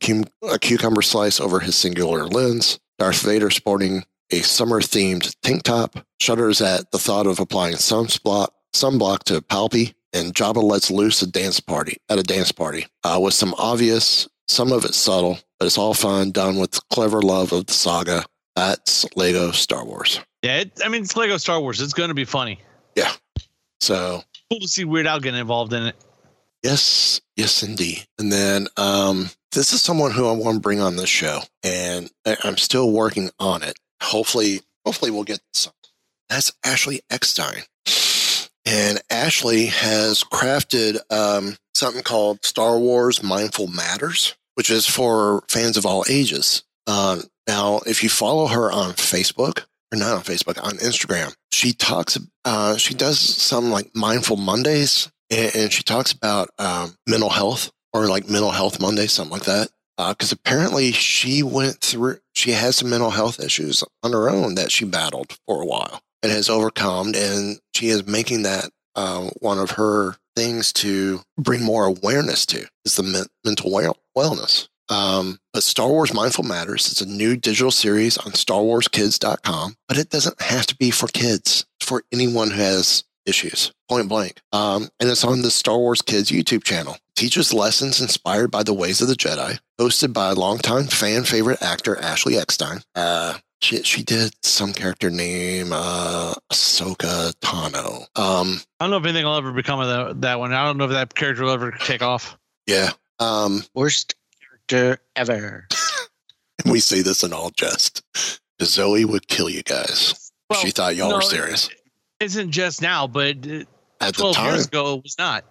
a 0.48 0.58
cucumber 0.60 1.02
slice 1.02 1.40
over 1.40 1.58
his 1.58 1.74
singular 1.74 2.24
lens. 2.24 2.78
Darth 3.00 3.20
Vader 3.22 3.50
sporting 3.50 4.04
a 4.30 4.42
summer 4.42 4.80
themed 4.80 5.34
tank 5.42 5.64
top, 5.64 6.06
shudders 6.20 6.62
at 6.62 6.88
the 6.92 6.98
thought 6.98 7.26
of 7.26 7.40
applying 7.40 7.74
sunblock, 7.74 8.50
sunblock 8.72 9.24
to 9.24 9.42
Palpy, 9.42 9.94
and 10.12 10.32
Jabba 10.36 10.62
lets 10.62 10.88
loose 10.88 11.20
a 11.20 11.26
dance 11.26 11.58
party 11.58 11.96
at 12.08 12.20
a 12.20 12.22
dance 12.22 12.52
party 12.52 12.86
uh, 13.02 13.18
with 13.20 13.34
some 13.34 13.56
obvious, 13.58 14.28
some 14.46 14.70
of 14.70 14.84
it 14.84 14.94
subtle, 14.94 15.40
but 15.58 15.66
it's 15.66 15.76
all 15.76 15.92
fun, 15.92 16.30
done 16.30 16.56
with 16.56 16.78
clever 16.90 17.20
love 17.20 17.52
of 17.52 17.66
the 17.66 17.72
saga. 17.72 18.24
That's 18.54 19.04
Lego 19.16 19.50
Star 19.50 19.84
Wars. 19.84 20.20
Yeah, 20.42 20.58
it, 20.58 20.80
I 20.84 20.88
mean 20.88 21.02
it's 21.02 21.16
Lego 21.16 21.38
Star 21.38 21.60
Wars. 21.60 21.80
It's 21.80 21.92
going 21.92 22.10
to 22.10 22.14
be 22.14 22.24
funny. 22.24 22.60
Yeah. 22.94 23.10
So 23.80 24.22
Cool 24.48 24.60
to 24.60 24.68
see 24.68 24.84
Weird 24.84 25.08
Al 25.08 25.18
getting 25.18 25.40
involved 25.40 25.72
in 25.72 25.86
it. 25.86 25.96
Yes, 26.62 27.20
yes, 27.36 27.62
indeed. 27.62 28.04
And 28.18 28.30
then 28.32 28.68
um, 28.76 29.30
this 29.52 29.72
is 29.72 29.82
someone 29.82 30.10
who 30.10 30.28
I 30.28 30.32
want 30.32 30.56
to 30.56 30.60
bring 30.60 30.80
on 30.80 30.96
this 30.96 31.08
show, 31.08 31.40
and 31.62 32.10
I- 32.26 32.36
I'm 32.44 32.56
still 32.58 32.90
working 32.90 33.30
on 33.38 33.62
it. 33.62 33.78
Hopefully, 34.02 34.60
hopefully 34.84 35.10
we'll 35.10 35.24
get 35.24 35.40
some. 35.54 35.72
That's 36.28 36.52
Ashley 36.64 37.00
Eckstein, 37.10 37.62
and 38.66 39.00
Ashley 39.10 39.66
has 39.66 40.22
crafted 40.22 40.98
um, 41.10 41.56
something 41.74 42.02
called 42.02 42.44
Star 42.44 42.78
Wars 42.78 43.22
Mindful 43.22 43.66
Matters, 43.66 44.36
which 44.54 44.70
is 44.70 44.86
for 44.86 45.42
fans 45.48 45.76
of 45.76 45.86
all 45.86 46.04
ages. 46.08 46.62
Um, 46.86 47.22
now, 47.48 47.80
if 47.86 48.02
you 48.02 48.08
follow 48.08 48.46
her 48.46 48.70
on 48.70 48.92
Facebook, 48.92 49.64
or 49.92 49.98
not 49.98 50.12
on 50.12 50.22
Facebook, 50.22 50.62
on 50.62 50.76
Instagram, 50.78 51.34
she 51.52 51.72
talks. 51.72 52.16
Uh, 52.44 52.76
she 52.76 52.94
does 52.94 53.18
some 53.18 53.70
like 53.70 53.90
Mindful 53.94 54.36
Mondays 54.36 55.10
and, 55.30 55.54
and 55.54 55.72
she 55.72 55.82
talks 55.82 56.12
about 56.12 56.50
um, 56.58 56.94
mental 57.06 57.30
health 57.30 57.70
or 57.92 58.06
like 58.06 58.28
mental 58.28 58.50
health 58.50 58.80
Monday, 58.80 59.06
something 59.06 59.32
like 59.32 59.44
that. 59.44 59.68
Because 59.96 60.32
apparently 60.32 60.92
she 60.92 61.42
went 61.42 61.76
through, 61.80 62.18
she 62.34 62.52
has 62.52 62.76
some 62.76 62.88
mental 62.88 63.10
health 63.10 63.38
issues 63.38 63.84
on 64.02 64.12
her 64.12 64.30
own 64.30 64.54
that 64.54 64.72
she 64.72 64.86
battled 64.86 65.36
for 65.46 65.60
a 65.60 65.66
while 65.66 66.00
and 66.22 66.32
has 66.32 66.48
overcome, 66.48 67.12
and 67.14 67.60
she 67.74 67.88
is 67.88 68.06
making 68.06 68.42
that 68.42 68.70
uh, 68.94 69.28
one 69.40 69.58
of 69.58 69.72
her 69.72 70.16
things 70.36 70.72
to 70.72 71.20
bring 71.38 71.62
more 71.62 71.84
awareness 71.84 72.46
to 72.46 72.66
is 72.84 72.96
the 72.96 73.02
men- 73.02 73.26
mental 73.44 73.70
well- 73.70 73.98
wellness. 74.16 74.68
Um, 74.88 75.38
but 75.52 75.62
Star 75.62 75.88
Wars 75.88 76.12
Mindful 76.12 76.44
Matters 76.44 76.88
is 76.88 77.00
a 77.00 77.08
new 77.08 77.36
digital 77.36 77.70
series 77.70 78.18
on 78.18 78.32
StarWarsKids.com, 78.32 79.76
but 79.86 79.98
it 79.98 80.10
doesn't 80.10 80.40
have 80.42 80.66
to 80.66 80.76
be 80.76 80.90
for 80.90 81.06
kids. 81.06 81.64
It's 81.78 81.88
for 81.88 82.02
anyone 82.12 82.50
who 82.50 82.60
has 82.60 83.04
issues, 83.26 83.72
point 83.88 84.08
blank. 84.08 84.40
Um, 84.52 84.88
and 84.98 85.10
it's 85.10 85.24
on 85.24 85.42
the 85.42 85.50
Star 85.50 85.78
Wars 85.78 86.02
Kids 86.02 86.30
YouTube 86.30 86.64
channel. 86.64 86.96
Teaches 87.16 87.52
lessons 87.52 88.00
inspired 88.00 88.50
by 88.50 88.62
the 88.62 88.72
ways 88.74 89.00
of 89.00 89.08
the 89.08 89.14
Jedi, 89.14 89.58
hosted 89.78 90.12
by 90.12 90.32
longtime 90.32 90.84
fan 90.86 91.24
favorite 91.24 91.62
actor 91.62 91.98
Ashley 92.00 92.36
Eckstein. 92.38 92.80
Uh, 92.94 93.38
she, 93.60 93.82
she 93.82 94.02
did 94.02 94.34
some 94.42 94.72
character 94.72 95.10
name, 95.10 95.70
uh, 95.72 96.32
Ahsoka 96.50 97.32
Tano. 97.42 98.06
Um, 98.18 98.60
I 98.78 98.84
don't 98.84 98.90
know 98.90 98.96
if 98.96 99.04
anything 99.04 99.24
will 99.26 99.36
ever 99.36 99.52
become 99.52 99.80
of 99.80 99.88
that, 99.88 100.20
that 100.22 100.38
one. 100.38 100.54
I 100.54 100.64
don't 100.64 100.78
know 100.78 100.84
if 100.84 100.92
that 100.92 101.14
character 101.14 101.44
will 101.44 101.50
ever 101.52 101.72
take 101.72 102.02
off. 102.02 102.38
yeah. 102.66 102.90
Um, 103.18 103.62
Worst 103.74 104.14
character 104.40 105.02
ever. 105.14 105.66
and 106.64 106.72
we 106.72 106.80
say 106.80 107.02
this 107.02 107.22
in 107.22 107.34
all 107.34 107.50
jest. 107.50 108.02
Zoe 108.62 109.04
would 109.04 109.28
kill 109.28 109.50
you 109.50 109.62
guys. 109.62 110.32
Well, 110.48 110.58
she 110.60 110.70
thought 110.70 110.96
y'all 110.96 111.10
no, 111.10 111.16
were 111.16 111.22
serious. 111.22 111.68
It 111.68 111.79
isn't 112.20 112.50
just 112.52 112.82
now, 112.82 113.06
but 113.06 113.36
uh, 113.46 113.64
At 114.00 114.14
the 114.14 114.20
12 114.20 114.36
time, 114.36 114.46
years 114.54 114.66
ago, 114.66 114.94
it 114.96 115.02
was 115.02 115.16
not. 115.18 115.44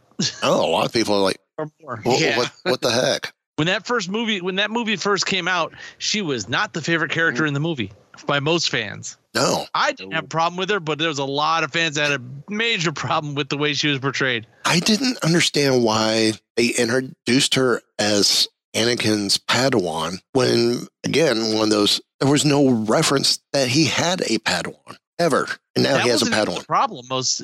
oh, 0.43 0.65
a 0.65 0.69
lot 0.69 0.85
of 0.85 0.93
people 0.93 1.15
are 1.15 1.21
like, 1.21 1.37
Or 1.57 1.69
more. 1.81 1.99
what, 2.03 2.19
Yeah. 2.21 2.37
what, 2.37 2.51
what 2.63 2.81
the 2.81 2.91
heck? 2.91 3.33
When 3.59 3.65
that 3.67 3.85
first 3.85 4.07
movie, 4.07 4.39
when 4.39 4.55
that 4.55 4.71
movie 4.71 4.95
first 4.95 5.25
came 5.25 5.45
out, 5.45 5.73
she 5.97 6.21
was 6.21 6.47
not 6.47 6.71
the 6.71 6.81
favorite 6.81 7.11
character 7.11 7.45
in 7.45 7.53
the 7.53 7.59
movie 7.59 7.91
by 8.25 8.39
most 8.39 8.69
fans. 8.69 9.17
No, 9.35 9.65
I 9.73 9.91
didn't 9.91 10.13
have 10.13 10.23
a 10.23 10.27
problem 10.29 10.55
with 10.57 10.69
her, 10.69 10.79
but 10.79 10.97
there 10.97 11.09
was 11.09 11.19
a 11.19 11.25
lot 11.25 11.65
of 11.65 11.73
fans 11.73 11.95
that 11.95 12.09
had 12.09 12.21
a 12.21 12.23
major 12.53 12.93
problem 12.93 13.35
with 13.35 13.49
the 13.49 13.57
way 13.57 13.73
she 13.73 13.89
was 13.89 13.99
portrayed. 13.99 14.47
I 14.63 14.79
didn't 14.79 15.17
understand 15.25 15.83
why 15.83 16.35
they 16.55 16.67
introduced 16.67 17.55
her 17.55 17.81
as 17.99 18.47
Anakin's 18.73 19.37
Padawan 19.39 20.19
when, 20.31 20.87
again, 21.03 21.55
one 21.55 21.63
of 21.63 21.69
those, 21.69 21.99
there 22.21 22.31
was 22.31 22.45
no 22.45 22.69
reference 22.69 23.39
that 23.51 23.67
he 23.67 23.83
had 23.83 24.21
a 24.21 24.37
Padawan 24.39 24.95
ever. 25.19 25.47
And 25.75 25.83
now 25.83 25.93
that 25.93 26.03
he 26.03 26.09
has 26.09 26.21
a 26.21 26.25
wasn't 26.25 26.41
even 26.41 26.53
Padawan. 26.55 26.59
the 26.59 26.65
problem. 26.65 27.05
Most 27.09 27.43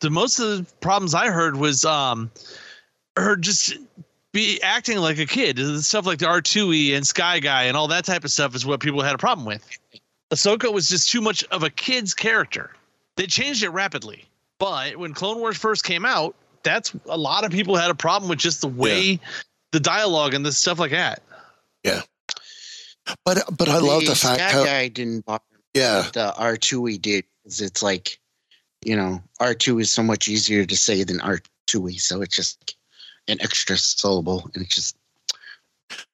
the 0.00 0.10
most 0.10 0.38
of 0.38 0.58
the 0.58 0.74
problems 0.80 1.14
I 1.14 1.30
heard 1.30 1.56
was 1.56 1.84
um 1.84 2.30
her 3.16 3.36
just 3.36 3.74
be 4.32 4.60
acting 4.62 4.98
like 4.98 5.18
a 5.18 5.26
kid. 5.26 5.56
The 5.56 5.82
Stuff 5.82 6.06
like 6.06 6.18
the 6.18 6.28
R 6.28 6.40
two 6.40 6.72
E 6.72 6.94
and 6.94 7.06
Sky 7.06 7.40
Guy 7.40 7.64
and 7.64 7.76
all 7.76 7.88
that 7.88 8.04
type 8.04 8.24
of 8.24 8.30
stuff 8.30 8.54
is 8.54 8.64
what 8.64 8.80
people 8.80 9.02
had 9.02 9.14
a 9.14 9.18
problem 9.18 9.46
with. 9.46 9.66
Ahsoka 10.30 10.72
was 10.72 10.88
just 10.88 11.10
too 11.10 11.20
much 11.20 11.44
of 11.44 11.62
a 11.62 11.70
kid's 11.70 12.14
character. 12.14 12.70
They 13.16 13.26
changed 13.26 13.62
it 13.62 13.70
rapidly, 13.70 14.24
but 14.58 14.96
when 14.96 15.14
Clone 15.14 15.38
Wars 15.38 15.56
first 15.56 15.84
came 15.84 16.04
out, 16.04 16.34
that's 16.62 16.94
a 17.06 17.16
lot 17.16 17.44
of 17.44 17.52
people 17.52 17.76
had 17.76 17.90
a 17.90 17.94
problem 17.94 18.28
with 18.28 18.38
just 18.38 18.60
the 18.60 18.68
way 18.68 19.20
the 19.72 19.80
dialogue 19.80 20.34
and 20.34 20.44
the 20.44 20.52
stuff 20.52 20.78
like 20.78 20.90
that. 20.90 21.22
Yeah. 21.84 22.02
But 23.24 23.44
but 23.56 23.68
I 23.68 23.78
love 23.78 24.04
the 24.04 24.16
fact 24.16 24.38
that 24.38 24.52
how, 24.52 24.64
guy 24.64 24.88
didn't 24.88 25.24
bother 25.24 25.44
yeah, 25.76 26.08
the 26.12 26.34
R 26.36 26.56
two 26.56 26.84
he 26.86 26.98
did 26.98 27.24
'cause 27.44 27.60
it's 27.60 27.82
like, 27.82 28.18
you 28.84 28.96
know, 28.96 29.22
R 29.40 29.54
two 29.54 29.78
is 29.78 29.90
so 29.92 30.02
much 30.02 30.26
easier 30.28 30.64
to 30.66 30.76
say 30.76 31.04
than 31.04 31.20
R 31.20 31.40
two 31.66 31.88
e, 31.88 31.98
so 31.98 32.22
it's 32.22 32.34
just 32.34 32.74
an 33.28 33.38
extra 33.40 33.76
syllable, 33.76 34.48
and 34.54 34.64
it's 34.64 34.74
just 34.74 34.96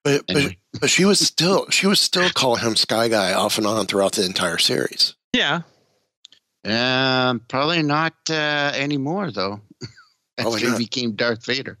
but, 0.03 0.25
but, 0.27 0.35
anyway. 0.35 0.57
but 0.79 0.89
she 0.89 1.03
was 1.05 1.19
still, 1.19 1.67
she 1.69 1.87
was 1.87 1.99
still 1.99 2.29
calling 2.29 2.61
him 2.61 2.75
Sky 2.75 3.07
Guy 3.07 3.33
off 3.33 3.57
and 3.57 3.65
on 3.65 3.85
throughout 3.87 4.13
the 4.13 4.23
entire 4.25 4.59
series. 4.59 5.15
Yeah, 5.33 5.61
Um, 6.63 7.39
probably 7.47 7.81
not 7.83 8.13
uh, 8.29 8.71
anymore 8.75 9.31
though. 9.31 9.61
Probably 10.37 10.63
After 10.63 10.71
he 10.77 10.85
became 10.85 11.11
Darth 11.13 11.45
Vader. 11.45 11.77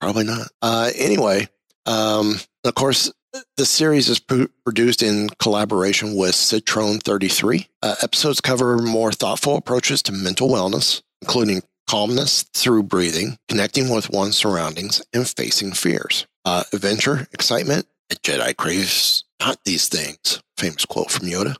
Probably 0.00 0.24
not. 0.24 0.48
Uh, 0.62 0.90
anyway, 0.96 1.48
um, 1.86 2.34
of 2.64 2.74
course, 2.74 3.12
the 3.56 3.66
series 3.66 4.08
is 4.08 4.18
pro- 4.18 4.48
produced 4.64 5.02
in 5.02 5.28
collaboration 5.38 6.14
with 6.14 6.32
Citrone 6.32 7.02
33. 7.02 7.68
Uh, 7.82 7.96
episodes 8.02 8.40
cover 8.40 8.78
more 8.78 9.12
thoughtful 9.12 9.56
approaches 9.56 10.02
to 10.02 10.12
mental 10.12 10.48
wellness, 10.48 11.02
including 11.22 11.62
calmness 11.88 12.44
through 12.54 12.82
breathing, 12.84 13.38
connecting 13.48 13.88
with 13.88 14.10
one's 14.10 14.36
surroundings, 14.36 15.02
and 15.12 15.28
facing 15.28 15.72
fears. 15.72 16.26
Uh, 16.44 16.64
adventure, 16.72 17.26
excitement, 17.32 17.86
a 18.10 18.14
Jedi 18.16 18.56
craves 18.56 19.24
not 19.40 19.58
these 19.64 19.88
things. 19.88 20.42
Famous 20.56 20.84
quote 20.84 21.10
from 21.10 21.26
Yoda. 21.26 21.56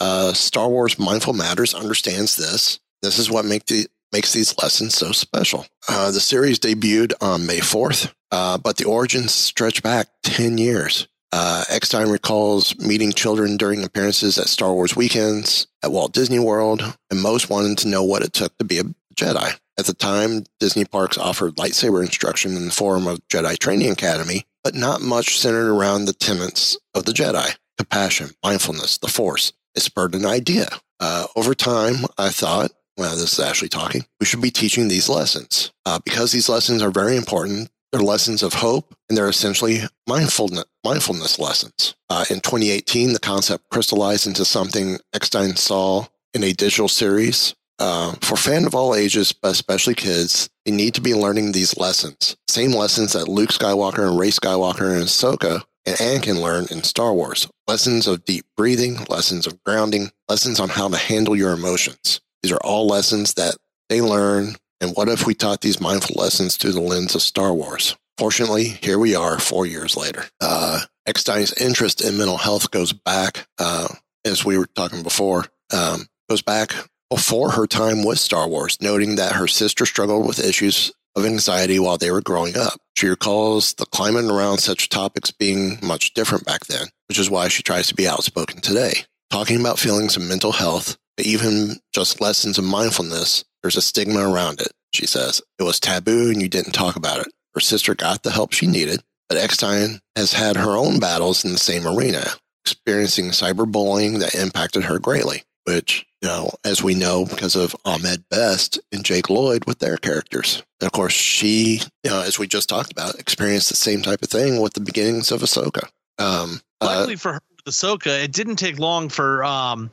Uh, 0.00 0.32
Star 0.32 0.68
Wars 0.68 0.98
Mindful 0.98 1.32
Matters 1.32 1.74
understands 1.74 2.36
this. 2.36 2.80
This 3.02 3.18
is 3.18 3.30
what 3.30 3.44
make 3.44 3.66
the 3.66 3.86
makes 4.12 4.32
these 4.32 4.56
lessons 4.62 4.94
so 4.94 5.12
special. 5.12 5.66
Uh, 5.88 6.10
the 6.10 6.20
series 6.20 6.58
debuted 6.58 7.14
on 7.20 7.46
May 7.46 7.60
4th, 7.60 8.12
uh, 8.30 8.58
but 8.58 8.76
the 8.76 8.84
origins 8.84 9.32
stretch 9.32 9.82
back 9.82 10.08
10 10.22 10.58
years. 10.58 11.08
Uh, 11.32 11.64
Eckstein 11.70 12.08
recalls 12.08 12.78
meeting 12.78 13.12
children 13.12 13.56
during 13.56 13.82
appearances 13.82 14.38
at 14.38 14.48
Star 14.48 14.72
Wars 14.72 14.94
weekends 14.94 15.66
at 15.82 15.90
Walt 15.90 16.12
Disney 16.12 16.38
World, 16.38 16.82
and 17.10 17.22
most 17.22 17.48
wanted 17.48 17.78
to 17.78 17.88
know 17.88 18.04
what 18.04 18.22
it 18.22 18.34
took 18.34 18.56
to 18.58 18.64
be 18.64 18.78
a 18.78 18.84
Jedi. 19.14 19.58
At 19.78 19.86
the 19.86 19.94
time, 19.94 20.44
Disney 20.60 20.84
parks 20.84 21.16
offered 21.16 21.56
lightsaber 21.56 22.02
instruction 22.02 22.56
in 22.56 22.66
the 22.66 22.70
form 22.70 23.06
of 23.06 23.26
Jedi 23.28 23.58
Training 23.58 23.90
Academy, 23.90 24.44
but 24.62 24.74
not 24.74 25.00
much 25.00 25.38
centered 25.38 25.72
around 25.72 26.04
the 26.04 26.12
tenets 26.12 26.76
of 26.94 27.04
the 27.06 27.12
Jedi 27.12 27.56
compassion, 27.78 28.30
mindfulness, 28.44 28.98
the 28.98 29.08
Force. 29.08 29.52
It 29.74 29.80
spurred 29.80 30.14
an 30.14 30.26
idea. 30.26 30.68
Uh, 31.00 31.26
over 31.34 31.54
time, 31.54 32.04
I 32.18 32.28
thought, 32.28 32.70
well, 32.96 33.16
this 33.16 33.32
is 33.32 33.40
Ashley 33.40 33.68
talking, 33.68 34.04
we 34.20 34.26
should 34.26 34.42
be 34.42 34.50
teaching 34.50 34.88
these 34.88 35.08
lessons. 35.08 35.72
Uh, 35.86 35.98
because 36.04 36.30
these 36.30 36.48
lessons 36.48 36.82
are 36.82 36.90
very 36.90 37.16
important, 37.16 37.70
they're 37.92 38.02
lessons 38.02 38.42
of 38.42 38.54
hope, 38.54 38.94
and 39.08 39.16
they're 39.16 39.28
essentially 39.28 39.80
mindfulness, 40.08 40.64
mindfulness 40.84 41.38
lessons. 41.38 41.94
Uh, 42.08 42.24
in 42.30 42.40
2018, 42.40 43.12
the 43.12 43.20
concept 43.20 43.68
crystallized 43.70 44.26
into 44.26 44.44
something 44.44 44.98
Eckstein 45.14 45.56
saw 45.56 46.06
in 46.34 46.42
a 46.42 46.52
digital 46.52 46.88
series. 46.88 47.54
Uh, 47.78 48.12
for 48.20 48.36
fans 48.36 48.66
of 48.66 48.74
all 48.74 48.94
ages, 48.94 49.32
but 49.32 49.50
especially 49.50 49.94
kids, 49.94 50.48
they 50.64 50.70
need 50.70 50.94
to 50.94 51.00
be 51.00 51.14
learning 51.14 51.52
these 51.52 51.76
lessons. 51.76 52.36
Same 52.48 52.72
lessons 52.72 53.12
that 53.12 53.28
Luke 53.28 53.50
Skywalker 53.50 54.08
and 54.08 54.18
Rey 54.18 54.28
Skywalker 54.28 54.94
and 54.94 55.04
Ahsoka 55.04 55.62
and 55.84 55.96
Anakin 55.96 56.40
learned 56.40 56.70
in 56.70 56.82
Star 56.84 57.12
Wars. 57.12 57.48
Lessons 57.66 58.06
of 58.06 58.24
deep 58.24 58.44
breathing, 58.56 59.04
lessons 59.08 59.46
of 59.46 59.62
grounding, 59.64 60.10
lessons 60.28 60.60
on 60.60 60.68
how 60.68 60.88
to 60.88 60.96
handle 60.96 61.34
your 61.34 61.52
emotions. 61.52 62.20
These 62.42 62.52
are 62.52 62.60
all 62.62 62.86
lessons 62.86 63.34
that 63.34 63.56
they 63.88 64.00
learn. 64.00 64.56
And 64.82 64.96
what 64.96 65.08
if 65.08 65.24
we 65.24 65.34
taught 65.34 65.60
these 65.60 65.80
mindful 65.80 66.20
lessons 66.20 66.56
through 66.56 66.72
the 66.72 66.80
lens 66.80 67.14
of 67.14 67.22
Star 67.22 67.54
Wars? 67.54 67.96
Fortunately, 68.18 68.64
here 68.64 68.98
we 68.98 69.14
are 69.14 69.38
four 69.38 69.64
years 69.64 69.96
later. 69.96 70.24
Uh, 70.40 70.80
Eckstein's 71.06 71.52
interest 71.52 72.04
in 72.04 72.18
mental 72.18 72.36
health 72.36 72.72
goes 72.72 72.92
back, 72.92 73.46
uh, 73.60 73.86
as 74.24 74.44
we 74.44 74.58
were 74.58 74.66
talking 74.66 75.04
before, 75.04 75.46
um, 75.72 76.08
goes 76.28 76.42
back 76.42 76.74
before 77.08 77.52
her 77.52 77.68
time 77.68 78.04
with 78.04 78.18
Star 78.18 78.48
Wars, 78.48 78.76
noting 78.82 79.14
that 79.16 79.36
her 79.36 79.46
sister 79.46 79.86
struggled 79.86 80.26
with 80.26 80.44
issues 80.44 80.90
of 81.14 81.26
anxiety 81.26 81.78
while 81.78 81.96
they 81.96 82.10
were 82.10 82.20
growing 82.20 82.56
up. 82.56 82.80
She 82.96 83.06
recalls 83.06 83.74
the 83.74 83.86
climate 83.86 84.24
around 84.24 84.58
such 84.58 84.88
topics 84.88 85.30
being 85.30 85.78
much 85.80 86.12
different 86.12 86.44
back 86.44 86.66
then, 86.66 86.88
which 87.06 87.20
is 87.20 87.30
why 87.30 87.46
she 87.46 87.62
tries 87.62 87.86
to 87.86 87.94
be 87.94 88.08
outspoken 88.08 88.60
today. 88.60 89.04
Talking 89.32 89.58
about 89.58 89.78
feelings 89.78 90.14
of 90.14 90.22
mental 90.22 90.52
health, 90.52 90.98
even 91.16 91.76
just 91.94 92.20
lessons 92.20 92.58
of 92.58 92.64
mindfulness, 92.64 93.46
there's 93.62 93.78
a 93.78 93.82
stigma 93.82 94.30
around 94.30 94.60
it, 94.60 94.72
she 94.92 95.06
says. 95.06 95.40
It 95.58 95.62
was 95.62 95.80
taboo 95.80 96.28
and 96.28 96.42
you 96.42 96.50
didn't 96.50 96.72
talk 96.72 96.96
about 96.96 97.20
it. 97.20 97.28
Her 97.54 97.60
sister 97.60 97.94
got 97.94 98.24
the 98.24 98.30
help 98.30 98.52
she 98.52 98.66
needed, 98.66 99.00
but 99.30 99.38
Eckstein 99.38 100.00
has 100.16 100.34
had 100.34 100.58
her 100.58 100.76
own 100.76 101.00
battles 101.00 101.46
in 101.46 101.52
the 101.52 101.58
same 101.58 101.86
arena, 101.86 102.26
experiencing 102.62 103.30
cyberbullying 103.30 104.18
that 104.18 104.34
impacted 104.34 104.84
her 104.84 104.98
greatly, 104.98 105.44
which, 105.64 106.04
you 106.20 106.28
know, 106.28 106.50
as 106.62 106.82
we 106.82 106.94
know 106.94 107.24
because 107.24 107.56
of 107.56 107.74
Ahmed 107.86 108.24
Best 108.28 108.80
and 108.92 109.02
Jake 109.02 109.30
Lloyd 109.30 109.64
with 109.64 109.78
their 109.78 109.96
characters. 109.96 110.62
And 110.78 110.86
of 110.86 110.92
course, 110.92 111.14
she, 111.14 111.80
you 112.04 112.10
know, 112.10 112.20
as 112.20 112.38
we 112.38 112.46
just 112.46 112.68
talked 112.68 112.92
about, 112.92 113.18
experienced 113.18 113.70
the 113.70 113.76
same 113.76 114.02
type 114.02 114.20
of 114.20 114.28
thing 114.28 114.60
with 114.60 114.74
the 114.74 114.80
beginnings 114.80 115.32
of 115.32 115.40
Ahsoka. 115.40 115.88
Um, 116.18 116.60
uh, 116.82 117.16
for 117.16 117.32
her 117.32 117.40
with 117.64 117.74
Ahsoka, 117.74 118.22
it 118.22 118.32
didn't 118.32 118.56
take 118.56 118.78
long 118.78 119.08
for 119.08 119.44
um 119.44 119.90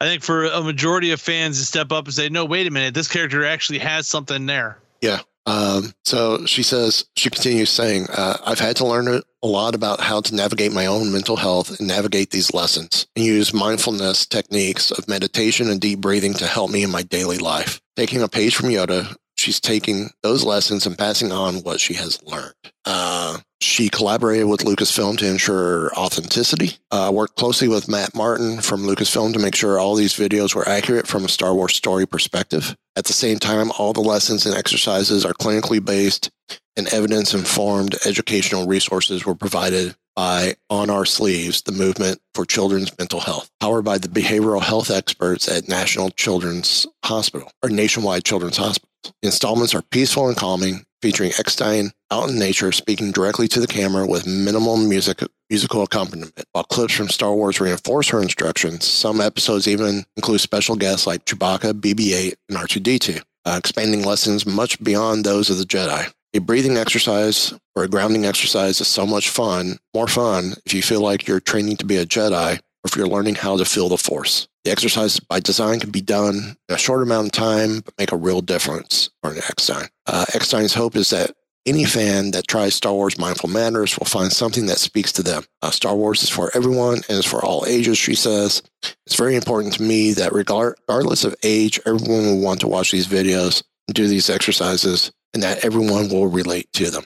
I 0.00 0.04
think 0.04 0.22
for 0.22 0.44
a 0.44 0.62
majority 0.62 1.10
of 1.12 1.20
fans 1.20 1.58
to 1.58 1.64
step 1.64 1.90
up 1.90 2.04
and 2.04 2.14
say, 2.14 2.28
No, 2.28 2.44
wait 2.44 2.66
a 2.66 2.70
minute, 2.70 2.94
this 2.94 3.08
character 3.08 3.44
actually 3.44 3.78
has 3.80 4.06
something 4.06 4.46
there. 4.46 4.78
Yeah. 5.00 5.20
Um, 5.46 5.92
so 6.04 6.44
she 6.44 6.64
says, 6.64 7.04
she 7.14 7.30
continues 7.30 7.70
saying, 7.70 8.08
uh, 8.12 8.36
I've 8.44 8.58
had 8.58 8.74
to 8.76 8.86
learn 8.86 9.06
a 9.08 9.46
lot 9.46 9.76
about 9.76 10.00
how 10.00 10.20
to 10.20 10.34
navigate 10.34 10.72
my 10.72 10.86
own 10.86 11.12
mental 11.12 11.36
health 11.36 11.78
and 11.78 11.86
navigate 11.86 12.32
these 12.32 12.52
lessons 12.52 13.06
and 13.14 13.24
use 13.24 13.54
mindfulness 13.54 14.26
techniques 14.26 14.90
of 14.90 15.06
meditation 15.06 15.70
and 15.70 15.80
deep 15.80 16.00
breathing 16.00 16.34
to 16.34 16.48
help 16.48 16.72
me 16.72 16.82
in 16.82 16.90
my 16.90 17.02
daily 17.04 17.38
life. 17.38 17.80
Taking 17.94 18.22
a 18.22 18.28
page 18.28 18.56
from 18.56 18.70
Yoda, 18.70 19.14
she's 19.36 19.60
taking 19.60 20.10
those 20.24 20.42
lessons 20.44 20.84
and 20.84 20.98
passing 20.98 21.30
on 21.30 21.62
what 21.62 21.78
she 21.78 21.94
has 21.94 22.20
learned. 22.24 22.54
Uh, 22.84 23.38
she 23.60 23.88
collaborated 23.88 24.46
with 24.46 24.60
Lucasfilm 24.60 25.16
to 25.18 25.28
ensure 25.28 25.92
authenticity, 25.94 26.76
uh, 26.90 27.10
worked 27.12 27.36
closely 27.36 27.68
with 27.68 27.88
Matt 27.88 28.14
Martin 28.14 28.60
from 28.60 28.82
Lucasfilm 28.82 29.32
to 29.32 29.38
make 29.38 29.54
sure 29.54 29.78
all 29.78 29.94
these 29.94 30.14
videos 30.14 30.54
were 30.54 30.68
accurate 30.68 31.06
from 31.06 31.24
a 31.24 31.28
Star 31.28 31.54
Wars 31.54 31.74
story 31.74 32.06
perspective. 32.06 32.76
At 32.96 33.04
the 33.04 33.12
same 33.12 33.38
time, 33.38 33.70
all 33.78 33.92
the 33.92 34.00
lessons 34.00 34.46
and 34.46 34.54
exercises 34.54 35.24
are 35.24 35.34
clinically 35.34 35.84
based 35.84 36.30
and 36.76 36.86
evidence 36.88 37.34
informed 37.34 37.96
educational 38.04 38.66
resources 38.66 39.24
were 39.24 39.34
provided 39.34 39.94
by 40.14 40.54
On 40.70 40.88
Our 40.88 41.04
Sleeves, 41.04 41.62
the 41.62 41.72
movement 41.72 42.20
for 42.34 42.46
children's 42.46 42.96
mental 42.98 43.20
health, 43.20 43.50
powered 43.60 43.84
by 43.84 43.98
the 43.98 44.08
behavioral 44.08 44.62
health 44.62 44.90
experts 44.90 45.48
at 45.48 45.68
National 45.68 46.10
Children's 46.10 46.86
Hospital 47.04 47.50
or 47.62 47.68
Nationwide 47.68 48.24
Children's 48.24 48.56
Hospital. 48.56 48.88
Installments 49.22 49.74
are 49.74 49.82
peaceful 49.82 50.28
and 50.28 50.36
calming, 50.36 50.85
featuring 51.02 51.32
Eckstein 51.38 51.92
out 52.10 52.30
in 52.30 52.38
nature 52.38 52.72
speaking 52.72 53.12
directly 53.12 53.48
to 53.48 53.60
the 53.60 53.66
camera 53.66 54.06
with 54.06 54.26
minimal 54.26 54.76
music 54.76 55.22
musical 55.50 55.82
accompaniment. 55.82 56.32
While 56.52 56.64
clips 56.64 56.94
from 56.94 57.08
Star 57.08 57.34
Wars 57.34 57.60
reinforce 57.60 58.08
her 58.08 58.20
instructions, 58.20 58.84
some 58.84 59.20
episodes 59.20 59.68
even 59.68 60.04
include 60.16 60.40
special 60.40 60.76
guests 60.76 61.06
like 61.06 61.24
Chewbacca, 61.24 61.80
BB-8, 61.80 62.34
and 62.48 62.58
R2-D2, 62.58 63.22
uh, 63.44 63.54
expanding 63.56 64.04
lessons 64.04 64.46
much 64.46 64.82
beyond 64.82 65.24
those 65.24 65.50
of 65.50 65.58
the 65.58 65.64
Jedi. 65.64 66.12
A 66.34 66.40
breathing 66.40 66.76
exercise 66.76 67.54
or 67.74 67.84
a 67.84 67.88
grounding 67.88 68.26
exercise 68.26 68.80
is 68.80 68.88
so 68.88 69.06
much 69.06 69.30
fun, 69.30 69.78
more 69.94 70.08
fun 70.08 70.54
if 70.66 70.74
you 70.74 70.82
feel 70.82 71.00
like 71.00 71.26
you're 71.26 71.40
training 71.40 71.76
to 71.76 71.86
be 71.86 71.96
a 71.96 72.04
Jedi 72.04 72.60
or 72.86 72.88
if 72.88 72.96
you're 72.96 73.08
learning 73.08 73.34
how 73.34 73.56
to 73.56 73.64
feel 73.64 73.88
the 73.88 73.98
Force. 73.98 74.46
The 74.64 74.70
exercise 74.70 75.18
by 75.18 75.40
design 75.40 75.80
can 75.80 75.90
be 75.90 76.00
done 76.00 76.56
in 76.68 76.74
a 76.74 76.78
short 76.78 77.02
amount 77.02 77.26
of 77.26 77.32
time, 77.32 77.80
but 77.80 77.94
make 77.98 78.12
a 78.12 78.16
real 78.16 78.40
difference 78.40 79.10
for 79.22 79.32
an 79.32 79.38
Eckstein. 79.38 79.88
Uh, 80.06 80.24
Eckstein's 80.34 80.74
hope 80.74 80.94
is 80.94 81.10
that 81.10 81.32
any 81.66 81.84
fan 81.84 82.30
that 82.30 82.46
tries 82.46 82.76
Star 82.76 82.92
Wars 82.92 83.18
Mindful 83.18 83.48
Matters 83.48 83.98
will 83.98 84.06
find 84.06 84.30
something 84.30 84.66
that 84.66 84.78
speaks 84.78 85.10
to 85.12 85.24
them. 85.24 85.42
Uh, 85.62 85.70
Star 85.70 85.96
Wars 85.96 86.22
is 86.22 86.30
for 86.30 86.52
everyone 86.54 86.98
and 87.08 87.18
is 87.18 87.26
for 87.26 87.44
all 87.44 87.64
ages, 87.66 87.98
she 87.98 88.14
says. 88.14 88.62
It's 89.04 89.16
very 89.16 89.34
important 89.34 89.74
to 89.74 89.82
me 89.82 90.12
that 90.12 90.32
regardless 90.32 91.24
of 91.24 91.34
age, 91.42 91.80
everyone 91.84 92.26
will 92.26 92.40
want 92.40 92.60
to 92.60 92.68
watch 92.68 92.92
these 92.92 93.08
videos 93.08 93.64
and 93.88 93.96
do 93.96 94.06
these 94.06 94.30
exercises 94.30 95.10
and 95.34 95.42
that 95.42 95.64
everyone 95.64 96.08
will 96.08 96.28
relate 96.28 96.72
to 96.74 96.90
them. 96.90 97.04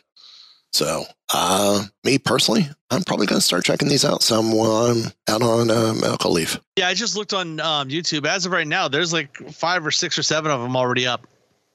So, 0.73 1.05
uh, 1.35 1.85
me 2.05 2.19
personally, 2.19 2.69
I'm 2.91 3.03
probably 3.03 3.27
going 3.27 3.41
to 3.41 3.45
start 3.45 3.65
checking 3.65 3.89
these 3.89 4.05
out 4.05 4.23
some 4.23 4.53
while 4.53 4.87
I'm 4.87 5.13
out 5.29 5.43
on 5.43 5.71
uh, 5.71 5.95
medical 5.95 6.31
leave. 6.31 6.61
Yeah, 6.77 6.89
I 6.89 6.95
just 6.95 7.17
looked 7.17 7.35
on 7.35 7.61
um, 7.61 7.89
YouTube. 7.89 8.27
As 8.27 8.47
of 8.47 8.53
right 8.53 8.67
now, 8.67 8.89
there's 8.89 9.13
like 9.13 9.37
five 9.53 9.85
or 9.85 9.91
six 9.91 10.19
or 10.19 10.23
seven 10.23 10.51
of 10.51 10.61
them 10.61 10.77
already 10.77 11.07
up. 11.07 11.27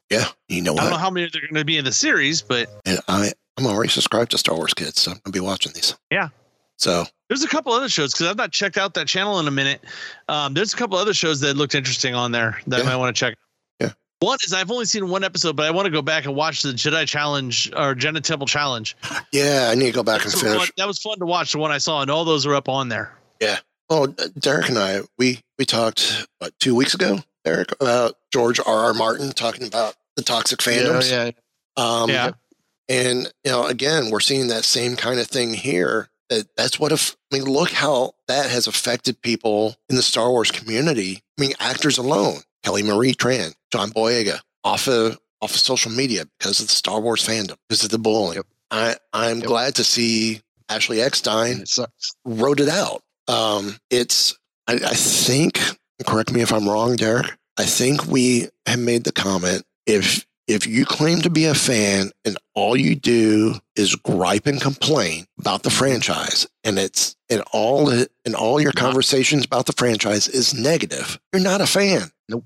Yeah, 0.09 0.25
you 0.47 0.61
know 0.61 0.73
I 0.73 0.81
don't 0.81 0.91
know 0.91 0.97
how 0.97 1.09
many 1.09 1.29
they're 1.31 1.41
going 1.41 1.55
to 1.55 1.65
be 1.65 1.77
in 1.77 1.85
the 1.85 1.91
series, 1.91 2.41
but 2.41 2.69
And 2.85 2.99
I, 3.07 3.31
I'm 3.57 3.65
already 3.65 3.89
subscribed 3.89 4.31
to 4.31 4.37
Star 4.37 4.55
Wars 4.55 4.73
Kids, 4.73 5.01
so 5.01 5.11
I'm 5.11 5.17
going 5.17 5.33
to 5.33 5.39
be 5.39 5.39
watching 5.39 5.73
these. 5.73 5.95
Yeah. 6.11 6.29
So, 6.77 7.05
there's 7.29 7.43
a 7.43 7.47
couple 7.47 7.73
other 7.73 7.89
shows 7.89 8.13
because 8.13 8.27
I've 8.27 8.37
not 8.37 8.51
checked 8.51 8.77
out 8.77 8.93
that 8.93 9.07
channel 9.07 9.39
in 9.39 9.47
a 9.47 9.51
minute. 9.51 9.83
Um, 10.27 10.53
there's 10.53 10.73
a 10.73 10.77
couple 10.77 10.97
other 10.97 11.13
shows 11.13 11.39
that 11.39 11.57
looked 11.57 11.73
interesting 11.73 12.13
on 12.13 12.31
there 12.31 12.59
that 12.67 12.81
I 12.81 12.83
might 12.83 12.97
want 12.97 13.15
to 13.15 13.19
check. 13.19 13.37
Yeah. 14.21 14.27
One 14.27 14.37
is 14.45 14.53
I've 14.53 14.71
only 14.71 14.85
seen 14.85 15.09
one 15.09 15.23
episode, 15.23 15.55
but 15.55 15.65
I 15.65 15.71
want 15.71 15.85
to 15.85 15.91
go 15.91 16.01
back 16.01 16.25
and 16.25 16.35
watch 16.35 16.61
the 16.61 16.69
Jedi 16.71 17.05
Challenge 17.07 17.71
or 17.75 17.95
Jedi 17.95 18.21
Temple 18.21 18.47
Challenge. 18.47 18.95
yeah, 19.31 19.69
I 19.71 19.75
need 19.75 19.87
to 19.87 19.91
go 19.91 20.03
back 20.03 20.23
and 20.23 20.33
finish. 20.33 20.57
fun- 20.57 20.67
that 20.77 20.87
was 20.87 20.99
fun 20.99 21.19
to 21.19 21.25
watch. 21.25 21.51
The 21.51 21.57
one 21.59 21.71
I 21.71 21.77
saw, 21.79 22.01
and 22.01 22.09
all 22.09 22.25
those 22.25 22.45
are 22.45 22.55
up 22.55 22.69
on 22.69 22.89
there. 22.89 23.11
Yeah. 23.41 23.57
Oh, 23.89 24.07
Derek 24.07 24.69
and 24.69 24.79
I, 24.79 25.01
we 25.17 25.41
we 25.59 25.65
talked 25.65 26.25
what 26.39 26.53
two 26.59 26.73
weeks 26.75 26.93
ago, 26.95 27.19
Derek, 27.43 27.71
about 27.79 28.15
George 28.33 28.59
R. 28.59 28.65
R. 28.85 28.93
Martin 28.93 29.31
talking 29.31 29.67
about 29.67 29.95
the 30.15 30.23
toxic 30.23 30.59
fandoms. 30.59 31.11
yeah. 31.11 31.31
Um, 31.77 32.09
Yeah. 32.09 32.31
And 32.87 33.31
you 33.43 33.51
know, 33.51 33.65
again, 33.65 34.09
we're 34.11 34.19
seeing 34.21 34.47
that 34.47 34.63
same 34.63 34.95
kind 34.95 35.19
of 35.19 35.27
thing 35.27 35.53
here. 35.53 36.09
That 36.29 36.47
that's 36.55 36.79
what 36.79 36.91
if 36.91 37.15
I 37.31 37.37
mean, 37.37 37.45
look 37.45 37.71
how 37.71 38.13
that 38.27 38.49
has 38.49 38.65
affected 38.65 39.21
people 39.21 39.75
in 39.89 39.95
the 39.95 40.01
Star 40.01 40.29
Wars 40.31 40.49
community. 40.51 41.21
I 41.37 41.41
mean, 41.41 41.53
actors 41.59 41.97
alone, 41.99 42.39
Kelly 42.65 42.83
Marie 42.83 43.13
Tran, 43.13 43.53
John 43.71 43.91
Boyega, 43.91 44.39
off 44.63 44.87
of 44.87 45.17
off 45.41 45.51
of 45.51 45.57
social 45.57 45.91
media 45.91 46.25
because 46.39 46.59
of 46.59 46.65
the 46.67 46.73
Star 46.73 46.99
Wars 46.99 47.25
fandom, 47.25 47.55
because 47.69 47.83
of 47.83 47.91
the 47.91 47.99
bullying. 47.99 48.35
Yep. 48.37 48.45
I 48.71 48.95
I'm 49.13 49.37
Yep. 49.39 49.47
glad 49.47 49.75
to 49.75 49.83
see 49.83 50.41
Ashley 50.67 51.01
Eckstein 51.01 51.61
it 51.61 51.79
wrote 52.25 52.59
it 52.59 52.67
out. 52.69 53.03
Um, 53.27 53.77
it's, 53.91 54.35
I, 54.67 54.73
I 54.75 54.93
think, 54.95 55.59
correct 56.07 56.31
me 56.33 56.41
if 56.41 56.51
I'm 56.51 56.67
wrong, 56.67 56.95
Derek. 56.95 57.31
I 57.57 57.65
think 57.65 58.07
we 58.07 58.47
have 58.65 58.79
made 58.79 59.03
the 59.03 59.11
comment 59.11 59.63
if 59.85 60.25
if 60.47 60.67
you 60.67 60.85
claim 60.85 61.21
to 61.21 61.29
be 61.29 61.45
a 61.45 61.55
fan 61.55 62.11
and 62.23 62.37
all 62.53 62.75
you 62.77 62.95
do 62.95 63.55
is 63.75 63.95
gripe 63.95 64.45
and 64.45 64.61
complain 64.61 65.25
about 65.39 65.63
the 65.63 65.69
franchise, 65.71 66.47
and 66.63 66.77
it's 66.79 67.15
and 67.29 67.41
all 67.51 67.89
and 67.89 68.35
all 68.35 68.59
your 68.61 68.71
conversations 68.71 69.45
about 69.45 69.65
the 69.67 69.73
franchise 69.73 70.27
is 70.27 70.53
negative, 70.53 71.19
you're 71.33 71.41
not 71.41 71.61
a 71.61 71.67
fan. 71.67 72.11
Nope. 72.29 72.45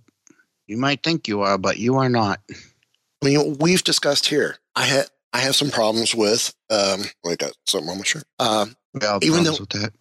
You 0.70 0.78
might 0.78 1.02
think 1.02 1.28
you 1.28 1.42
are, 1.42 1.58
but 1.58 1.78
you 1.78 1.96
are 1.96 2.10
not. 2.10 2.42
I 2.52 3.26
mean, 3.26 3.58
we've 3.58 3.84
discussed 3.84 4.28
here. 4.28 4.58
I 4.76 4.86
had 4.86 5.08
I 5.34 5.40
have 5.40 5.56
some 5.56 5.72
problems 5.72 6.14
with 6.14 6.54
um 6.70 7.02
I 7.28 7.36
got 7.36 7.54
something 7.66 7.90
on 7.90 7.98
my 7.98 8.04
shirt. 8.04 8.24
Um 8.38 8.76
Yeah, 9.02 9.18
Even 9.24 9.44
though- 9.46 9.58
with 9.60 9.70
that. 9.70 9.92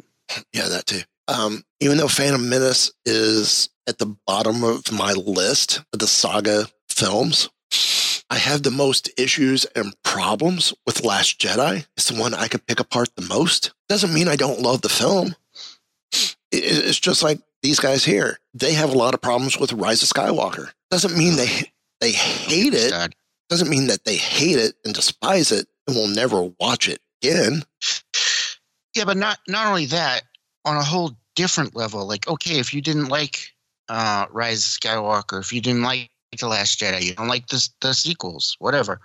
yeah, 0.53 0.69
that 0.69 0.87
too. 0.87 1.01
Um 1.27 1.65
even 1.81 1.97
though 1.97 2.07
Phantom 2.09 2.47
Menace 2.51 2.93
is 3.07 3.71
at 3.87 3.97
the 3.97 4.15
bottom 4.27 4.63
of 4.63 4.93
my 4.93 5.15
list 5.15 5.81
of 5.95 6.01
the 6.01 6.07
saga 6.07 6.67
films, 6.91 7.49
I 8.29 8.37
have 8.37 8.63
the 8.63 8.71
most 8.71 9.09
issues 9.19 9.65
and 9.75 9.95
problems 10.03 10.75
with 10.85 11.03
Last 11.03 11.41
Jedi. 11.41 11.87
It's 11.97 12.09
the 12.09 12.21
one 12.21 12.35
I 12.35 12.47
could 12.49 12.67
pick 12.67 12.79
apart 12.79 13.09
the 13.17 13.23
most. 13.27 13.73
Doesn't 13.89 14.13
mean 14.13 14.29
I 14.29 14.37
don't 14.37 14.61
love 14.61 14.83
the 14.83 14.91
film. 14.91 15.35
It- 16.51 16.65
It's 16.87 16.99
just 16.99 17.23
like 17.23 17.41
these 17.63 17.81
guys 17.81 18.05
here. 18.05 18.39
They 18.55 18.75
have 18.75 18.91
a 18.91 18.99
lot 18.99 19.15
of 19.15 19.21
problems 19.21 19.59
with 19.59 19.73
Rise 19.73 20.03
of 20.03 20.09
Skywalker. 20.09 20.71
Doesn't 20.91 21.17
mean 21.17 21.37
they 21.37 21.73
they 22.01 22.13
hate 22.13 22.75
it. 22.75 22.91
God. 22.91 23.15
Doesn't 23.49 23.69
mean 23.71 23.87
that 23.89 24.05
they 24.05 24.17
hate 24.17 24.59
it 24.59 24.77
and 24.85 24.95
despise 24.95 25.51
it 25.51 25.67
and 25.87 25.97
will 25.97 26.07
never 26.09 26.43
watch 26.61 26.89
it 26.89 27.01
again. 27.23 27.65
Yeah, 28.95 29.05
but 29.05 29.17
not 29.17 29.39
not 29.49 29.67
only 29.67 29.87
that, 29.87 30.23
on 30.65 30.77
a 30.77 30.85
whole 30.85 31.17
different 31.37 31.75
level. 31.77 32.07
Like, 32.07 32.29
okay, 32.29 32.59
if 32.59 32.73
you 32.75 32.81
didn't 32.81 33.09
like 33.09 33.53
uh 33.89 34.27
Rise 34.31 34.65
of 34.65 34.81
Skywalker, 34.81 35.41
if 35.41 35.53
you 35.53 35.61
didn't 35.61 35.83
like 35.83 36.11
The 36.39 36.47
Last 36.49 36.79
Jedi, 36.81 37.03
you 37.03 37.15
don't 37.15 37.29
like 37.29 37.49
the 37.49 37.67
the 37.81 37.95
sequels, 37.95 38.57
whatever. 38.59 39.01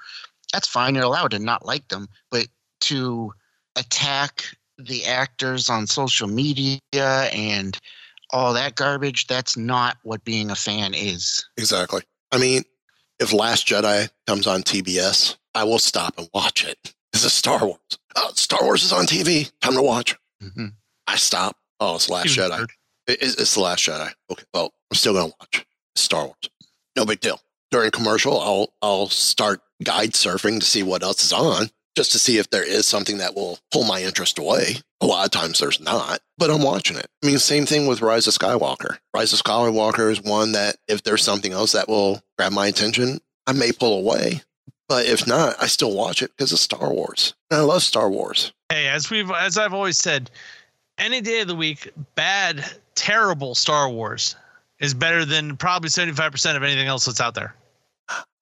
That's 0.51 0.67
fine. 0.67 0.93
You're 0.95 1.05
allowed 1.05 1.31
to 1.31 1.39
not 1.39 1.65
like 1.65 1.87
them, 1.87 2.07
but 2.31 2.47
to 2.81 3.33
attack 3.75 4.45
the 4.77 5.05
actors 5.05 5.69
on 5.69 5.87
social 5.87 6.27
media 6.27 6.79
and 6.93 7.77
all 8.31 8.53
that 8.53 8.75
garbage, 8.75 9.27
that's 9.27 9.55
not 9.55 9.97
what 10.03 10.23
being 10.23 10.49
a 10.49 10.55
fan 10.55 10.93
is. 10.93 11.45
Exactly. 11.57 12.01
I 12.31 12.39
mean, 12.39 12.63
if 13.19 13.31
Last 13.31 13.67
Jedi 13.67 14.09
comes 14.27 14.47
on 14.47 14.63
TBS, 14.63 15.37
I 15.53 15.63
will 15.63 15.79
stop 15.79 16.17
and 16.17 16.27
watch 16.33 16.65
it. 16.65 16.77
This 17.11 17.23
is 17.23 17.33
Star 17.33 17.63
Wars. 17.65 17.79
Oh, 18.15 18.31
Star 18.33 18.63
Wars 18.63 18.83
is 18.83 18.91
on 18.91 19.05
TV. 19.05 19.51
Time 19.61 19.75
to 19.75 19.81
watch. 19.81 20.15
hmm 20.41 20.67
I 21.07 21.15
stop. 21.15 21.57
Oh, 21.79 21.95
it's 21.95 22.09
Last 22.09 22.29
Jedi. 22.29 22.65
It's, 23.07 23.35
it's 23.35 23.53
the 23.55 23.59
Last 23.61 23.83
Jedi. 23.85 24.11
Okay. 24.31 24.43
Well, 24.53 24.73
I'm 24.91 24.95
still 24.95 25.13
gonna 25.13 25.33
watch 25.39 25.65
Star 25.95 26.25
Wars. 26.25 26.49
No 26.95 27.05
big 27.05 27.19
deal. 27.19 27.39
During 27.69 27.91
commercial, 27.91 28.39
I'll 28.39 28.73
I'll 28.81 29.09
start 29.09 29.61
guide 29.83 30.11
surfing 30.13 30.59
to 30.59 30.65
see 30.65 30.81
what 30.81 31.03
else 31.03 31.23
is 31.23 31.33
on, 31.33 31.69
just 31.95 32.11
to 32.11 32.19
see 32.19 32.37
if 32.37 32.49
there 32.49 32.67
is 32.67 32.85
something 32.85 33.19
that 33.19 33.35
will 33.35 33.59
pull 33.71 33.83
my 33.83 34.01
interest 34.01 34.39
away. 34.39 34.77
A 35.01 35.05
lot 35.05 35.25
of 35.25 35.31
times 35.31 35.59
there's 35.59 35.79
not, 35.79 36.19
but 36.37 36.49
I'm 36.49 36.63
watching 36.63 36.97
it. 36.97 37.07
I 37.23 37.27
mean, 37.27 37.39
same 37.39 37.65
thing 37.65 37.87
with 37.87 38.01
Rise 38.01 38.27
of 38.27 38.33
Skywalker. 38.33 38.97
Rise 39.13 39.33
of 39.33 39.39
Skywalker 39.39 40.11
is 40.11 40.21
one 40.21 40.53
that 40.53 40.77
if 40.87 41.03
there's 41.03 41.23
something 41.23 41.51
else 41.51 41.73
that 41.73 41.89
will 41.89 42.21
grab 42.37 42.51
my 42.53 42.67
attention, 42.67 43.19
I 43.45 43.53
may 43.53 43.71
pull 43.71 43.99
away. 43.99 44.41
But 44.87 45.05
if 45.05 45.27
not, 45.27 45.55
I 45.61 45.67
still 45.67 45.93
watch 45.95 46.21
it 46.21 46.31
because 46.35 46.51
of 46.51 46.59
Star 46.59 46.93
Wars. 46.93 47.33
And 47.49 47.59
I 47.61 47.63
love 47.63 47.83
Star 47.83 48.09
Wars. 48.09 48.53
Hey, 48.69 48.87
as 48.87 49.09
we've 49.09 49.31
as 49.31 49.57
I've 49.57 49.73
always 49.73 49.97
said, 49.97 50.29
any 50.97 51.21
day 51.21 51.41
of 51.41 51.47
the 51.47 51.55
week, 51.55 51.89
bad, 52.15 52.63
terrible 52.95 53.55
Star 53.55 53.89
Wars 53.89 54.35
is 54.79 54.93
better 54.93 55.25
than 55.25 55.57
probably 55.57 55.89
seventy 55.89 56.15
five 56.15 56.31
percent 56.31 56.57
of 56.57 56.63
anything 56.63 56.87
else 56.87 57.05
that's 57.05 57.21
out 57.21 57.33
there. 57.33 57.55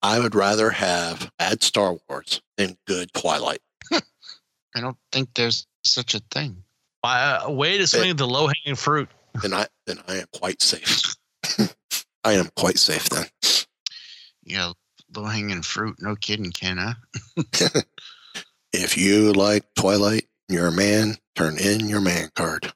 I 0.02 0.18
would 0.18 0.34
rather 0.34 0.70
have 0.70 1.30
bad 1.38 1.62
Star 1.62 1.96
Wars 2.08 2.42
than 2.56 2.76
good 2.86 3.12
Twilight. 3.12 3.60
I 3.92 4.80
don't 4.80 4.96
think 5.12 5.30
there's 5.34 5.66
such 5.84 6.14
a 6.14 6.20
thing. 6.30 6.64
Uh, 7.04 7.46
way 7.48 7.78
to 7.78 7.86
swing 7.86 8.10
at 8.10 8.18
the 8.18 8.26
low 8.26 8.48
hanging 8.48 8.76
fruit. 8.76 9.08
Then 9.42 9.52
I 9.54 9.66
then 9.86 9.98
I 10.06 10.16
am 10.16 10.26
quite 10.32 10.62
safe. 10.62 11.14
I 12.24 12.32
am 12.34 12.50
quite 12.56 12.78
safe 12.78 13.08
then. 13.08 13.26
Yeah, 14.44 14.72
low 15.16 15.24
hanging 15.24 15.62
fruit. 15.62 15.96
No 16.00 16.14
kidding, 16.16 16.52
can 16.52 16.78
I? 16.78 16.94
If 18.72 18.96
you 18.96 19.32
like 19.32 19.64
Twilight, 19.76 20.28
you're 20.48 20.68
a 20.68 20.72
man. 20.72 21.16
Turn 21.36 21.58
in 21.58 21.88
your 21.88 22.00
man 22.00 22.30
card. 22.34 22.72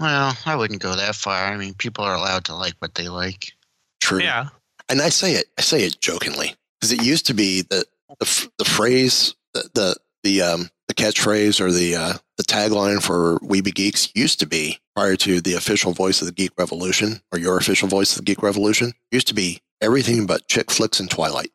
Well, 0.00 0.36
I 0.44 0.56
wouldn't 0.56 0.80
go 0.80 0.94
that 0.94 1.14
far. 1.14 1.52
I 1.52 1.56
mean, 1.56 1.74
people 1.74 2.04
are 2.04 2.14
allowed 2.14 2.44
to 2.46 2.54
like 2.54 2.74
what 2.78 2.94
they 2.94 3.08
like. 3.08 3.52
True. 4.00 4.20
Yeah. 4.20 4.48
And 4.88 5.00
I 5.02 5.08
say 5.08 5.32
it. 5.32 5.46
I 5.58 5.62
say 5.62 5.82
it 5.84 6.00
jokingly 6.00 6.54
because 6.80 6.92
it 6.92 7.02
used 7.02 7.26
to 7.26 7.34
be 7.34 7.62
the 7.62 7.84
the, 8.20 8.48
the 8.58 8.64
phrase 8.64 9.34
the 9.54 9.68
the 9.74 9.96
the 10.22 10.42
um 10.42 10.70
the 10.88 10.94
catchphrase 10.94 11.60
or 11.60 11.72
the 11.72 11.96
uh, 11.96 12.12
the 12.36 12.44
tagline 12.44 13.02
for 13.02 13.38
Weeby 13.40 13.74
Geeks 13.74 14.08
used 14.14 14.38
to 14.40 14.46
be 14.46 14.78
prior 14.94 15.16
to 15.16 15.40
the 15.40 15.54
official 15.54 15.92
voice 15.92 16.20
of 16.22 16.26
the 16.28 16.32
Geek 16.32 16.52
Revolution 16.56 17.20
or 17.32 17.38
your 17.38 17.58
official 17.58 17.88
voice 17.88 18.12
of 18.12 18.18
the 18.18 18.24
Geek 18.24 18.42
Revolution 18.42 18.92
used 19.10 19.26
to 19.28 19.34
be 19.34 19.60
everything 19.80 20.26
but 20.26 20.46
chick 20.46 20.70
flicks 20.70 21.00
and 21.00 21.10
Twilight. 21.10 21.50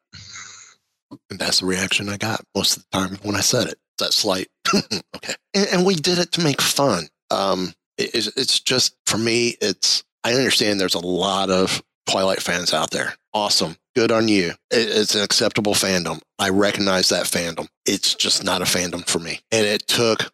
And 1.30 1.40
that's 1.40 1.60
the 1.62 1.66
reaction 1.66 2.10
I 2.10 2.18
got 2.18 2.42
most 2.56 2.78
of 2.78 2.84
the 2.84 2.98
time 2.98 3.18
when 3.24 3.36
I 3.36 3.42
said 3.42 3.68
it. 3.68 3.78
That 4.00 4.14
slight, 4.14 4.48
okay. 5.16 5.34
And, 5.54 5.68
and 5.72 5.86
we 5.86 5.96
did 5.96 6.18
it 6.18 6.32
to 6.34 6.42
make 6.42 6.62
fun. 6.62 7.08
Um, 7.30 7.74
it- 7.98 8.12
it's, 8.16 8.28
it's 8.36 8.60
just 8.60 8.96
for 9.06 9.18
me. 9.18 9.56
It's 9.62 10.04
I 10.24 10.34
understand 10.34 10.80
there's 10.80 10.96
a 10.96 11.00
lot 11.00 11.50
of 11.50 11.84
Twilight 12.10 12.42
fans 12.42 12.74
out 12.74 12.92
there. 12.92 13.14
Awesome, 13.34 13.78
good 13.96 14.12
on 14.12 14.28
you. 14.28 14.52
It's 14.72 15.16
an 15.16 15.24
acceptable 15.24 15.74
fandom. 15.74 16.22
I 16.38 16.50
recognize 16.50 17.10
that 17.10 17.26
fandom. 17.26 17.70
It's 17.86 18.14
just 18.14 18.44
not 18.44 18.62
a 18.62 18.66
fandom 18.66 19.08
for 19.08 19.20
me. 19.20 19.40
And 19.52 19.66
it 19.66 19.88
took, 19.88 20.34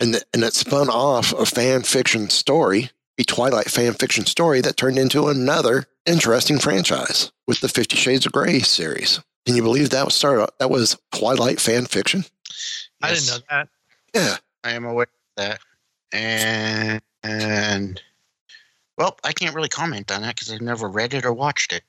and 0.00 0.14
th- 0.14 0.24
and 0.34 0.42
it 0.42 0.54
spun 0.54 0.88
off 0.88 1.32
a 1.32 1.46
fan 1.46 1.82
fiction 1.82 2.28
story, 2.28 2.90
a 3.18 3.24
Twilight 3.24 3.70
fan 3.70 3.94
fiction 3.94 4.26
story 4.26 4.60
that 4.62 4.76
turned 4.76 4.98
into 4.98 5.28
another 5.28 5.86
interesting 6.04 6.58
franchise 6.58 7.30
with 7.46 7.60
the 7.60 7.68
Fifty 7.68 7.96
Shades 7.96 8.26
of 8.26 8.32
Grey 8.32 8.58
series. 8.60 9.20
Can 9.46 9.54
you 9.54 9.62
believe 9.62 9.90
that 9.90 10.04
was 10.04 10.14
started? 10.14 10.48
That 10.58 10.70
was 10.70 10.98
Twilight 11.12 11.60
fan 11.60 11.86
fiction. 11.86 12.24
I 13.00 13.14
didn't 13.14 13.28
know 13.28 13.38
that. 13.50 13.68
Yeah, 14.14 14.36
I 14.64 14.72
am 14.72 14.84
aware 14.84 15.04
of 15.04 15.08
that. 15.36 15.60
And, 16.12 17.00
and 17.22 18.00
well, 18.98 19.18
I 19.24 19.32
can't 19.32 19.54
really 19.54 19.68
comment 19.68 20.10
on 20.12 20.22
that 20.22 20.34
because 20.34 20.52
I've 20.52 20.60
never 20.60 20.88
read 20.88 21.14
it 21.14 21.24
or 21.24 21.32
watched 21.32 21.72
it. 21.72 21.82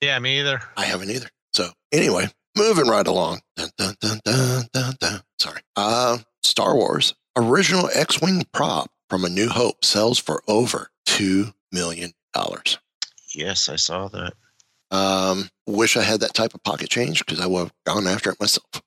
Yeah, 0.00 0.18
me 0.18 0.40
either. 0.40 0.60
I 0.76 0.84
haven't 0.84 1.10
either. 1.10 1.28
So 1.52 1.70
anyway, 1.92 2.28
moving 2.56 2.88
right 2.88 3.06
along. 3.06 3.40
Dun, 3.56 3.70
dun, 3.76 3.94
dun, 4.00 4.20
dun, 4.24 4.64
dun, 4.72 4.94
dun. 5.00 5.20
Sorry. 5.38 5.60
Uh, 5.76 6.18
Star 6.42 6.74
Wars 6.74 7.14
original 7.36 7.88
X-wing 7.94 8.44
prop 8.52 8.90
from 9.08 9.24
A 9.24 9.28
New 9.28 9.48
Hope 9.48 9.84
sells 9.84 10.18
for 10.18 10.42
over 10.48 10.90
two 11.06 11.52
million 11.72 12.12
dollars. 12.34 12.78
Yes, 13.34 13.68
I 13.68 13.76
saw 13.76 14.08
that. 14.08 14.34
Um, 14.90 15.50
wish 15.66 15.96
I 15.96 16.02
had 16.02 16.20
that 16.20 16.34
type 16.34 16.54
of 16.54 16.62
pocket 16.62 16.88
change 16.90 17.24
because 17.24 17.40
I 17.40 17.46
would 17.46 17.58
have 17.58 17.72
gone 17.86 18.06
after 18.06 18.30
it 18.30 18.40
myself. 18.40 18.82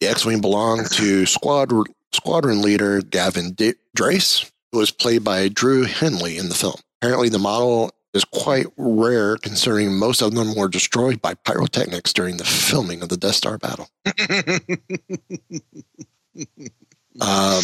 The 0.00 0.06
X-Wing 0.06 0.40
belonged 0.40 0.92
to 0.92 1.26
squadron, 1.26 1.86
squadron 2.12 2.62
leader 2.62 3.00
Garven 3.00 3.56
D- 3.56 3.74
Dreis, 3.96 4.48
who 4.70 4.78
was 4.78 4.92
played 4.92 5.24
by 5.24 5.48
Drew 5.48 5.82
Henley 5.84 6.38
in 6.38 6.48
the 6.48 6.54
film. 6.54 6.76
Apparently, 7.00 7.28
the 7.28 7.38
model 7.38 7.92
is 8.14 8.24
quite 8.24 8.66
rare 8.76 9.36
considering 9.36 9.98
most 9.98 10.22
of 10.22 10.34
them 10.34 10.54
were 10.54 10.68
destroyed 10.68 11.20
by 11.20 11.34
pyrotechnics 11.34 12.12
during 12.12 12.36
the 12.36 12.44
filming 12.44 13.02
of 13.02 13.08
the 13.08 13.16
Death 13.16 13.34
Star 13.34 13.58
battle. 13.58 13.88
Um, 17.20 17.62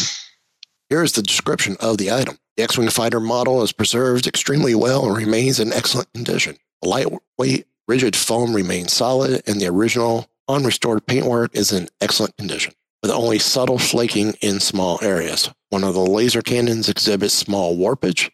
here 0.89 1.03
is 1.03 1.13
the 1.13 1.21
description 1.21 1.77
of 1.79 1.97
the 1.97 2.11
item. 2.11 2.37
The 2.57 2.63
X-Wing 2.63 2.89
fighter 2.89 3.19
model 3.19 3.63
is 3.63 3.71
preserved 3.71 4.27
extremely 4.27 4.75
well 4.75 5.05
and 5.05 5.15
remains 5.15 5.59
in 5.59 5.73
excellent 5.73 6.11
condition. 6.13 6.57
The 6.81 6.89
lightweight, 6.89 7.67
rigid 7.87 8.15
foam 8.15 8.53
remains 8.53 8.93
solid, 8.93 9.43
and 9.47 9.59
the 9.59 9.67
original 9.67 10.27
unrestored 10.47 11.05
paintwork 11.05 11.55
is 11.55 11.71
in 11.71 11.87
excellent 12.01 12.37
condition, 12.37 12.73
with 13.01 13.11
only 13.11 13.39
subtle 13.39 13.79
flaking 13.79 14.35
in 14.41 14.59
small 14.59 14.99
areas. 15.01 15.49
One 15.69 15.83
of 15.83 15.93
the 15.93 16.01
laser 16.01 16.41
cannons 16.41 16.89
exhibits 16.89 17.33
small 17.33 17.75
warpage, 17.75 18.29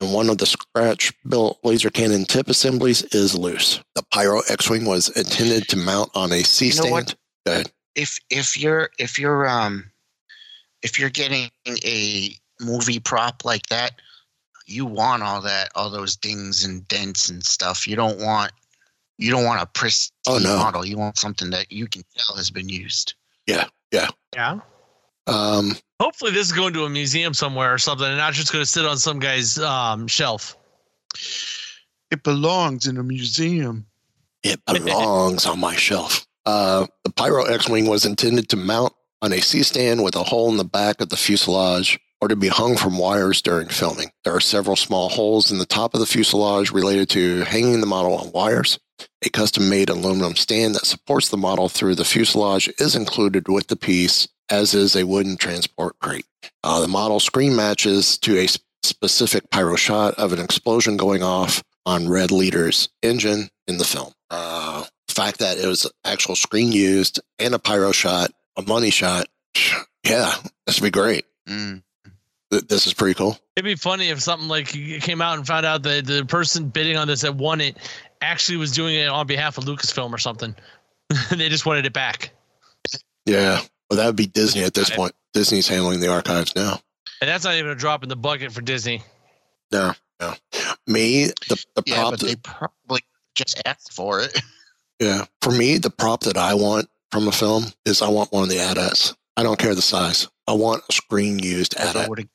and 0.00 0.12
one 0.12 0.28
of 0.28 0.38
the 0.38 0.46
scratch-built 0.46 1.58
laser 1.64 1.90
cannon 1.90 2.24
tip 2.24 2.48
assemblies 2.48 3.02
is 3.14 3.34
loose. 3.34 3.80
The 3.94 4.02
Pyro 4.12 4.40
X-Wing 4.48 4.84
was 4.84 5.08
intended 5.10 5.68
to 5.68 5.76
mount 5.76 6.10
on 6.14 6.32
a 6.32 6.42
C 6.42 6.66
You 6.66 6.70
know 6.72 6.76
stand. 6.82 6.92
what? 6.92 7.14
Go 7.46 7.52
ahead. 7.52 7.72
if 7.94 8.18
if 8.30 8.56
you're 8.60 8.90
if 8.98 9.18
you're 9.18 9.48
um 9.48 9.90
if 10.82 10.98
you're 10.98 11.10
getting 11.10 11.50
a 11.84 12.30
movie 12.60 13.00
prop 13.00 13.44
like 13.44 13.66
that, 13.68 13.92
you 14.66 14.84
want 14.84 15.22
all 15.22 15.40
that 15.42 15.70
all 15.74 15.90
those 15.90 16.16
dings 16.16 16.64
and 16.64 16.86
dents 16.88 17.28
and 17.30 17.44
stuff. 17.44 17.86
You 17.86 17.96
don't 17.96 18.18
want 18.20 18.52
You 19.18 19.30
don't 19.30 19.44
want 19.44 19.62
a 19.62 19.66
pristine 19.66 20.12
Oh, 20.28 20.38
no. 20.38 20.56
model. 20.58 20.84
You 20.84 20.98
want 20.98 21.16
something 21.18 21.48
that 21.50 21.72
you 21.72 21.86
can 21.86 22.02
tell 22.16 22.36
has 22.36 22.50
been 22.50 22.68
used. 22.68 23.14
Yeah, 23.46 23.64
yeah. 23.92 24.08
Yeah. 24.34 24.60
Um, 25.26 25.72
Hopefully, 26.00 26.30
this 26.30 26.46
is 26.46 26.52
going 26.52 26.74
to 26.74 26.84
a 26.84 26.90
museum 26.90 27.34
somewhere 27.34 27.72
or 27.72 27.78
something, 27.78 28.06
and 28.06 28.18
not 28.18 28.34
just 28.34 28.52
going 28.52 28.62
to 28.62 28.70
sit 28.70 28.84
on 28.84 28.98
some 28.98 29.18
guy's 29.18 29.58
um, 29.58 30.06
shelf. 30.06 30.56
It 32.10 32.22
belongs 32.22 32.86
in 32.86 32.98
a 32.98 33.02
museum. 33.02 33.86
it 34.42 34.60
belongs 34.66 35.46
on 35.46 35.58
my 35.58 35.74
shelf. 35.74 36.26
Uh, 36.44 36.86
the 37.02 37.10
Pyro 37.10 37.44
X-wing 37.44 37.86
was 37.88 38.04
intended 38.04 38.48
to 38.50 38.56
mount 38.56 38.92
on 39.22 39.32
a 39.32 39.40
C-stand 39.40 40.04
with 40.04 40.14
a 40.14 40.22
hole 40.22 40.50
in 40.50 40.58
the 40.58 40.64
back 40.64 41.00
of 41.00 41.08
the 41.08 41.16
fuselage, 41.16 41.98
or 42.20 42.28
to 42.28 42.36
be 42.36 42.48
hung 42.48 42.76
from 42.76 42.98
wires 42.98 43.42
during 43.42 43.68
filming. 43.68 44.10
There 44.24 44.34
are 44.34 44.40
several 44.40 44.76
small 44.76 45.08
holes 45.08 45.50
in 45.50 45.58
the 45.58 45.66
top 45.66 45.94
of 45.94 46.00
the 46.00 46.06
fuselage 46.06 46.70
related 46.70 47.08
to 47.10 47.40
hanging 47.44 47.80
the 47.80 47.86
model 47.86 48.16
on 48.16 48.30
wires. 48.32 48.78
A 49.24 49.30
custom-made 49.30 49.90
aluminum 49.90 50.36
stand 50.36 50.74
that 50.74 50.86
supports 50.86 51.28
the 51.28 51.36
model 51.36 51.68
through 51.68 51.96
the 51.96 52.04
fuselage 52.04 52.70
is 52.78 52.94
included 52.94 53.48
with 53.48 53.66
the 53.66 53.76
piece, 53.76 54.28
as 54.50 54.74
is 54.74 54.96
a 54.96 55.04
wooden 55.04 55.36
transport 55.36 55.98
crate. 55.98 56.26
Uh, 56.62 56.80
the 56.80 56.88
model 56.88 57.20
screen 57.20 57.56
matches 57.56 58.18
to 58.18 58.38
a 58.38 58.48
specific 58.82 59.50
pyro 59.50 59.76
shot 59.76 60.14
of 60.14 60.32
an 60.32 60.40
explosion 60.40 60.96
going 60.96 61.22
off 61.22 61.62
on 61.84 62.08
Red 62.08 62.30
Leader's 62.30 62.88
engine 63.02 63.48
in 63.66 63.78
the 63.78 63.84
film. 63.84 64.12
Uh, 64.30 64.84
the 65.08 65.14
fact 65.14 65.38
that 65.38 65.58
it 65.58 65.66
was 65.66 65.90
actual 66.04 66.36
screen 66.36 66.72
used 66.72 67.20
and 67.38 67.54
a 67.54 67.58
pyro 67.58 67.92
shot, 67.92 68.32
a 68.56 68.62
money 68.62 68.90
shot, 68.90 69.26
yeah, 70.04 70.34
this 70.66 70.80
would 70.80 70.86
be 70.86 70.90
great. 70.90 71.24
Mm. 71.48 71.82
This 72.50 72.86
is 72.86 72.94
pretty 72.94 73.14
cool. 73.14 73.38
It'd 73.56 73.64
be 73.64 73.74
funny 73.74 74.08
if 74.08 74.20
something 74.20 74.48
like 74.48 74.68
came 74.68 75.20
out 75.20 75.36
and 75.36 75.46
found 75.46 75.66
out 75.66 75.82
that 75.82 76.06
the 76.06 76.24
person 76.24 76.68
bidding 76.68 76.96
on 76.96 77.08
this 77.08 77.22
that 77.22 77.34
won 77.34 77.60
it 77.60 77.76
actually 78.20 78.58
was 78.58 78.72
doing 78.72 78.94
it 78.94 79.08
on 79.08 79.26
behalf 79.26 79.58
of 79.58 79.64
Lucasfilm 79.64 80.12
or 80.12 80.18
something. 80.18 80.54
they 81.30 81.48
just 81.48 81.66
wanted 81.66 81.86
it 81.86 81.92
back. 81.92 82.30
Yeah. 83.24 83.60
Well, 83.90 83.98
that 83.98 84.06
would 84.06 84.16
be 84.16 84.26
Disney 84.26 84.62
at 84.64 84.74
this 84.74 84.90
point. 84.90 85.12
Disney's 85.32 85.68
handling 85.68 86.00
the 86.00 86.08
archives 86.12 86.54
now. 86.56 86.80
And 87.20 87.28
that's 87.28 87.44
not 87.44 87.54
even 87.54 87.70
a 87.70 87.74
drop 87.74 88.02
in 88.02 88.08
the 88.08 88.16
bucket 88.16 88.52
for 88.52 88.60
Disney. 88.60 89.02
No, 89.72 89.92
no. 90.20 90.34
Me, 90.86 91.26
the, 91.48 91.64
the 91.74 91.82
Yeah, 91.86 91.94
prop 91.96 92.10
but 92.12 92.20
that- 92.20 92.26
they 92.26 92.36
probably 92.36 93.00
just 93.34 93.60
asked 93.64 93.92
for 93.92 94.20
it. 94.20 94.40
Yeah. 94.98 95.26
For 95.42 95.52
me, 95.52 95.76
the 95.76 95.90
prop 95.90 96.20
that 96.22 96.38
I 96.38 96.54
want 96.54 96.88
from 97.12 97.28
a 97.28 97.32
film 97.32 97.64
is 97.84 98.00
I 98.00 98.08
want 98.08 98.32
one 98.32 98.44
of 98.44 98.48
the 98.48 98.60
AT-ATs. 98.60 99.14
I 99.36 99.42
don't 99.42 99.58
care 99.58 99.74
the 99.74 99.82
size. 99.82 100.26
I 100.48 100.54
want 100.54 100.84
a 100.88 100.92
screen 100.94 101.38
used 101.38 101.78
Although 101.78 102.00
AT-AT. 102.14 102.26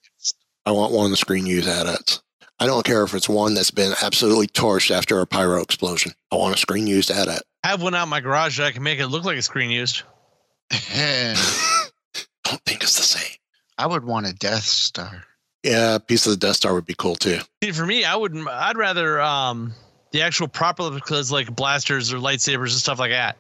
I 0.68 0.72
want 0.72 0.94
one 0.94 1.06
of 1.06 1.10
the 1.10 1.18
screen 1.18 1.48
used 1.48 1.68
AT-ATs. 1.68 2.22
I 2.60 2.68
don't 2.68 2.86
care 2.86 3.02
if 3.02 3.16
it's 3.16 3.28
one 3.28 3.56
that's 3.56 3.72
been 3.72 3.94
absolutely 4.04 4.46
torched 4.46 4.92
after 4.92 5.20
a 5.22 5.26
pyro 5.26 5.60
explosion. 5.64 6.12
I 6.32 6.36
want 6.36 6.54
a 6.54 6.58
screen 6.60 6.86
used 6.86 7.10
AT-AT. 7.10 7.42
I 7.64 7.70
have 7.70 7.82
one 7.82 7.96
out 7.96 8.04
in 8.04 8.10
my 8.10 8.20
garage 8.22 8.60
that 8.60 8.68
I 8.68 8.72
can 8.72 8.84
make 8.84 9.00
it 9.00 9.08
look 9.08 9.24
like 9.26 9.40
a 9.40 9.42
screen 9.42 9.72
used. 9.72 10.04
don't 12.44 12.62
think 12.66 12.84
it's 12.84 12.98
the 12.98 13.04
same. 13.04 13.38
I 13.78 13.88
would 13.88 14.04
want 14.06 14.28
a 14.28 14.34
Death 14.34 14.64
Star. 14.64 15.24
Yeah, 15.64 15.96
a 15.96 16.00
piece 16.00 16.26
of 16.26 16.32
the 16.32 16.38
Death 16.38 16.56
Star 16.58 16.74
would 16.74 16.86
be 16.86 16.96
cool 16.96 17.16
too. 17.16 17.40
See, 17.64 17.72
for 17.72 17.86
me, 17.86 18.04
I 18.04 18.16
would 18.16 18.36
I'd 18.48 18.78
rather 18.78 19.22
um 19.22 19.74
the 20.12 20.22
actual 20.22 20.48
proper 20.48 20.90
because 20.90 21.32
like 21.32 21.56
blasters 21.56 22.12
or 22.12 22.18
lightsabers 22.18 22.72
and 22.72 22.72
stuff 22.72 23.00
like 23.00 23.12
that. 23.12 23.38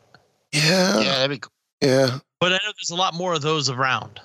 Yeah, 0.51 0.99
yeah, 0.99 1.15
that'd 1.15 1.29
be 1.29 1.39
cool. 1.39 1.51
yeah. 1.81 2.19
But 2.39 2.51
I 2.53 2.55
know 2.55 2.71
there's 2.77 2.91
a 2.91 2.95
lot 2.95 3.13
more 3.13 3.33
of 3.33 3.41
those 3.41 3.69
around. 3.69 4.19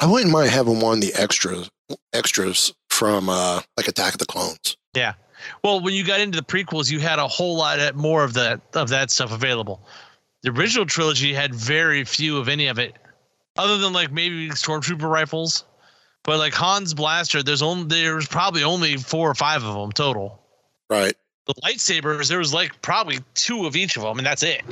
I 0.00 0.06
wouldn't 0.06 0.32
mind 0.32 0.50
having 0.50 0.80
one 0.80 0.98
of 0.98 1.00
the 1.00 1.14
extras 1.14 1.70
extras 2.12 2.72
from 2.90 3.28
uh 3.28 3.60
like 3.76 3.88
Attack 3.88 4.14
of 4.14 4.18
the 4.18 4.26
Clones. 4.26 4.76
Yeah. 4.94 5.14
Well, 5.64 5.80
when 5.80 5.94
you 5.94 6.04
got 6.04 6.20
into 6.20 6.36
the 6.36 6.44
prequels, 6.44 6.90
you 6.90 7.00
had 7.00 7.18
a 7.18 7.26
whole 7.26 7.56
lot 7.56 7.96
more 7.96 8.22
of 8.22 8.34
that 8.34 8.60
of 8.74 8.88
that 8.90 9.10
stuff 9.10 9.32
available. 9.32 9.80
The 10.42 10.50
original 10.50 10.86
trilogy 10.86 11.32
had 11.32 11.54
very 11.54 12.04
few 12.04 12.38
of 12.38 12.48
any 12.48 12.66
of 12.66 12.78
it, 12.78 12.94
other 13.56 13.78
than 13.78 13.92
like 13.92 14.10
maybe 14.12 14.48
stormtrooper 14.50 15.08
rifles. 15.08 15.64
But 16.24 16.38
like 16.38 16.54
Han's 16.54 16.94
blaster, 16.94 17.42
there's 17.42 17.62
only 17.62 17.84
there's 17.86 18.28
probably 18.28 18.62
only 18.64 18.96
four 18.96 19.30
or 19.30 19.34
five 19.34 19.64
of 19.64 19.74
them 19.74 19.92
total. 19.92 20.40
Right. 20.90 21.14
The 21.46 21.54
lightsabers, 21.54 22.28
there 22.28 22.38
was 22.38 22.54
like 22.54 22.80
probably 22.82 23.18
two 23.34 23.66
of 23.66 23.74
each 23.76 23.96
of 23.96 24.02
them, 24.02 24.18
and 24.18 24.26
that's 24.26 24.42
it. 24.44 24.62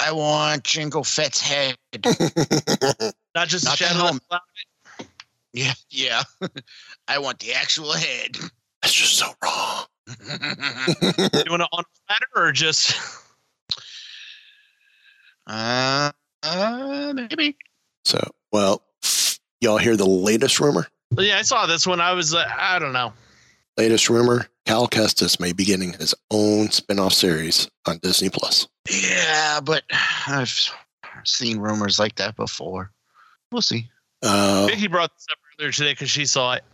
I 0.00 0.12
want 0.12 0.62
Jango 0.62 1.04
Fett's 1.04 1.40
head. 1.40 1.76
Not 3.34 3.48
just 3.48 3.64
Not 3.64 3.74
a 3.74 3.76
shadow. 3.76 3.94
the 3.94 4.04
helmet. 4.04 4.22
left- 4.30 4.44
Yeah, 5.52 5.72
yeah. 5.90 6.22
I 7.08 7.18
want 7.18 7.40
the 7.40 7.52
actual 7.54 7.92
head. 7.92 8.36
That's 8.82 8.94
just 8.94 9.16
so 9.18 9.26
wrong. 9.42 9.84
You 10.08 11.50
want 11.50 11.62
to 11.62 11.68
on 11.72 11.84
platter 12.06 12.26
or 12.36 12.52
just? 12.52 12.96
Uh, 15.48 16.12
uh, 16.42 17.12
maybe. 17.14 17.56
So, 18.04 18.20
well, 18.52 18.82
y'all 19.60 19.78
hear 19.78 19.96
the 19.96 20.06
latest 20.06 20.60
rumor? 20.60 20.86
Yeah, 21.16 21.38
I 21.38 21.42
saw 21.42 21.66
this 21.66 21.86
one. 21.86 22.00
I 22.00 22.12
was, 22.12 22.34
uh, 22.34 22.44
I 22.58 22.78
don't 22.78 22.92
know. 22.92 23.12
Latest 23.76 24.10
rumor: 24.10 24.46
Cal 24.66 24.88
Kestis 24.88 25.40
may 25.40 25.52
be 25.52 25.64
getting 25.64 25.92
his 25.94 26.14
own 26.30 26.70
spin-off 26.70 27.12
series 27.12 27.68
on 27.86 27.98
Disney 27.98 28.28
Plus. 28.28 28.68
Yeah, 28.90 29.60
but 29.60 29.84
I've 30.26 30.52
seen 31.24 31.58
rumors 31.58 31.98
like 31.98 32.16
that 32.16 32.36
before. 32.36 32.92
We'll 33.52 33.62
see. 33.62 33.88
Uh, 34.22 34.66
Vicky 34.68 34.88
brought 34.88 35.14
this 35.14 35.26
up 35.30 35.38
earlier 35.58 35.72
today 35.72 35.92
because 35.92 36.10
she 36.10 36.26
saw 36.26 36.54
it. 36.54 36.64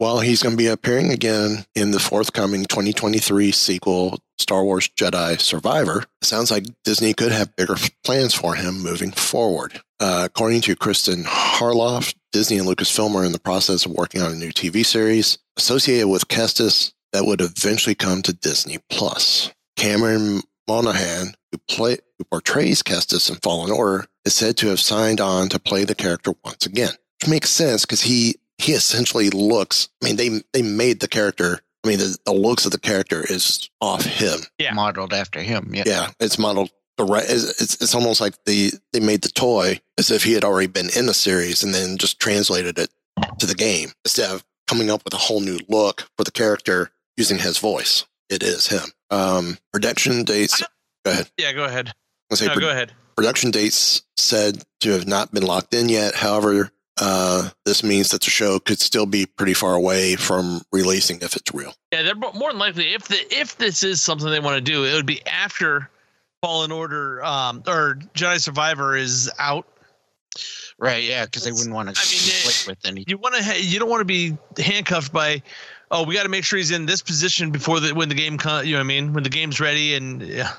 Well, 0.00 0.20
he's 0.20 0.44
going 0.44 0.52
to 0.52 0.56
be 0.56 0.68
appearing 0.68 1.10
again 1.10 1.66
in 1.74 1.90
the 1.90 1.98
forthcoming 1.98 2.66
2023 2.66 3.50
sequel, 3.50 4.20
Star 4.38 4.62
Wars 4.62 4.88
Jedi 4.88 5.40
Survivor. 5.40 6.04
It 6.22 6.24
sounds 6.24 6.52
like 6.52 6.66
Disney 6.84 7.14
could 7.14 7.32
have 7.32 7.56
bigger 7.56 7.74
plans 8.04 8.32
for 8.32 8.54
him 8.54 8.80
moving 8.80 9.10
forward. 9.10 9.80
Uh, 9.98 10.22
according 10.24 10.60
to 10.62 10.76
Kristian 10.76 11.24
Harloff, 11.24 12.14
Disney 12.30 12.58
and 12.58 12.68
Lucasfilm 12.68 13.16
are 13.16 13.24
in 13.24 13.32
the 13.32 13.40
process 13.40 13.86
of 13.86 13.92
working 13.92 14.22
on 14.22 14.30
a 14.30 14.36
new 14.36 14.52
TV 14.52 14.86
series 14.86 15.38
associated 15.56 16.06
with 16.06 16.28
Kestis 16.28 16.92
that 17.12 17.24
would 17.24 17.40
eventually 17.40 17.96
come 17.96 18.22
to 18.22 18.32
Disney 18.32 18.78
Plus. 18.90 19.50
Cameron 19.76 20.42
Monaghan, 20.68 21.34
who 21.50 21.58
play 21.68 21.98
who 22.18 22.24
portrays 22.24 22.84
Kestis 22.84 23.30
in 23.30 23.36
Fallen 23.36 23.72
Order, 23.72 24.06
is 24.24 24.34
said 24.34 24.56
to 24.58 24.68
have 24.68 24.78
signed 24.78 25.20
on 25.20 25.48
to 25.48 25.58
play 25.58 25.84
the 25.84 25.94
character 25.94 26.34
once 26.44 26.66
again, 26.66 26.92
which 27.20 27.28
makes 27.28 27.50
sense 27.50 27.84
because 27.84 28.02
he 28.02 28.36
he 28.58 28.72
essentially 28.72 29.30
looks. 29.30 29.88
I 30.02 30.06
mean, 30.06 30.16
they 30.16 30.42
they 30.52 30.62
made 30.62 31.00
the 31.00 31.08
character. 31.08 31.60
I 31.84 31.88
mean, 31.88 31.98
the, 31.98 32.18
the 32.26 32.32
looks 32.32 32.66
of 32.66 32.72
the 32.72 32.78
character 32.80 33.24
is 33.28 33.70
off 33.80 34.04
him. 34.04 34.40
Yeah. 34.58 34.74
Modeled 34.74 35.12
after 35.12 35.40
him. 35.40 35.70
Yeah. 35.74 35.84
Yeah, 35.86 36.08
it's 36.20 36.38
modeled. 36.38 36.70
direct- 36.96 37.30
It's, 37.30 37.60
it's 37.62 37.74
it's 37.80 37.94
almost 37.94 38.20
like 38.20 38.34
the 38.44 38.72
they 38.92 39.00
made 39.00 39.22
the 39.22 39.28
toy 39.28 39.80
as 39.96 40.10
if 40.10 40.24
he 40.24 40.32
had 40.32 40.44
already 40.44 40.66
been 40.66 40.88
in 40.96 41.06
the 41.06 41.14
series 41.14 41.62
and 41.62 41.72
then 41.72 41.96
just 41.96 42.18
translated 42.20 42.78
it 42.78 42.90
to 43.38 43.46
the 43.46 43.54
game 43.54 43.90
instead 44.04 44.30
of 44.30 44.44
coming 44.66 44.90
up 44.90 45.04
with 45.04 45.14
a 45.14 45.18
whole 45.18 45.40
new 45.40 45.58
look 45.68 46.08
for 46.16 46.24
the 46.24 46.30
character 46.32 46.90
using 47.16 47.38
his 47.38 47.58
voice. 47.58 48.04
It 48.28 48.42
is 48.42 48.66
him. 48.66 48.90
Um, 49.10 49.56
production 49.72 50.24
dates. 50.24 50.62
Go 51.04 51.12
ahead. 51.12 51.30
Yeah, 51.38 51.52
go 51.52 51.64
ahead. 51.64 51.92
Let's 52.28 52.40
say 52.40 52.46
No, 52.46 52.52
pro- 52.54 52.60
go 52.62 52.70
ahead. 52.70 52.92
production 53.16 53.50
dates 53.52 54.02
said 54.16 54.62
to 54.80 54.90
have 54.90 55.06
not 55.06 55.32
been 55.32 55.44
locked 55.44 55.72
in 55.74 55.88
yet. 55.88 56.14
However, 56.16 56.70
uh, 57.00 57.50
this 57.64 57.82
means 57.82 58.08
that 58.08 58.22
the 58.22 58.30
show 58.30 58.58
could 58.58 58.80
still 58.80 59.06
be 59.06 59.26
pretty 59.26 59.54
far 59.54 59.74
away 59.74 60.16
from 60.16 60.62
releasing 60.72 61.20
if 61.20 61.36
it's 61.36 61.52
real. 61.54 61.74
Yeah, 61.92 62.02
they're 62.02 62.14
more 62.14 62.50
than 62.50 62.58
likely 62.58 62.94
if 62.94 63.08
the 63.08 63.16
if 63.30 63.56
this 63.56 63.82
is 63.82 64.02
something 64.02 64.28
they 64.28 64.40
want 64.40 64.56
to 64.56 64.72
do, 64.72 64.84
it 64.84 64.94
would 64.94 65.06
be 65.06 65.24
after 65.26 65.88
Fallen 66.42 66.72
Order 66.72 67.24
um, 67.24 67.62
or 67.66 67.98
Jedi 68.14 68.40
Survivor 68.40 68.96
is 68.96 69.30
out. 69.38 69.66
Right. 70.78 71.04
Yeah. 71.04 71.24
Because 71.24 71.44
they 71.44 71.52
wouldn't 71.52 71.74
want 71.74 71.88
to 71.88 72.00
I 72.00 72.04
mean, 72.04 72.20
conflict 72.20 72.66
with 72.68 72.86
any. 72.86 73.04
You 73.06 73.18
want 73.18 73.34
to 73.34 73.42
ha- 73.42 73.58
you 73.58 73.78
don't 73.78 73.90
want 73.90 74.00
to 74.00 74.04
be 74.04 74.36
handcuffed 74.56 75.12
by. 75.12 75.42
Oh, 75.90 76.04
we 76.04 76.14
got 76.14 76.24
to 76.24 76.28
make 76.28 76.44
sure 76.44 76.58
he's 76.58 76.70
in 76.70 76.86
this 76.86 77.02
position 77.02 77.50
before 77.50 77.80
the 77.80 77.94
when 77.94 78.08
the 78.08 78.14
game 78.14 78.38
comes. 78.38 78.66
You 78.66 78.74
know 78.74 78.78
what 78.78 78.84
I 78.84 78.88
mean? 78.88 79.12
When 79.12 79.24
the 79.24 79.30
game's 79.30 79.60
ready 79.60 79.94
and 79.94 80.22
yeah. 80.22 80.52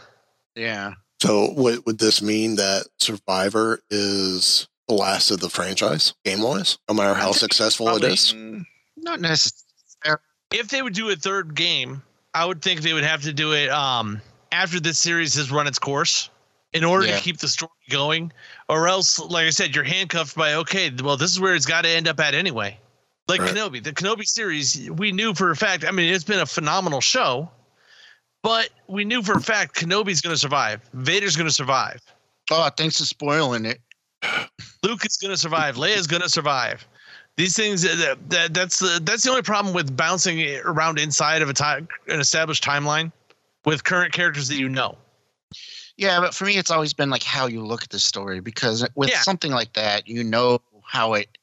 Yeah. 0.55 0.93
So, 1.21 1.51
would, 1.53 1.85
would 1.85 1.99
this 1.99 2.21
mean 2.21 2.55
that 2.55 2.87
Survivor 2.97 3.81
is 3.89 4.68
the 4.89 4.95
last 4.95 5.29
of 5.31 5.39
the 5.39 5.49
franchise, 5.49 6.13
game 6.25 6.41
wise, 6.41 6.77
no 6.89 6.95
matter 6.95 7.13
how 7.13 7.31
successful 7.31 7.87
it 7.87 7.91
probably- 7.91 8.09
is? 8.13 8.33
Mm, 8.33 8.65
Not 8.97 9.21
necessarily. 9.21 10.19
if 10.51 10.67
they 10.69 10.81
would 10.81 10.93
do 10.93 11.09
a 11.11 11.15
third 11.15 11.53
game, 11.55 12.01
I 12.33 12.43
would 12.45 12.61
think 12.61 12.81
they 12.81 12.93
would 12.93 13.03
have 13.03 13.21
to 13.23 13.31
do 13.31 13.53
it 13.53 13.69
um, 13.69 14.19
after 14.51 14.79
this 14.79 14.97
series 14.99 15.35
has 15.35 15.51
run 15.51 15.67
its 15.67 15.77
course 15.79 16.29
in 16.73 16.83
order 16.83 17.05
Yeah. 17.07 17.17
to 17.17 17.21
keep 17.21 17.37
the 17.37 17.47
story 17.47 17.71
going, 17.89 18.33
or 18.67 18.87
else, 18.87 19.19
like 19.19 19.45
I 19.45 19.51
said, 19.51 19.73
you're 19.75 19.83
handcuffed 19.83 20.35
by 20.35 20.55
okay, 20.55 20.91
well, 21.03 21.17
this 21.17 21.31
is 21.31 21.39
where 21.39 21.53
it's 21.55 21.65
got 21.67 21.83
to 21.83 21.89
end 21.89 22.07
up 22.07 22.19
at 22.19 22.33
anyway. 22.33 22.79
Like 23.27 23.41
Right. 23.41 23.51
Kenobi, 23.53 23.83
the 23.83 23.93
Kenobi 23.93 24.25
series, 24.25 24.89
we 24.89 25.11
knew 25.11 25.35
for 25.35 25.51
a 25.51 25.55
fact. 25.55 25.85
I 25.85 25.91
mean, 25.91 26.11
it's 26.11 26.23
been 26.23 26.39
a 26.39 26.45
phenomenal 26.47 26.99
show, 27.01 27.51
but 28.41 28.69
we 28.87 29.05
knew 29.05 29.21
for 29.21 29.33
a 29.33 29.41
fact 29.41 29.75
Kenobi's 29.75 30.19
going 30.21 30.33
to 30.33 30.39
survive, 30.39 30.81
Vader's 30.93 31.35
going 31.35 31.47
to 31.47 31.53
survive, 31.53 32.01
Oh, 32.51 32.67
thanks 32.75 32.97
for 32.97 33.05
spoiling 33.05 33.65
it. 33.65 33.79
Luke 34.84 35.05
is 35.05 35.17
going 35.17 35.32
to 35.32 35.38
survive, 35.38 35.76
Leia 35.76 35.97
is 35.97 36.07
going 36.07 36.22
to 36.22 36.30
survive. 36.30 36.86
These 37.38 37.55
things 37.55 37.86
uh, 37.86 37.95
that, 37.95 38.30
that 38.30 38.53
that's 38.53 38.80
the 38.80 38.99
that's 39.03 39.24
the 39.24 39.30
only 39.30 39.43
problem 39.43 39.74
with 39.74 39.95
bouncing 39.95 40.57
around 40.65 40.99
inside 40.99 41.41
of 41.41 41.49
a 41.49 41.53
time 41.53 41.88
an 42.07 42.20
established 42.20 42.63
timeline 42.63 43.13
with 43.65 43.84
current 43.86 44.11
characters 44.11 44.49
that 44.49 44.57
you 44.57 44.67
know. 44.67 44.97
Yeah, 45.95 46.20
but 46.20 46.34
for 46.34 46.45
me, 46.45 46.57
it's 46.57 46.72
always 46.72 46.93
been 46.93 47.09
like 47.09 47.24
how 47.24 47.47
you 47.47 47.65
look 47.65 47.84
at 47.84 47.89
the 47.89 47.99
story 47.99 48.39
because 48.41 48.86
with 48.95 49.09
Yeah. 49.09 49.22
something 49.22 49.51
like 49.51 49.74
that, 49.74 50.07
you 50.07 50.24
know 50.24 50.61
how 50.84 51.13
it, 51.13 51.38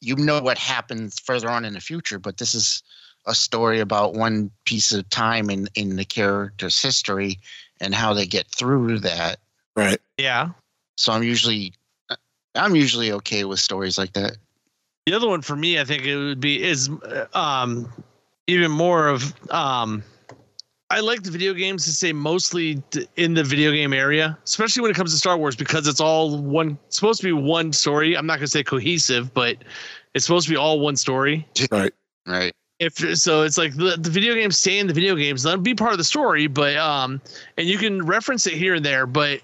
you 0.00 0.16
know 0.16 0.40
what 0.40 0.58
happens 0.58 1.18
further 1.20 1.50
on 1.50 1.64
in 1.64 1.74
the 1.74 1.80
future. 1.80 2.18
But 2.18 2.36
this 2.38 2.54
is 2.54 2.82
a 3.26 3.34
story 3.34 3.80
about 3.80 4.14
one 4.14 4.50
piece 4.64 4.92
of 4.92 5.08
time 5.10 5.50
in 5.50 5.68
in 5.74 5.96
the 5.96 6.04
character's 6.04 6.80
history 6.80 7.38
and 7.80 7.94
how 7.94 8.12
they 8.12 8.26
get 8.26 8.46
through 8.48 9.00
that. 9.00 9.38
Right. 9.74 10.00
Yeah. 10.18 10.50
So 10.96 11.12
I'm 11.12 11.22
usually, 11.22 11.74
I'm 12.56 12.74
usually 12.74 13.12
okay 13.12 13.44
with 13.44 13.60
stories 13.60 13.98
like 13.98 14.12
that. 14.14 14.36
The 15.06 15.14
other 15.14 15.28
one 15.28 15.42
for 15.42 15.54
me, 15.54 15.78
I 15.78 15.84
think 15.84 16.04
it 16.04 16.16
would 16.16 16.40
be 16.40 16.62
is 16.62 16.90
um, 17.32 17.92
even 18.46 18.70
more 18.70 19.08
of 19.08 19.34
um, 19.50 20.02
I 20.90 21.00
like 21.00 21.24
the 21.24 21.30
video 21.30 21.52
games 21.52 21.84
to 21.84 21.92
say 21.92 22.12
mostly 22.12 22.82
in 23.16 23.34
the 23.34 23.42
video 23.42 23.72
game 23.72 23.92
area, 23.92 24.38
especially 24.44 24.82
when 24.82 24.90
it 24.90 24.94
comes 24.94 25.12
to 25.12 25.18
Star 25.18 25.36
Wars 25.36 25.56
because 25.56 25.88
it's 25.88 26.00
all 26.00 26.38
one. 26.38 26.78
It's 26.86 26.96
supposed 26.96 27.20
to 27.20 27.26
be 27.26 27.32
one 27.32 27.72
story. 27.72 28.16
I'm 28.16 28.26
not 28.26 28.34
going 28.34 28.46
to 28.46 28.50
say 28.50 28.62
cohesive, 28.62 29.34
but 29.34 29.56
it's 30.14 30.24
supposed 30.24 30.46
to 30.46 30.52
be 30.52 30.56
all 30.56 30.78
one 30.78 30.96
story. 30.96 31.46
Right. 31.70 31.92
Right. 32.26 32.52
If 32.78 32.98
so, 33.18 33.42
it's 33.42 33.56
like 33.56 33.74
the, 33.74 33.96
the 33.98 34.10
video 34.10 34.34
games 34.34 34.58
stay 34.58 34.78
in 34.78 34.86
the 34.86 34.92
video 34.92 35.16
games. 35.16 35.44
Let 35.44 35.52
them 35.52 35.62
be 35.62 35.74
part 35.74 35.92
of 35.92 35.98
the 35.98 36.04
story, 36.04 36.46
but 36.46 36.76
um, 36.76 37.22
and 37.56 37.66
you 37.66 37.78
can 37.78 38.04
reference 38.04 38.46
it 38.46 38.52
here 38.52 38.74
and 38.74 38.84
there, 38.84 39.06
but 39.06 39.40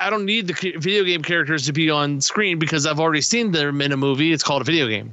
I 0.00 0.10
don't 0.10 0.24
need 0.24 0.46
the 0.46 0.54
video 0.78 1.04
game 1.04 1.22
characters 1.22 1.66
to 1.66 1.72
be 1.72 1.90
on 1.90 2.20
screen 2.20 2.58
because 2.58 2.86
I've 2.86 2.98
already 2.98 3.20
seen 3.20 3.52
them 3.52 3.80
in 3.82 3.92
a 3.92 3.96
movie. 3.96 4.32
It's 4.32 4.42
called 4.42 4.62
a 4.62 4.64
video 4.64 4.88
game. 4.88 5.12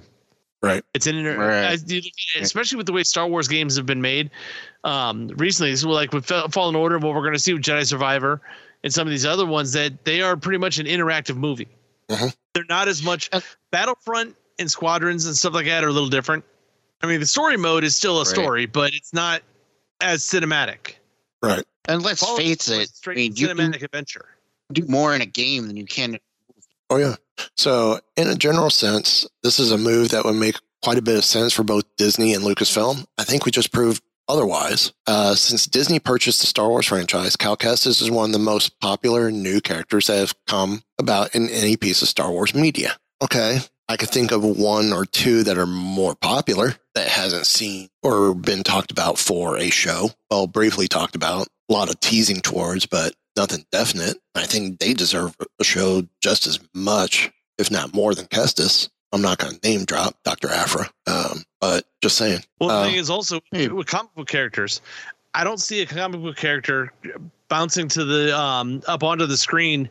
Right. 0.63 0.83
It's 0.93 1.05
an 1.07 1.17
inter- 1.17 1.37
Right. 1.37 1.65
as 1.73 1.83
you 1.91 1.97
look 1.97 2.05
at 2.35 2.41
it, 2.41 2.43
especially 2.45 2.77
with 2.77 2.87
the 2.87 2.93
way 2.93 3.03
Star 3.03 3.27
Wars 3.27 3.47
games 3.47 3.75
have 3.75 3.85
been 3.85 4.01
made 4.01 4.31
um, 4.83 5.27
recently. 5.35 5.75
So 5.75 5.89
like 5.89 6.13
with 6.13 6.25
Fa- 6.25 6.47
Fallen 6.49 6.75
Order, 6.75 6.97
what 6.99 7.13
we're 7.13 7.21
going 7.21 7.33
to 7.33 7.39
see 7.39 7.53
with 7.53 7.61
Jedi 7.63 7.85
Survivor, 7.85 8.41
and 8.83 8.93
some 8.93 9.05
of 9.07 9.11
these 9.11 9.25
other 9.25 9.45
ones 9.45 9.73
that 9.73 10.05
they 10.05 10.21
are 10.21 10.37
pretty 10.37 10.57
much 10.57 10.79
an 10.79 10.85
interactive 10.87 11.35
movie. 11.35 11.67
Mhm. 12.09 12.33
They're 12.53 12.63
not 12.69 12.87
as 12.87 13.03
much 13.03 13.29
Battlefront 13.71 14.35
and 14.57 14.71
Squadrons 14.71 15.25
and 15.25 15.35
stuff 15.35 15.53
like 15.53 15.65
that 15.65 15.83
are 15.83 15.89
a 15.89 15.91
little 15.93 16.09
different. 16.09 16.45
I 17.01 17.07
mean, 17.07 17.19
the 17.19 17.25
story 17.27 17.57
mode 17.57 17.83
is 17.83 17.95
still 17.95 18.15
a 18.15 18.19
Right. 18.21 18.27
story, 18.27 18.65
but 18.65 18.93
it's 18.93 19.13
not 19.13 19.43
as 20.01 20.23
cinematic. 20.23 20.93
Right. 21.43 21.63
And 21.87 22.01
let's 22.01 22.21
Fallen 22.21 22.37
face 22.41 22.67
it, 22.69 22.73
it, 22.77 22.81
is 22.83 22.89
I 22.89 22.93
straight 22.95 23.17
mean, 23.17 23.35
you 23.35 23.47
cinematic 23.49 23.73
can 23.73 23.85
adventure. 23.85 24.25
Do 24.71 24.85
more 24.87 25.15
in 25.15 25.21
a 25.21 25.25
game 25.25 25.67
than 25.67 25.77
you 25.77 25.85
can. 25.85 26.19
Oh 26.89 26.97
yeah. 26.97 27.15
So 27.55 27.99
in 28.15 28.27
a 28.27 28.35
general 28.35 28.69
sense, 28.69 29.27
this 29.43 29.59
is 29.59 29.71
a 29.71 29.77
move 29.77 30.09
that 30.09 30.25
would 30.25 30.35
make 30.35 30.55
quite 30.81 30.97
a 30.97 31.01
bit 31.01 31.17
of 31.17 31.25
sense 31.25 31.53
for 31.53 31.63
both 31.63 31.83
Disney 31.97 32.33
and 32.33 32.43
Lucasfilm. 32.43 33.05
I 33.17 33.23
think 33.23 33.45
we 33.45 33.51
just 33.51 33.71
proved 33.73 34.01
otherwise. 34.29 34.93
Uh, 35.05 35.35
since 35.35 35.65
Disney 35.65 35.99
purchased 35.99 36.41
the 36.41 36.47
Star 36.47 36.69
Wars 36.69 36.85
franchise, 36.85 37.35
Cal 37.35 37.57
Kestis 37.57 38.01
is 38.01 38.11
one 38.11 38.29
of 38.29 38.33
the 38.33 38.39
most 38.39 38.79
popular 38.79 39.31
new 39.31 39.61
characters 39.61 40.07
that 40.07 40.17
have 40.17 40.33
come 40.45 40.83
about 40.99 41.35
in 41.35 41.49
any 41.49 41.77
piece 41.77 42.01
of 42.01 42.07
Star 42.07 42.31
Wars 42.31 42.53
media. 42.53 42.97
Okay. 43.21 43.59
I 43.89 43.95
could 43.95 44.09
think 44.09 44.31
of 44.31 44.43
one 44.43 44.91
or 44.91 45.05
two 45.05 45.43
that 45.43 45.57
are 45.57 45.65
more 45.65 46.13
popular 46.13 46.75
that 46.93 47.07
hasn't 47.07 47.47
seen 47.47 47.87
or 48.03 48.33
been 48.33 48.63
talked 48.63 48.91
about 48.91 49.17
for 49.17 49.57
a 49.57 49.69
show. 49.69 50.09
Well, 50.29 50.45
briefly 50.45 50.89
talked 50.89 51.15
about, 51.15 51.47
a 51.69 51.73
lot 51.73 51.89
of 51.89 51.99
teasing 52.01 52.41
towards, 52.41 52.85
but 52.85 53.13
nothing 53.37 53.65
definite. 53.71 54.17
I 54.35 54.45
think 54.45 54.79
they 54.79 54.93
deserve 54.93 55.35
a 55.59 55.63
show 55.63 56.03
just 56.21 56.47
as 56.47 56.59
much, 56.73 57.31
if 57.57 57.71
not 57.71 57.93
more, 57.93 58.13
than 58.13 58.25
Kestis. 58.25 58.89
I'm 59.13 59.21
not 59.21 59.37
going 59.37 59.57
to 59.57 59.69
name 59.69 59.85
drop 59.85 60.15
Dr. 60.23 60.49
Aphra, 60.49 60.89
um, 61.07 61.43
but 61.61 61.85
just 62.01 62.17
saying. 62.17 62.41
Well, 62.59 62.69
the 62.69 62.75
Uh, 62.75 62.85
thing 62.85 62.95
is 62.95 63.09
also 63.09 63.39
hey. 63.51 63.69
with 63.69 63.87
comic 63.87 64.13
book 64.15 64.27
characters, 64.27 64.81
I 65.33 65.43
don't 65.45 65.59
see 65.59 65.81
a 65.81 65.85
comic 65.85 66.21
book 66.21 66.35
character 66.35 66.91
bouncing 67.47 67.87
to 67.89 68.03
the 68.03 68.37
um, 68.37 68.81
up 68.87 69.03
onto 69.03 69.25
the 69.25 69.37
screen 69.37 69.87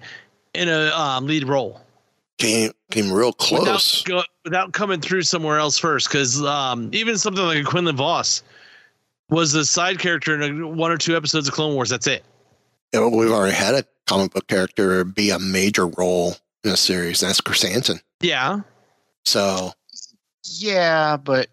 in 0.55 0.69
a 0.69 0.91
um, 0.91 1.27
lead 1.27 1.45
role 1.45 1.81
came 2.39 2.71
came 2.91 3.11
real 3.13 3.33
close. 3.33 4.05
without 4.05 4.23
go, 4.23 4.23
without 4.45 4.73
coming 4.73 5.01
through 5.01 5.23
somewhere 5.23 5.59
else 5.59 5.79
first. 5.79 6.09
Because 6.09 6.43
um, 6.43 6.91
even 6.93 7.17
something 7.19 7.45
like 7.45 7.59
a 7.59 7.65
Quinlan 7.65 7.97
Vos 7.97 8.43
was 9.31 9.55
a 9.55 9.65
side 9.65 9.99
character 9.99 10.41
in 10.41 10.63
a, 10.63 10.67
one 10.67 10.91
or 10.91 10.99
two 10.99 11.17
episodes 11.17 11.49
of 11.49 11.55
Clone 11.55 11.75
Wars. 11.75 11.89
That's 11.89 12.07
it. 12.07 12.25
You 12.97 13.03
know, 13.03 13.09
we've 13.15 13.31
already 13.31 13.55
had 13.55 13.75
a 13.75 13.85
comic 14.07 14.33
book 14.33 14.47
character 14.47 15.05
be 15.05 15.29
a 15.29 15.39
major 15.39 15.87
role 15.87 16.35
in 16.65 16.71
a 16.71 16.79
series. 16.79 17.23
and 17.23 17.29
That's 17.29 17.43
Krrsantan. 17.43 18.01
Yeah. 18.23 18.61
So 19.27 19.73
Yeah, 20.45 21.19
but 21.19 21.49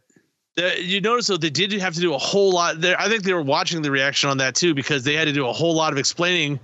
Uh, 0.58 0.70
you 0.80 1.02
notice 1.02 1.28
though 1.28 1.36
they 1.36 1.50
did 1.50 1.74
have 1.74 1.96
to 1.96 2.00
do 2.00 2.14
a 2.14 2.18
whole 2.18 2.54
lot 2.54 2.80
there. 2.80 2.98
I 2.98 3.10
think 3.10 3.24
they 3.24 3.34
were 3.34 3.42
watching 3.42 3.82
the 3.82 3.92
reaction 3.92 4.30
on 4.30 4.38
that 4.38 4.56
too 4.56 4.74
because 4.74 5.04
they 5.04 5.16
had 5.16 5.26
to 5.26 5.34
do 5.34 5.46
a 5.46 5.52
whole 5.52 5.74
lot 5.76 5.92
of 5.92 6.00
explaining 6.00 6.60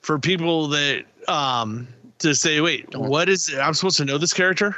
for 0.00 0.18
people 0.18 0.66
that 0.68 1.04
um 1.28 1.86
to 2.18 2.34
say, 2.34 2.60
wait, 2.60 2.90
Don't- 2.90 3.08
what 3.08 3.28
is 3.28 3.54
I'm 3.54 3.74
supposed 3.74 3.98
to 3.98 4.04
know 4.04 4.18
this 4.18 4.32
character? 4.34 4.76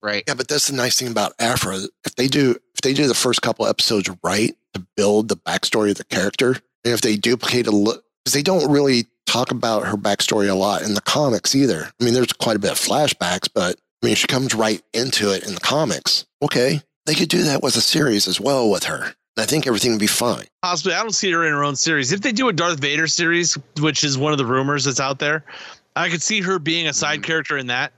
right. 0.00 0.24
yeah, 0.26 0.34
but 0.34 0.48
that's 0.48 0.68
the 0.68 0.76
nice 0.76 0.98
thing 0.98 1.08
about 1.08 1.32
Aphra. 1.40 1.80
If 2.06 2.14
they 2.16 2.28
do 2.28 2.52
if 2.74 2.80
they 2.82 2.94
do 2.94 3.06
the 3.06 3.14
first 3.14 3.42
couple 3.42 3.66
episodes 3.66 4.08
right 4.22 4.56
to 4.72 4.80
build 4.96 5.28
the 5.28 5.36
backstory 5.36 5.90
of 5.90 5.96
the 5.98 6.04
character, 6.04 6.52
and 6.84 6.94
if 6.94 7.02
they 7.02 7.16
duplicate 7.16 7.66
a 7.66 7.70
look 7.72 8.03
because 8.24 8.34
they 8.34 8.42
don't 8.42 8.70
really 8.70 9.06
talk 9.26 9.50
about 9.50 9.86
her 9.86 9.96
backstory 9.96 10.48
a 10.48 10.54
lot 10.54 10.82
in 10.82 10.94
the 10.94 11.00
comics 11.00 11.54
either. 11.54 11.90
I 12.00 12.04
mean, 12.04 12.14
there's 12.14 12.32
quite 12.32 12.56
a 12.56 12.60
bit 12.60 12.72
of 12.72 12.78
flashbacks, 12.78 13.48
but 13.52 13.76
I 14.02 14.06
mean, 14.06 14.14
she 14.16 14.26
comes 14.26 14.54
right 14.54 14.82
into 14.92 15.32
it 15.32 15.46
in 15.46 15.54
the 15.54 15.60
comics. 15.60 16.24
Okay, 16.42 16.80
they 17.06 17.14
could 17.14 17.28
do 17.28 17.42
that 17.42 17.62
with 17.62 17.76
a 17.76 17.80
series 17.80 18.26
as 18.26 18.40
well 18.40 18.70
with 18.70 18.84
her. 18.84 19.14
I 19.36 19.46
think 19.46 19.66
everything 19.66 19.90
would 19.90 20.00
be 20.00 20.06
fine. 20.06 20.46
Possibly, 20.62 20.94
I 20.94 21.02
don't 21.02 21.14
see 21.14 21.30
her 21.32 21.44
in 21.44 21.52
her 21.52 21.64
own 21.64 21.76
series. 21.76 22.12
If 22.12 22.20
they 22.20 22.30
do 22.30 22.48
a 22.48 22.52
Darth 22.52 22.80
Vader 22.80 23.08
series, 23.08 23.58
which 23.80 24.04
is 24.04 24.16
one 24.16 24.32
of 24.32 24.38
the 24.38 24.46
rumors 24.46 24.84
that's 24.84 25.00
out 25.00 25.18
there, 25.18 25.44
I 25.96 26.08
could 26.08 26.22
see 26.22 26.40
her 26.40 26.58
being 26.58 26.86
a 26.86 26.92
side 26.92 27.20
mm. 27.20 27.24
character 27.24 27.58
in 27.58 27.66
that, 27.66 27.92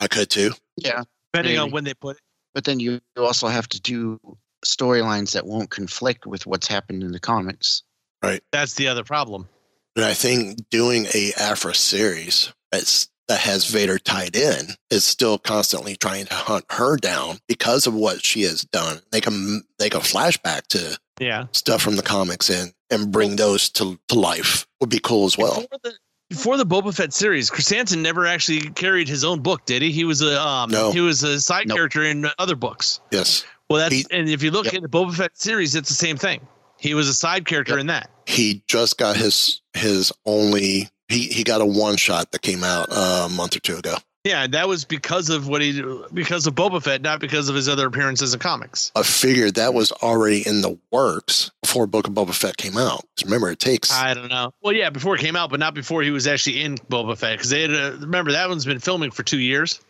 I 0.00 0.08
could 0.08 0.30
too. 0.30 0.52
Yeah, 0.76 1.04
depending 1.32 1.58
on 1.58 1.70
when 1.70 1.84
they 1.84 1.94
put 1.94 2.16
it. 2.16 2.22
but 2.54 2.64
then 2.64 2.80
you 2.80 3.00
you 3.16 3.24
also 3.24 3.48
have 3.48 3.68
to 3.68 3.80
do 3.80 4.18
storylines 4.64 5.32
that 5.32 5.46
won't 5.46 5.70
conflict 5.70 6.26
with 6.26 6.46
what's 6.46 6.66
happened 6.66 7.02
in 7.02 7.12
the 7.12 7.20
comics. 7.20 7.82
Right. 8.22 8.42
That's 8.52 8.74
the 8.74 8.88
other 8.88 9.04
problem. 9.04 9.48
And 9.96 10.04
I 10.04 10.14
think 10.14 10.68
doing 10.70 11.06
a 11.14 11.32
Aphra 11.38 11.74
series 11.74 12.52
that's 12.70 13.08
that 13.28 13.40
has 13.40 13.66
Vader 13.70 13.98
tied 13.98 14.34
in 14.34 14.66
is 14.90 15.04
still 15.04 15.38
constantly 15.38 15.94
trying 15.94 16.26
to 16.26 16.34
hunt 16.34 16.64
her 16.70 16.96
down 16.96 17.38
because 17.46 17.86
of 17.86 17.94
what 17.94 18.24
she 18.24 18.42
has 18.42 18.62
done. 18.62 19.00
They 19.12 19.20
can 19.20 19.62
they 19.78 19.88
can 19.90 20.00
flashback 20.00 20.66
to 20.68 20.98
Yeah. 21.20 21.46
stuff 21.52 21.80
from 21.82 21.96
the 21.96 22.02
comics 22.02 22.50
and 22.50 22.72
and 22.90 23.12
bring 23.12 23.36
those 23.36 23.68
to, 23.70 23.98
to 24.08 24.18
life 24.18 24.66
would 24.80 24.90
be 24.90 24.98
cool 24.98 25.26
as 25.26 25.38
well. 25.38 25.60
Before 25.60 25.78
the, 25.84 25.92
before 26.28 26.56
the 26.56 26.66
Boba 26.66 26.92
Fett 26.94 27.12
series, 27.12 27.48
Krrsantan 27.50 27.98
never 28.02 28.26
actually 28.26 28.62
carried 28.70 29.06
his 29.08 29.22
own 29.22 29.40
book, 29.42 29.64
did 29.64 29.80
he? 29.82 29.92
He 29.92 30.02
was 30.04 30.22
a 30.22 30.40
um, 30.40 30.70
No. 30.70 30.90
he 30.90 31.00
was 31.00 31.22
a 31.22 31.40
side 31.40 31.68
Nope. 31.68 31.76
character 31.76 32.02
in 32.02 32.26
other 32.38 32.56
books. 32.56 33.00
Yes. 33.12 33.44
Well, 33.68 33.78
that's 33.80 33.94
He- 33.94 34.06
and 34.10 34.28
if 34.28 34.42
you 34.42 34.50
look 34.50 34.64
Yep. 34.66 34.74
at 34.74 34.82
the 34.82 34.88
Boba 34.88 35.14
Fett 35.14 35.38
series, 35.38 35.76
it's 35.76 35.88
the 35.88 35.94
same 35.94 36.16
thing. 36.16 36.40
He 36.80 36.94
was 36.94 37.06
a 37.08 37.14
side 37.14 37.44
character 37.46 37.74
Yep. 37.74 37.80
in 37.80 37.86
that. 37.88 38.10
He 38.26 38.62
just 38.66 38.98
got 38.98 39.16
his 39.16 39.60
his 39.74 40.12
only 40.26 40.88
he, 41.08 41.26
he 41.28 41.44
got 41.44 41.60
a 41.60 41.66
one 41.66 41.96
shot 41.96 42.32
that 42.32 42.42
came 42.42 42.64
out 42.64 42.88
uh, 42.90 43.28
a 43.30 43.32
month 43.32 43.54
or 43.56 43.60
two 43.60 43.76
ago. 43.76 43.96
Yeah, 44.24 44.46
that 44.48 44.68
was 44.68 44.84
because 44.84 45.30
of 45.30 45.48
what 45.48 45.62
he 45.62 45.82
because 46.12 46.46
of 46.46 46.54
Boba 46.54 46.82
Fett, 46.82 47.00
not 47.00 47.20
because 47.20 47.48
of 47.48 47.54
his 47.54 47.68
other 47.70 47.86
appearances 47.86 48.34
in 48.34 48.40
comics. 48.40 48.92
I 48.94 49.02
figured 49.02 49.54
that 49.54 49.72
was 49.72 49.92
already 49.92 50.46
in 50.46 50.60
the 50.60 50.78
works 50.92 51.50
before 51.62 51.86
Book 51.86 52.06
of 52.06 52.12
Boba 52.12 52.34
Fett 52.34 52.56
came 52.58 52.76
out. 52.76 53.02
remember, 53.24 53.50
it 53.50 53.58
takes 53.60 53.90
I 53.90 54.12
don't 54.12 54.28
know. 54.28 54.52
Well, 54.62 54.74
yeah, 54.74 54.90
before 54.90 55.14
it 55.14 55.20
came 55.22 55.36
out, 55.36 55.48
but 55.50 55.58
not 55.58 55.72
before 55.74 56.02
he 56.02 56.10
was 56.10 56.26
actually 56.26 56.60
in 56.62 56.76
Boba 56.76 57.16
Fett, 57.16 57.38
because 57.38 57.48
they 57.50 57.62
had 57.62 57.70
uh, 57.74 57.96
remember 58.00 58.32
that 58.32 58.48
one's 58.48 58.66
been 58.66 58.78
filming 58.78 59.10
for 59.10 59.22
two 59.22 59.38
years. 59.40 59.80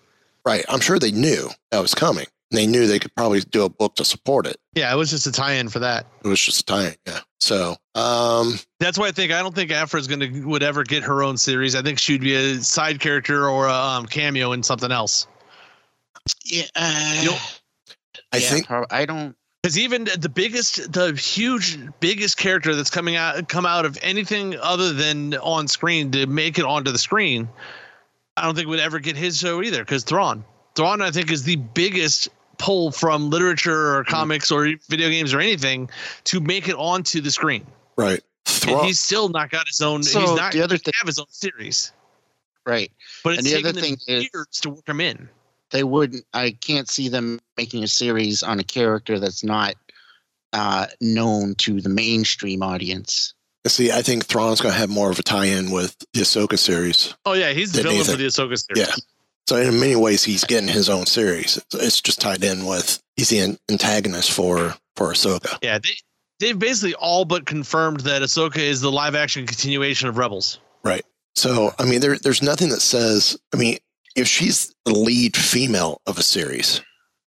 right. 0.47 0.65
I'm 0.69 0.81
sure 0.81 0.99
they 1.01 1.11
knew 1.13 1.51
that 1.73 1.81
was 1.81 1.95
coming. 1.95 2.27
And 2.51 2.59
they 2.59 2.67
knew 2.67 2.87
they 2.87 2.99
could 2.99 3.15
probably 3.15 3.41
do 3.41 3.65
a 3.65 3.69
book 3.69 3.95
to 3.97 4.05
support 4.05 4.47
it. 4.47 4.57
Yeah, 4.75 4.93
it 4.93 4.97
was 4.97 5.11
just 5.11 5.27
a 5.27 5.33
tie-in 5.33 5.69
for 5.69 5.79
that. 5.79 6.07
It 6.25 6.29
was 6.29 6.41
just 6.41 6.61
a 6.61 6.65
tie. 6.65 6.87
In, 6.89 6.95
yeah. 7.07 7.21
So, 7.39 7.77
um, 7.95 8.55
That's 8.81 8.99
why 8.99 9.07
I 9.07 9.13
think 9.13 9.33
I 9.33 9.41
don't 9.41 9.55
think 9.55 9.71
Aphra's 9.71 10.07
going 10.09 10.21
to 10.21 10.45
would 10.47 10.63
ever 10.63 10.83
get 10.83 11.03
her 11.05 11.23
own 11.23 11.37
series. 11.37 11.75
I 11.77 11.83
think 11.83 11.99
she'd 11.99 12.21
be 12.21 12.35
a 12.35 12.61
side 12.61 12.99
character 13.01 13.49
or 13.49 13.67
a 13.69 13.73
um, 13.73 14.07
cameo 14.07 14.53
in 14.53 14.63
something 14.63 14.91
else. 14.91 15.27
Yeah, 16.45 16.65
uh, 16.77 17.21
You'll- 17.23 17.39
I 18.33 18.37
yeah, 18.39 18.49
think 18.51 18.67
prob- 18.67 18.87
I 18.91 19.07
don't. 19.07 19.35
Because 19.63 19.79
even 19.79 20.05
the 20.05 20.29
biggest, 20.29 20.93
the 20.93 21.13
huge, 21.13 21.79
biggest 22.01 22.37
character 22.37 22.75
that's 22.75 22.91
coming 22.91 23.17
out, 23.17 23.49
come 23.49 23.67
out 23.67 23.85
of 23.85 23.99
anything 24.03 24.57
other 24.61 24.93
than 24.93 25.35
on 25.35 25.69
screen 25.69 26.11
to 26.13 26.27
make 26.27 26.59
it 26.59 26.65
onto 26.65 26.91
the 26.91 26.99
screen, 26.99 27.49
I 28.37 28.43
don't 28.43 28.55
think 28.55 28.69
would 28.69 28.81
ever 28.81 29.01
get 29.01 29.17
his 29.17 29.39
show 29.39 29.63
either. 29.63 29.81
Because 29.85 30.03
Thrawn, 30.05 30.45
Thrawn, 30.77 31.03
I 31.03 31.11
think 31.11 31.31
is 31.31 31.43
the 31.45 31.57
biggest 31.57 32.29
pull 32.61 32.93
from 32.93 33.31
literature 33.31 33.97
or 33.97 34.05
comics 34.05 34.51
or 34.51 34.69
video 34.89 35.09
games 35.09 35.33
or 35.35 35.41
anything 35.41 35.89
to 36.25 36.41
make 36.41 36.69
it 36.69 36.75
onto 36.77 37.21
the 37.21 37.31
screen. 37.31 37.67
right. 37.97 38.21
And 38.67 38.81
he's 38.87 38.99
still 39.01 39.29
not 39.29 39.51
got 39.51 39.67
his 39.67 39.81
own. 39.81 40.03
So 40.03 40.21
he's 40.21 40.35
not 40.35 40.53
the 40.53 40.61
other 40.63 40.75
he 40.75 40.79
thing- 40.79 40.95
have 41.01 41.07
his 41.07 41.19
own 41.19 41.27
series, 41.31 41.93
Right. 42.67 42.91
but 43.25 43.31
it's 43.35 43.39
And 43.39 43.47
the 43.47 43.55
other 43.55 43.73
taken 43.73 43.75
them 43.91 43.97
thing 44.07 44.17
is- 44.23 44.29
years 44.35 44.47
to 44.63 44.71
work 44.71 44.89
him 44.89 45.01
in. 45.01 45.29
They 45.71 45.85
wouldn't. 45.85 46.25
I 46.35 46.51
can't 46.61 46.89
see 46.89 47.09
them 47.09 47.41
making 47.57 47.85
a 47.85 47.89
series 47.89 48.43
on 48.43 48.59
a 48.59 48.65
character 48.65 49.19
that's 49.21 49.43
not 49.45 49.75
uh, 50.53 50.87
known 51.01 51.55
to 51.57 51.81
the 51.81 51.89
mainstream 51.89 52.63
audience. 52.63 53.35
See, 53.67 53.93
I 53.93 54.03
think 54.03 54.25
Thrawn's 54.27 54.61
going 54.61 54.73
to 54.75 54.79
have 54.81 54.91
more 54.91 55.11
of 55.11 55.19
a 55.19 55.23
tie-in 55.23 55.71
with 55.71 55.97
the 56.13 56.23
Ahsoka 56.23 56.59
series. 56.59 57.15
Oh 57.25 57.35
yeah, 57.35 57.53
he's 57.53 57.71
the 57.73 57.83
villain 57.83 58.05
for 58.05 58.17
the 58.17 58.27
Ahsoka 58.27 58.59
series. 58.59 58.89
Yeah. 58.89 58.95
So 59.47 59.57
in 59.57 59.81
many 59.81 59.97
ways, 59.97 60.23
he's 60.23 60.45
getting 60.45 60.69
his 60.69 60.89
own 60.89 61.07
series. 61.07 61.61
It's, 61.75 62.01
just 62.01 62.21
tied 62.21 62.45
in 62.45 62.67
with 62.67 63.03
he's 63.17 63.31
the 63.31 63.59
antagonist 63.69 64.31
for 64.31 64.75
for 64.97 65.13
Ahsoka. 65.13 65.59
Yeah, 65.63 65.79
they 65.79 65.91
they've 66.39 66.59
basically 66.59 66.95
all 66.95 67.25
but 67.25 67.47
confirmed 67.47 68.01
that 68.01 68.23
Ahsoka 68.23 68.59
is 68.59 68.81
the 68.81 68.93
live 68.93 69.15
action 69.15 69.47
continuation 69.47 70.09
of 70.09 70.19
Rebels. 70.19 70.59
Right. 70.85 71.05
So 71.35 71.73
I 71.79 71.85
mean, 71.85 72.01
there 72.01 72.19
there's 72.19 72.43
nothing 72.43 72.69
that 72.71 72.81
says. 72.81 73.39
I 73.53 73.57
mean, 73.57 73.79
if 74.17 74.29
she's 74.29 74.75
the 74.85 74.93
lead 74.93 75.37
female 75.37 76.01
of 76.07 76.19
a 76.19 76.23
series 76.23 76.81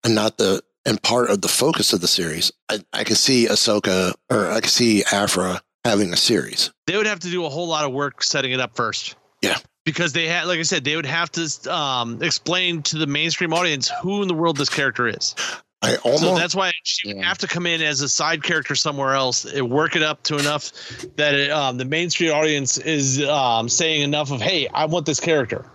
and 0.03 0.15
not 0.15 0.37
the 0.37 0.61
and 0.85 1.01
part 1.01 1.29
of 1.29 1.41
the 1.41 1.47
focus 1.47 1.93
of 1.93 2.01
the 2.01 2.07
series, 2.07 2.51
I, 2.69 2.79
I 2.93 3.03
can 3.03 3.15
see 3.15 3.47
Ahsoka 3.47 4.13
or 4.29 4.49
I 4.49 4.61
can 4.61 4.69
see 4.69 5.03
Aphra 5.11 5.61
having 5.85 6.13
a 6.13 6.17
series. 6.17 6.71
They 6.87 6.97
would 6.97 7.05
have 7.05 7.19
to 7.21 7.29
do 7.29 7.45
a 7.45 7.49
whole 7.49 7.67
lot 7.67 7.85
of 7.85 7.91
work 7.91 8.23
setting 8.23 8.51
it 8.51 8.59
up 8.59 8.75
first. 8.75 9.15
Yeah. 9.41 9.57
Because 9.83 10.13
they 10.13 10.27
had, 10.27 10.45
like 10.45 10.59
I 10.59 10.63
said, 10.63 10.83
they 10.83 10.95
would 10.95 11.05
have 11.07 11.31
to 11.31 11.73
um, 11.73 12.21
explain 12.21 12.83
to 12.83 12.97
the 12.97 13.07
mainstream 13.07 13.51
audience 13.53 13.89
who 14.01 14.21
in 14.21 14.27
the 14.27 14.33
world 14.35 14.57
this 14.57 14.69
character 14.69 15.07
is. 15.07 15.33
I 15.81 15.95
almost 15.97 16.21
So 16.21 16.35
that's 16.35 16.53
why 16.53 16.71
she 16.83 17.11
would 17.11 17.23
have 17.23 17.39
to 17.39 17.47
come 17.47 17.65
in 17.65 17.81
as 17.81 18.01
a 18.01 18.09
side 18.09 18.43
character 18.43 18.75
somewhere 18.75 19.15
else, 19.15 19.45
and 19.45 19.71
work 19.71 19.95
it 19.95 20.03
up 20.03 20.21
to 20.23 20.37
enough 20.37 20.71
that 21.15 21.33
it, 21.33 21.49
um, 21.49 21.77
the 21.77 21.85
mainstream 21.85 22.31
audience 22.31 22.77
is 22.77 23.23
um, 23.23 23.67
saying 23.67 24.03
enough 24.03 24.31
of, 24.31 24.39
"Hey, 24.41 24.67
I 24.67 24.85
want 24.85 25.07
this 25.07 25.19
character." 25.19 25.65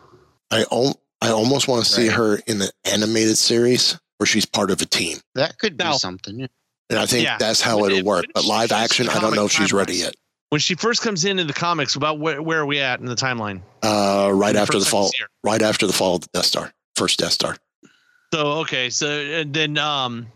I 0.53 0.65
al- 0.71 1.01
I 1.21 1.31
almost 1.31 1.67
want 1.67 1.85
to 1.85 1.91
see 1.91 2.07
Right. 2.07 2.17
her 2.17 2.37
in 2.47 2.59
the 2.61 2.71
animated 2.85 3.37
series 3.37 3.99
where 4.19 4.29
she's 4.29 4.47
part 4.47 4.71
of 4.71 4.81
a 4.81 4.87
team. 4.87 5.19
That 5.35 5.59
could 5.59 5.77
be 5.77 5.83
Now- 5.83 5.97
something. 5.97 6.39
Yeah. 6.39 6.47
And 6.91 7.01
I 7.01 7.07
think 7.07 7.25
Yeah. 7.25 7.37
that's 7.39 7.61
how 7.61 7.85
it'll 7.85 7.99
it- 7.99 8.05
work. 8.05 8.27
But 8.33 8.45
live 8.45 8.71
action, 8.71 9.09
I 9.09 9.19
don't 9.19 9.35
know 9.35 9.47
if 9.47 9.53
she's 9.53 9.73
ready 9.73 9.97
yet. 9.97 10.15
When 10.51 10.61
she 10.61 10.75
first 10.75 11.03
comes 11.03 11.25
in 11.25 11.39
in 11.39 11.47
the 11.47 11.53
comics, 11.53 11.97
about 11.97 12.19
where, 12.21 12.41
where 12.41 12.61
are 12.61 12.67
we 12.67 12.79
at 12.79 13.01
in 13.01 13.07
the 13.07 13.17
timeline? 13.17 13.63
Uh, 13.83 14.31
right 14.33 14.55
When 14.55 14.63
after 14.63 14.79
the 14.79 14.85
fall, 14.85 15.11
right 15.43 15.61
after 15.61 15.87
the 15.87 15.93
fall 15.93 16.17
of 16.17 16.21
the 16.23 16.29
Death 16.33 16.47
Star, 16.47 16.73
first 16.95 17.19
Death 17.19 17.33
Star. 17.33 17.57
So 18.33 18.47
okay, 18.61 18.91
so 18.91 19.09
and 19.09 19.53
then 19.53 19.77
um, 19.79 20.27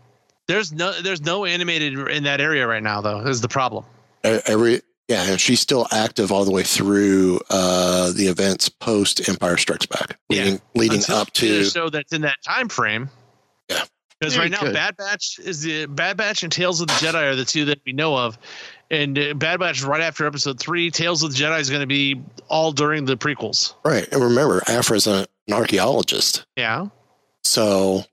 there's 0.47 0.71
no 0.73 0.91
there's 1.01 1.21
no 1.21 1.45
animated 1.45 1.97
in 2.09 2.23
that 2.23 2.41
area 2.41 2.67
right 2.67 2.83
now 2.83 3.01
though. 3.01 3.19
Is 3.21 3.41
the 3.41 3.47
problem? 3.47 3.85
Every 4.23 4.81
yeah, 5.07 5.23
and 5.29 5.39
she's 5.41 5.59
still 5.59 5.87
active 5.91 6.31
all 6.31 6.45
the 6.45 6.51
way 6.51 6.63
through 6.63 7.41
uh, 7.49 8.11
the 8.11 8.27
events 8.27 8.69
post 8.69 9.27
Empire 9.27 9.57
Strikes 9.57 9.85
Back, 9.85 10.17
Yeah. 10.29 10.43
leading 10.43 10.61
leading 10.75 10.97
Until 10.99 11.15
up 11.17 11.27
we 11.41 11.47
get 11.47 11.57
to 11.57 11.63
show 11.65 11.89
that's 11.89 12.13
in 12.13 12.21
that 12.21 12.37
time 12.45 12.69
frame. 12.69 13.09
Yeah. 13.69 13.83
Because 14.19 14.37
right 14.37 14.51
now, 14.51 14.59
could. 14.59 14.73
Bad 14.73 14.97
Batch 14.97 15.39
is 15.39 15.61
the 15.61 15.87
Bad 15.87 16.15
Batch 16.15 16.43
and 16.43 16.51
Tales 16.51 16.79
of 16.79 16.87
the 16.87 16.93
Jedi 16.93 17.31
are 17.31 17.35
the 17.35 17.43
two 17.43 17.65
that 17.65 17.79
we 17.85 17.91
know 17.91 18.15
of, 18.15 18.37
and 18.91 19.17
uh, 19.17 19.33
Bad 19.33 19.59
Batch 19.59 19.77
is 19.79 19.83
right 19.83 20.01
after 20.01 20.27
Episode 20.27 20.59
Three. 20.59 20.91
Tales 20.91 21.23
of 21.23 21.31
the 21.31 21.37
Jedi 21.37 21.59
is 21.59 21.69
going 21.69 21.81
to 21.81 21.87
be 21.87 22.21
all 22.49 22.71
during 22.71 23.05
the 23.05 23.17
prequels. 23.17 23.73
right. 23.83 24.07
And 24.11 24.21
remember, 24.21 24.61
Aphra's 24.67 25.07
a, 25.07 25.25
an 25.47 25.53
archaeologist, 25.53 26.45
Yeah, 26.55 26.87
so 27.43 28.03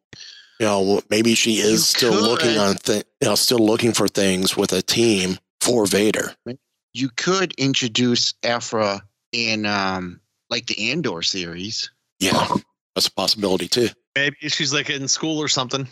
you 0.60 0.66
know 0.66 1.00
maybe 1.10 1.34
she 1.34 1.56
is 1.58 1.70
You 1.72 1.76
still 1.78 2.12
could. 2.12 2.22
looking 2.22 2.58
on 2.58 2.76
th- 2.76 3.04
you 3.20 3.28
know 3.28 3.34
still 3.34 3.58
looking 3.58 3.92
for 3.92 4.08
things 4.08 4.56
with 4.56 4.72
a 4.72 4.80
team 4.82 5.38
for 5.60 5.86
Vader. 5.86 6.34
You 6.94 7.10
could 7.16 7.52
introduce 7.58 8.32
Aphra 8.42 9.02
in 9.32 9.66
um 9.66 10.20
like 10.50 10.66
the 10.66 10.90
Andor 10.90 11.22
series. 11.22 11.90
Yeah, 12.20 12.48
that's 12.94 13.06
a 13.08 13.12
possibility 13.12 13.68
too. 13.68 13.88
maybe 14.16 14.36
she's 14.48 14.72
like 14.72 14.88
in 14.90 15.06
school 15.06 15.38
or 15.38 15.48
something. 15.48 15.86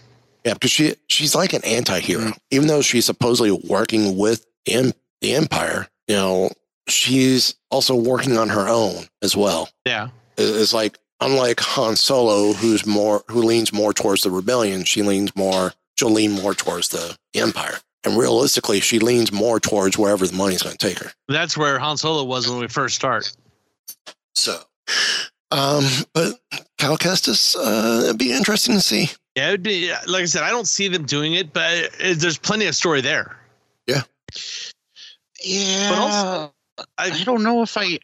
Yeah, 0.44 0.54
because 0.54 0.70
she 0.70 0.94
she's 1.08 1.34
like 1.34 1.52
an 1.52 1.64
anti-hero. 1.64 2.32
Even 2.50 2.66
though 2.68 2.80
she's 2.82 3.04
supposedly 3.04 3.50
working 3.68 4.16
with 4.16 4.46
the, 4.66 4.94
the 5.20 5.34
Empire, 5.34 5.88
you 6.08 6.16
know, 6.16 6.50
she's 6.88 7.54
also 7.70 7.94
working 7.94 8.36
on 8.36 8.48
her 8.50 8.68
own 8.68 9.06
as 9.22 9.36
well. 9.36 9.68
Yeah, 9.86 10.08
It- 10.36 10.42
It's 10.56 10.72
like 10.74 10.98
unlike 11.20 11.60
Han 11.60 11.96
Solo, 11.96 12.52
who's 12.52 12.84
more 12.86 13.24
who 13.28 13.42
leans 13.42 13.72
more 13.72 13.92
towards 13.94 14.22
the 14.22 14.30
rebellion, 14.30 14.84
she 14.84 15.02
leans 15.02 15.34
more 15.34 15.72
she'll 15.98 16.10
lean 16.10 16.32
more 16.32 16.54
towards 16.54 16.88
the 16.88 17.16
Empire. 17.34 17.78
And 18.04 18.16
realistically, 18.18 18.80
she 18.80 18.98
leans 19.00 19.32
more 19.32 19.58
towards 19.58 19.96
wherever 19.98 20.26
the 20.26 20.36
money's 20.36 20.62
going 20.62 20.76
to 20.76 20.86
take 20.86 20.98
her. 21.00 21.10
that's 21.26 21.56
where 21.56 21.78
Han 21.78 21.96
Solo 21.96 22.22
was 22.22 22.48
when 22.48 22.58
we 22.60 22.68
first 22.68 22.94
start. 22.94 23.32
So, 24.36 24.60
um, 25.50 25.84
but 26.12 26.34
Cal 26.78 26.98
Kestis, 26.98 27.56
uh, 27.56 28.04
it'd 28.04 28.18
be 28.18 28.32
interesting 28.32 28.74
to 28.74 28.80
see. 28.80 29.10
Yeah, 29.34 29.48
it'd 29.48 29.62
be 29.62 29.90
like 30.06 30.22
I 30.22 30.24
said. 30.26 30.42
I 30.44 30.50
don't 30.50 30.68
see 30.68 30.86
them 30.88 31.04
doing 31.04 31.34
it, 31.34 31.52
but 31.52 31.90
there's 31.98 32.38
plenty 32.38 32.66
of 32.66 32.74
story 32.76 33.00
there. 33.00 33.36
Yeah. 35.42 35.90
But 35.90 35.98
also, 35.98 36.54
I, 36.98 37.10
I, 37.10 37.24
don't 37.24 37.42
know 37.42 37.62
if 37.62 37.76
I 37.76 37.98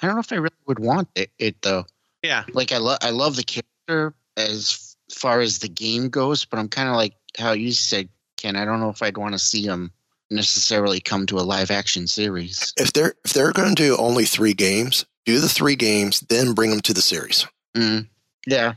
I 0.00 0.06
don't 0.06 0.14
know 0.14 0.20
if 0.20 0.32
I 0.32 0.36
really 0.36 0.54
would 0.66 0.78
want 0.78 1.08
it, 1.14 1.30
it 1.38 1.62
though. 1.62 1.84
yeah, 2.22 2.44
Like 2.52 2.72
I 2.72 2.78
love 2.78 2.98
I 3.02 3.10
love 3.10 3.36
the 3.36 3.44
character 3.44 4.14
as 4.36 4.96
far 5.12 5.40
as 5.40 5.58
the 5.58 5.68
game 5.68 6.08
goes, 6.08 6.44
but 6.44 6.58
I'm 6.58 6.68
kind 6.68 6.88
of 6.88 6.96
like 6.96 7.14
how 7.38 7.52
you 7.52 7.72
said, 7.72 8.08
Ken. 8.36 8.56
I 8.56 8.64
don't 8.64 8.80
know 8.80 8.90
if 8.90 9.02
I'd 9.02 9.16
want 9.16 9.34
to 9.34 9.38
see 9.38 9.62
him 9.62 9.92
necessarily 10.30 11.00
come 11.00 11.26
to 11.26 11.38
a 11.38 11.40
live 11.40 11.70
action 11.70 12.06
series. 12.06 12.72
If 12.76 12.92
they're 12.92 13.14
if 13.24 13.32
they're 13.32 13.52
going 13.52 13.74
to 13.74 13.82
do 13.82 13.96
only 13.96 14.24
three 14.24 14.54
games, 14.54 15.04
do 15.24 15.40
the 15.40 15.48
three 15.48 15.76
games, 15.76 16.20
then 16.20 16.52
bring 16.52 16.70
them 16.70 16.80
to 16.82 16.94
the 16.94 17.02
series. 17.02 17.46
Mm. 17.76 18.08
Yeah. 18.46 18.74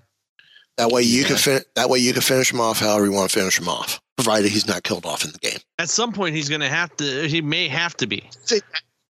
That 0.77 0.91
way 0.91 1.01
you 1.01 1.25
can 1.25 1.35
fin- 1.35 1.63
that 1.75 1.89
way 1.89 1.99
you 1.99 2.13
can 2.13 2.21
finish 2.21 2.51
them 2.51 2.61
off 2.61 2.79
however 2.79 3.05
you 3.05 3.11
want 3.11 3.29
to 3.29 3.37
finish 3.37 3.59
them 3.59 3.67
off, 3.67 3.99
provided 4.23 4.51
he's 4.51 4.67
not 4.67 4.83
killed 4.83 5.05
off 5.05 5.23
in 5.23 5.31
the 5.31 5.37
game. 5.37 5.59
at 5.77 5.89
some 5.89 6.11
point 6.11 6.35
he's 6.35 6.49
going 6.49 6.59
to 6.59 6.67
have 6.67 6.93
to. 6.97 7.27
He 7.27 7.41
may 7.41 7.69
have 7.69 7.95
to 7.97 8.05
be 8.05 8.29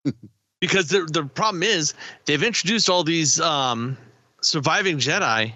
because 0.60 0.88
the 0.88 1.08
the 1.10 1.24
problem 1.24 1.62
is 1.62 1.94
they've 2.26 2.42
introduced 2.42 2.90
all 2.90 3.04
these 3.04 3.40
um, 3.40 3.96
surviving 4.42 4.98
Jedi, 4.98 5.54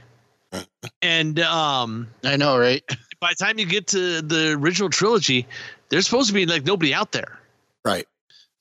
and 1.02 1.38
um, 1.40 2.08
I 2.24 2.36
know, 2.36 2.58
right? 2.58 2.82
by 3.20 3.32
the 3.38 3.44
time 3.44 3.58
you 3.58 3.66
get 3.66 3.86
to 3.88 4.22
the 4.22 4.52
original 4.52 4.88
trilogy, 4.88 5.46
there's 5.90 6.06
supposed 6.06 6.28
to 6.28 6.34
be 6.34 6.46
like 6.46 6.64
nobody 6.64 6.94
out 6.94 7.12
there. 7.12 7.38
Right. 7.84 8.06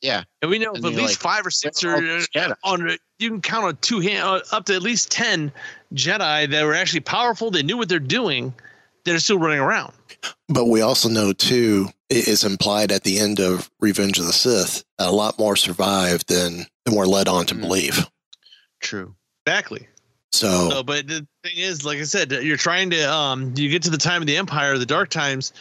Yeah. 0.01 0.23
And 0.41 0.51
we 0.51 0.59
know 0.59 0.73
And 0.73 0.83
at 0.85 0.91
least 0.91 0.99
like, 0.99 1.17
five 1.17 1.45
or 1.45 1.51
six 1.51 1.83
"Where 1.83 1.95
are 1.95 2.19
are 2.35 2.57
all 2.63 2.73
on. 2.73 2.97
You 3.19 3.29
can 3.29 3.41
count 3.41 3.65
on 3.65 3.77
two 3.77 4.01
hand 4.01 4.23
uh, 4.23 4.41
up 4.51 4.65
to 4.65 4.75
at 4.75 4.81
least 4.81 5.09
ten 5.09 5.53
Jedi 5.93 6.49
that 6.49 6.65
were 6.65 6.73
actually 6.73 7.01
powerful. 7.01 7.49
They 7.49 7.63
knew 7.63 7.77
what 7.77 7.87
they're 7.87 7.99
doing. 7.99 8.53
That 9.05 9.15
are 9.15 9.19
still 9.19 9.39
running 9.39 9.59
around. 9.59 9.93
But 10.47 10.65
we 10.65 10.81
also 10.81 11.09
know 11.09 11.33
too, 11.33 11.89
it 12.09 12.27
is 12.27 12.43
implied 12.43 12.91
at 12.91 13.03
the 13.03 13.17
end 13.19 13.39
of 13.39 13.69
Revenge 13.79 14.19
of 14.19 14.25
the 14.25 14.33
Sith 14.33 14.83
that 14.97 15.07
a 15.07 15.11
lot 15.11 15.39
more 15.39 15.55
survived 15.55 16.27
than 16.29 16.65
than 16.85 16.95
we're 16.95 17.05
led 17.05 17.27
on 17.27 17.45
to 17.47 17.55
Mm. 17.55 17.61
believe. 17.61 18.05
True. 18.79 19.15
Exactly. 19.45 19.87
So 20.31 20.69
No, 20.69 20.83
but 20.83 21.07
the 21.07 21.27
thing 21.43 21.57
is, 21.57 21.83
like 21.85 21.99
I 21.99 22.03
said, 22.03 22.31
you're 22.31 22.57
trying 22.57 22.89
to 22.91 23.11
um, 23.11 23.53
you 23.55 23.69
get 23.69 23.83
to 23.83 23.89
the 23.89 23.97
time 23.97 24.21
of 24.21 24.27
the 24.27 24.37
Empire, 24.37 24.77
the 24.77 24.85
Dark 24.85 25.09
Times, 25.09 25.51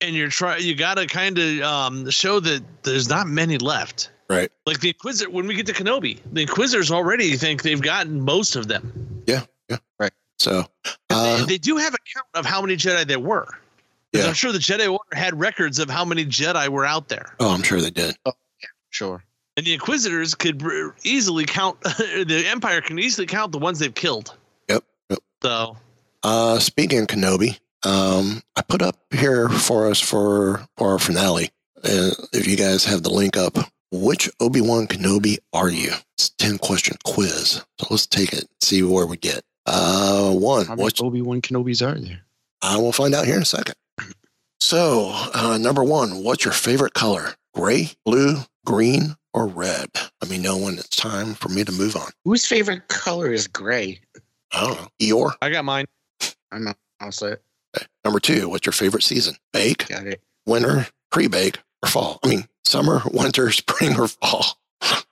and 0.00 0.14
you're 0.14 0.28
trying. 0.28 0.62
You 0.62 0.74
got 0.74 0.94
to 0.98 1.06
kind 1.06 1.38
of 1.38 1.60
um, 1.62 2.10
show 2.10 2.40
that 2.40 2.62
there's 2.82 3.08
not 3.08 3.26
many 3.26 3.56
left. 3.58 4.10
right. 4.28 4.50
Like 4.66 4.80
the 4.80 4.88
Inquisitor, 4.88 5.30
when 5.30 5.46
we 5.46 5.54
get 5.54 5.66
to 5.66 5.72
Kenobi, 5.72 6.20
the 6.32 6.42
Inquisitors 6.42 6.90
already 6.90 7.36
think 7.36 7.62
they've 7.62 7.80
gotten 7.80 8.20
most 8.20 8.56
of 8.56 8.68
them. 8.68 9.22
So 10.38 10.64
uh, 11.10 11.38
they, 11.40 11.44
they 11.44 11.58
do 11.58 11.76
have 11.76 11.94
a 11.94 11.98
count 12.14 12.26
of 12.34 12.44
how 12.46 12.60
many 12.60 12.76
Jedi 12.76 13.06
there 13.06 13.18
were. 13.20 13.48
Yeah. 14.12 14.26
I'm 14.26 14.34
sure 14.34 14.52
the 14.52 14.58
Jedi 14.58 14.90
Order 14.90 15.14
had 15.14 15.38
records 15.38 15.78
of 15.78 15.90
how 15.90 16.04
many 16.04 16.24
Jedi 16.24 16.68
were 16.68 16.86
out 16.86 17.08
there, 17.08 17.34
oh, 17.40 17.50
I'm 17.52 17.62
sure 17.62 17.80
they 17.80 17.90
did. 17.90 18.16
Sure. 18.90 19.22
and 19.56 19.66
the 19.66 19.74
Inquisitors 19.74 20.34
could 20.34 20.62
easily 21.02 21.44
count. 21.44 21.80
the 21.82 22.44
Empire 22.48 22.80
can 22.80 22.98
easily 22.98 23.26
count 23.26 23.52
the 23.52 23.58
ones 23.58 23.78
they've 23.78 23.94
killed. 23.94 24.34
Yep. 24.68 24.84
yep. 25.10 25.18
So 25.42 25.76
Uh, 26.22 26.58
speaking 26.60 27.00
of 27.00 27.06
Kenobi, 27.08 27.58
um, 27.84 28.42
I 28.56 28.62
put 28.62 28.80
up 28.82 28.96
here 29.12 29.48
for 29.50 29.88
us 29.90 30.00
for, 30.00 30.66
for 30.78 30.92
our 30.92 30.98
finale. 30.98 31.50
Uh, 31.84 32.10
if 32.32 32.46
you 32.46 32.56
guys 32.56 32.84
have 32.86 33.02
the 33.02 33.10
link 33.10 33.36
up, 33.36 33.58
which 33.92 34.30
Obi 34.40 34.60
Wan 34.60 34.86
Kenobi 34.86 35.38
are 35.52 35.68
you? 35.70 35.92
It's 36.14 36.28
a 36.28 36.36
ten 36.36 36.58
question 36.58 36.96
quiz. 37.04 37.62
So 37.78 37.86
let's 37.90 38.06
take 38.06 38.32
it. 38.32 38.44
See 38.62 38.82
where 38.82 39.06
we 39.06 39.16
get. 39.18 39.44
Uh, 39.66 40.32
one. 40.32 40.66
How 40.66 40.72
many 40.74 40.82
What's 40.84 41.00
Obi 41.00 41.22
Wan 41.22 41.40
Kenobis 41.42 41.86
are 41.86 41.98
there? 41.98 42.20
I 42.62 42.76
will 42.78 42.92
find 42.92 43.14
out 43.14 43.26
here 43.26 43.36
in 43.36 43.42
a 43.42 43.46
second. 43.46 43.74
So, 44.60 45.10
uh, 45.34 45.58
number 45.58 45.84
one, 45.84 46.24
what's 46.24 46.44
your 46.44 46.54
favorite 46.54 46.94
color? 46.94 47.34
Gray, 47.54 47.90
blue, 48.04 48.36
green, 48.64 49.16
or 49.32 49.46
red? 49.46 49.88
Let 50.20 50.30
me 50.30 50.38
know 50.38 50.56
when 50.56 50.74
it's 50.74 50.88
time 50.96 51.34
for 51.34 51.48
me 51.48 51.62
to 51.64 51.72
move 51.72 51.94
on. 51.96 52.10
Whose 52.24 52.46
favorite 52.46 52.88
color 52.88 53.32
is 53.32 53.46
gray? 53.46 54.00
I 54.52 54.60
don't 54.62 54.80
know. 54.80 54.88
Eeyore. 55.00 55.32
I 55.42 55.50
got 55.50 55.64
mine. 55.64 55.86
I'm 56.50 56.64
not. 56.64 56.76
I'll 57.00 57.12
say 57.12 57.32
it. 57.32 57.42
Okay. 57.76 57.86
Number 58.04 58.18
two, 58.20 58.48
what's 58.48 58.64
your 58.66 58.72
favorite 58.72 59.02
season? 59.02 59.36
Bake, 59.52 59.86
Got 59.88 60.06
it. 60.06 60.22
winter, 60.46 60.86
pre-bake, 61.12 61.58
or 61.82 61.88
fall? 61.88 62.18
I 62.24 62.28
mean, 62.28 62.48
summer, 62.64 63.02
winter, 63.12 63.50
spring, 63.52 63.98
or 63.98 64.08
fall? 64.08 64.44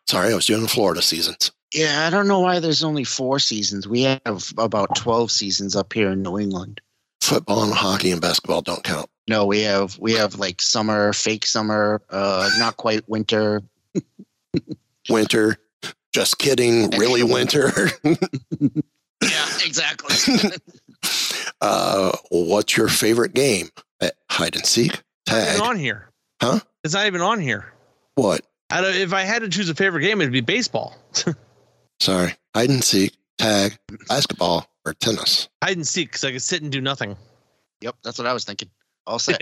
Sorry, 0.09 0.33
I 0.33 0.35
was 0.35 0.47
doing 0.47 0.63
the 0.63 0.69
Florida 0.69 1.03
seasons. 1.03 1.53
Yeah, 1.75 2.07
I 2.07 2.11
don't 2.11 2.29
know 2.29 2.39
why 2.41 2.61
there's 2.61 2.85
only 2.85 3.03
four 3.05 3.39
seasons. 3.41 3.89
We 3.89 4.03
have 4.03 4.53
about 4.57 4.95
twelve 4.97 5.31
seasons 5.31 5.75
up 5.75 5.93
here 5.93 6.11
in 6.11 6.23
New 6.23 6.39
England. 6.39 6.81
Football 7.21 7.65
and 7.65 7.73
hockey 7.75 8.13
and 8.13 8.21
basketball 8.21 8.63
don't 8.63 8.85
count. 8.85 9.11
No, 9.29 9.45
we 9.47 9.63
have 9.63 9.99
we 9.99 10.13
have 10.13 10.37
like 10.37 10.63
summer, 10.63 11.13
fake 11.13 11.45
summer, 11.47 12.01
uh, 12.11 12.49
not 12.59 12.77
quite 12.77 13.09
winter, 13.09 13.63
winter. 15.09 15.57
Just 16.13 16.39
kidding. 16.39 16.91
Really 16.99 17.25
winter. 17.25 17.73
Yeah, 19.23 19.47
exactly. 19.65 20.51
uh, 21.61 22.13
what's 22.31 22.77
your 22.77 22.89
favorite 22.89 23.35
game? 23.35 23.69
Uh, 24.01 24.11
Hide 24.31 24.55
and 24.55 24.67
seek, 24.67 25.03
Not 25.29 25.37
even 25.39 25.47
tag. 25.55 25.61
on 25.61 25.77
here. 25.77 26.11
Huh? 26.41 26.61
It's 26.85 26.95
not 26.95 27.07
even 27.07 27.21
on 27.21 27.41
here. 27.41 27.73
What? 28.17 28.43
I 28.71 28.81
don't, 28.81 28.95
if 28.95 29.13
I 29.13 29.23
had 29.23 29.43
to 29.43 29.49
choose 29.49 29.69
a 29.71 29.75
favorite 29.75 30.03
game, 30.03 30.21
it'd 30.21 30.33
be 30.33 30.41
baseball. 30.41 30.97
Sorry. 32.01 32.35
Hide 32.55 32.71
and 32.71 32.85
seek, 32.85 33.15
tag, 33.39 33.77
basketball, 34.09 34.69
or 34.85 34.95
tennis. 34.95 35.49
Hide 35.63 35.77
and 35.77 35.87
seek 35.87 36.09
because 36.09 36.25
I 36.25 36.33
could 36.33 36.43
sit 36.43 36.63
and 36.63 36.71
do 36.71 36.81
nothing. 36.81 37.17
yep, 37.81 37.97
that's 38.05 38.19
what 38.19 38.27
I 38.27 38.33
was 38.33 38.45
thinking. 38.45 38.71
All 39.07 39.19
set. 39.19 39.41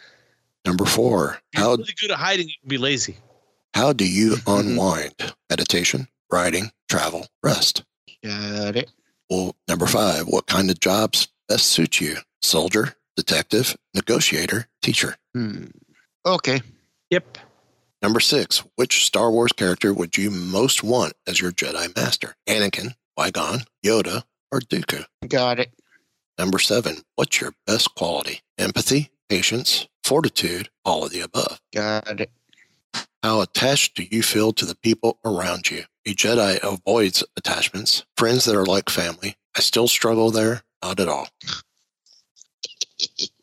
Number 0.64 0.84
four. 0.84 1.38
You're 1.54 1.62
How 1.64 1.70
really 1.74 1.94
good 2.00 2.10
at 2.12 2.18
hiding. 2.18 2.48
You 2.48 2.54
can 2.60 2.68
be 2.68 2.78
lazy. 2.78 3.16
how 3.74 3.92
do 3.92 4.06
you 4.08 4.36
unwind? 4.46 5.14
Meditation, 5.50 6.06
writing, 6.30 6.70
travel, 6.88 7.26
rest. 7.42 7.82
Got 8.24 8.76
it. 8.76 8.90
Well, 9.28 9.56
number 9.68 9.86
five. 9.86 10.26
What 10.28 10.46
kind 10.46 10.70
of 10.70 10.78
jobs 10.78 11.28
best 11.48 11.66
suit 11.66 12.00
you? 12.00 12.16
Soldier, 12.42 12.94
detective, 13.16 13.76
negotiator, 13.94 14.68
teacher. 14.82 15.16
Hmm. 15.34 15.64
Okay. 16.24 16.60
Yep. 17.10 17.38
Number 18.02 18.18
six, 18.18 18.64
which 18.74 19.04
Star 19.04 19.30
Wars 19.30 19.52
character 19.52 19.94
would 19.94 20.18
you 20.18 20.28
most 20.30 20.82
want 20.82 21.12
as 21.26 21.40
your 21.40 21.52
Jedi 21.52 21.94
Master? 21.94 22.34
Anakin, 22.48 22.94
Qui-Gon, 23.16 23.60
Yoda, 23.86 24.24
or 24.50 24.58
Dooku? 24.58 25.04
Got 25.28 25.60
it. 25.60 25.72
Number 26.36 26.58
seven, 26.58 27.02
what's 27.14 27.40
your 27.40 27.54
best 27.64 27.94
quality? 27.94 28.40
Empathy, 28.58 29.10
patience, 29.28 29.86
fortitude, 30.02 30.68
all 30.84 31.04
of 31.04 31.12
the 31.12 31.20
above. 31.20 31.60
Got 31.72 32.20
it. 32.20 32.30
How 33.22 33.40
attached 33.40 33.94
do 33.94 34.04
you 34.10 34.22
feel 34.24 34.52
to 34.54 34.66
the 34.66 34.74
people 34.74 35.20
around 35.24 35.70
you? 35.70 35.84
A 36.04 36.14
Jedi 36.14 36.58
avoids 36.60 37.22
attachments, 37.36 38.04
friends 38.16 38.46
that 38.46 38.56
are 38.56 38.66
like 38.66 38.90
family. 38.90 39.36
I 39.56 39.60
still 39.60 39.86
struggle 39.86 40.32
there, 40.32 40.62
not 40.82 40.98
at 40.98 41.08
all. 41.08 41.28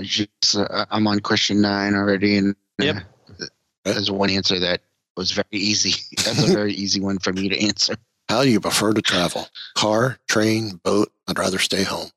I 0.00 0.04
just, 0.04 0.56
uh, 0.56 0.86
I'm 0.90 1.06
on 1.06 1.20
question 1.20 1.60
nine 1.60 1.94
already, 1.94 2.38
and 2.38 2.56
uh, 2.80 3.00
there's 3.84 4.10
one 4.10 4.30
answer 4.30 4.58
that 4.60 4.80
was 5.16 5.32
very 5.32 5.46
easy. 5.52 5.94
That's 6.24 6.48
a 6.48 6.52
very 6.52 6.72
easy 6.72 7.00
one 7.00 7.18
for 7.18 7.32
me 7.32 7.48
to 7.48 7.60
answer. 7.60 7.96
How 8.28 8.42
do 8.42 8.48
you 8.48 8.60
prefer 8.60 8.92
to 8.92 9.02
travel? 9.02 9.48
Car, 9.74 10.18
train, 10.28 10.80
boat? 10.82 11.12
I'd 11.28 11.38
rather 11.38 11.58
stay 11.58 11.82
home. 11.82 12.10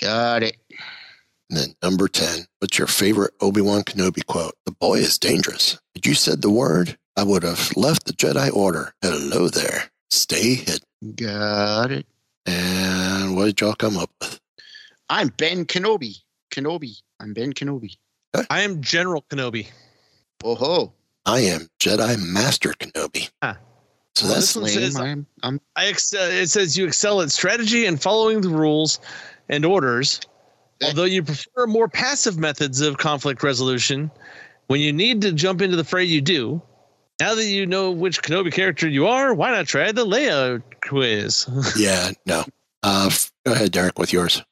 Got 0.00 0.42
it. 0.42 0.56
And 1.50 1.58
then 1.58 1.74
number 1.82 2.08
10, 2.08 2.46
what's 2.58 2.78
your 2.78 2.86
favorite 2.86 3.34
Obi-Wan 3.40 3.82
Kenobi 3.82 4.24
quote? 4.26 4.54
The 4.64 4.72
boy 4.72 4.94
is 5.00 5.18
dangerous. 5.18 5.78
If 5.94 6.06
you 6.06 6.14
said 6.14 6.40
the 6.40 6.50
word, 6.50 6.96
I 7.16 7.24
would 7.24 7.42
have 7.42 7.76
left 7.76 8.06
the 8.06 8.14
Jedi 8.14 8.50
Order. 8.52 8.94
Hello 9.02 9.48
there. 9.48 9.90
Stay 10.10 10.54
hidden. 10.54 10.80
Got 11.14 11.90
it. 11.92 12.06
And 12.46 13.36
what 13.36 13.44
did 13.44 13.60
y'all 13.60 13.74
come 13.74 13.98
up 13.98 14.10
with? 14.20 14.40
I'm 15.12 15.28
Ben 15.28 15.66
Kenobi. 15.66 16.16
Kenobi. 16.50 17.02
I'm 17.20 17.34
Ben 17.34 17.52
Kenobi. 17.52 17.96
I 18.48 18.62
am 18.62 18.80
General 18.80 19.22
Kenobi. 19.28 19.68
Oh 20.42 20.54
ho. 20.54 20.92
I 21.26 21.40
am 21.40 21.68
Jedi 21.78 22.18
Master 22.32 22.70
Kenobi. 22.70 23.28
Ah. 23.42 23.58
So 24.14 24.24
Well, 24.24 24.34
that's 24.34 24.46
this 24.54 24.56
one 24.56 24.64
Lame. 24.64 24.74
says- 24.74 24.96
I'm, 24.96 25.26
I'm 25.42 25.60
I 25.76 25.86
ex- 25.88 26.14
uh, 26.14 26.30
it 26.32 26.46
says 26.48 26.78
you 26.78 26.86
excel 26.86 27.20
at 27.20 27.30
strategy 27.30 27.84
and 27.84 28.00
following 28.00 28.40
the 28.40 28.48
rules 28.48 29.00
and 29.50 29.66
orders, 29.66 30.18
although 30.82 31.04
you 31.04 31.22
prefer 31.22 31.66
more 31.66 31.88
passive 31.88 32.38
methods 32.38 32.80
of 32.80 32.96
conflict 32.96 33.42
resolution. 33.42 34.10
When 34.68 34.80
you 34.80 34.94
need 34.94 35.20
to 35.22 35.32
jump 35.32 35.60
into 35.60 35.76
the 35.76 35.84
fray, 35.84 36.04
you 36.04 36.22
do. 36.22 36.62
Now 37.20 37.34
that 37.34 37.44
you 37.44 37.66
know 37.66 37.90
which 37.90 38.22
Kenobi 38.22 38.50
character 38.50 38.88
you 38.88 39.06
are, 39.08 39.34
why 39.34 39.50
not 39.50 39.66
try 39.66 39.92
the 39.92 40.06
Leia 40.06 40.62
quiz? 40.88 41.46
yeah, 41.76 42.12
no. 42.24 42.44
Uh, 42.82 43.10
go 43.44 43.52
ahead, 43.52 43.72
Derek, 43.72 43.98
with 43.98 44.10
yours. 44.14 44.42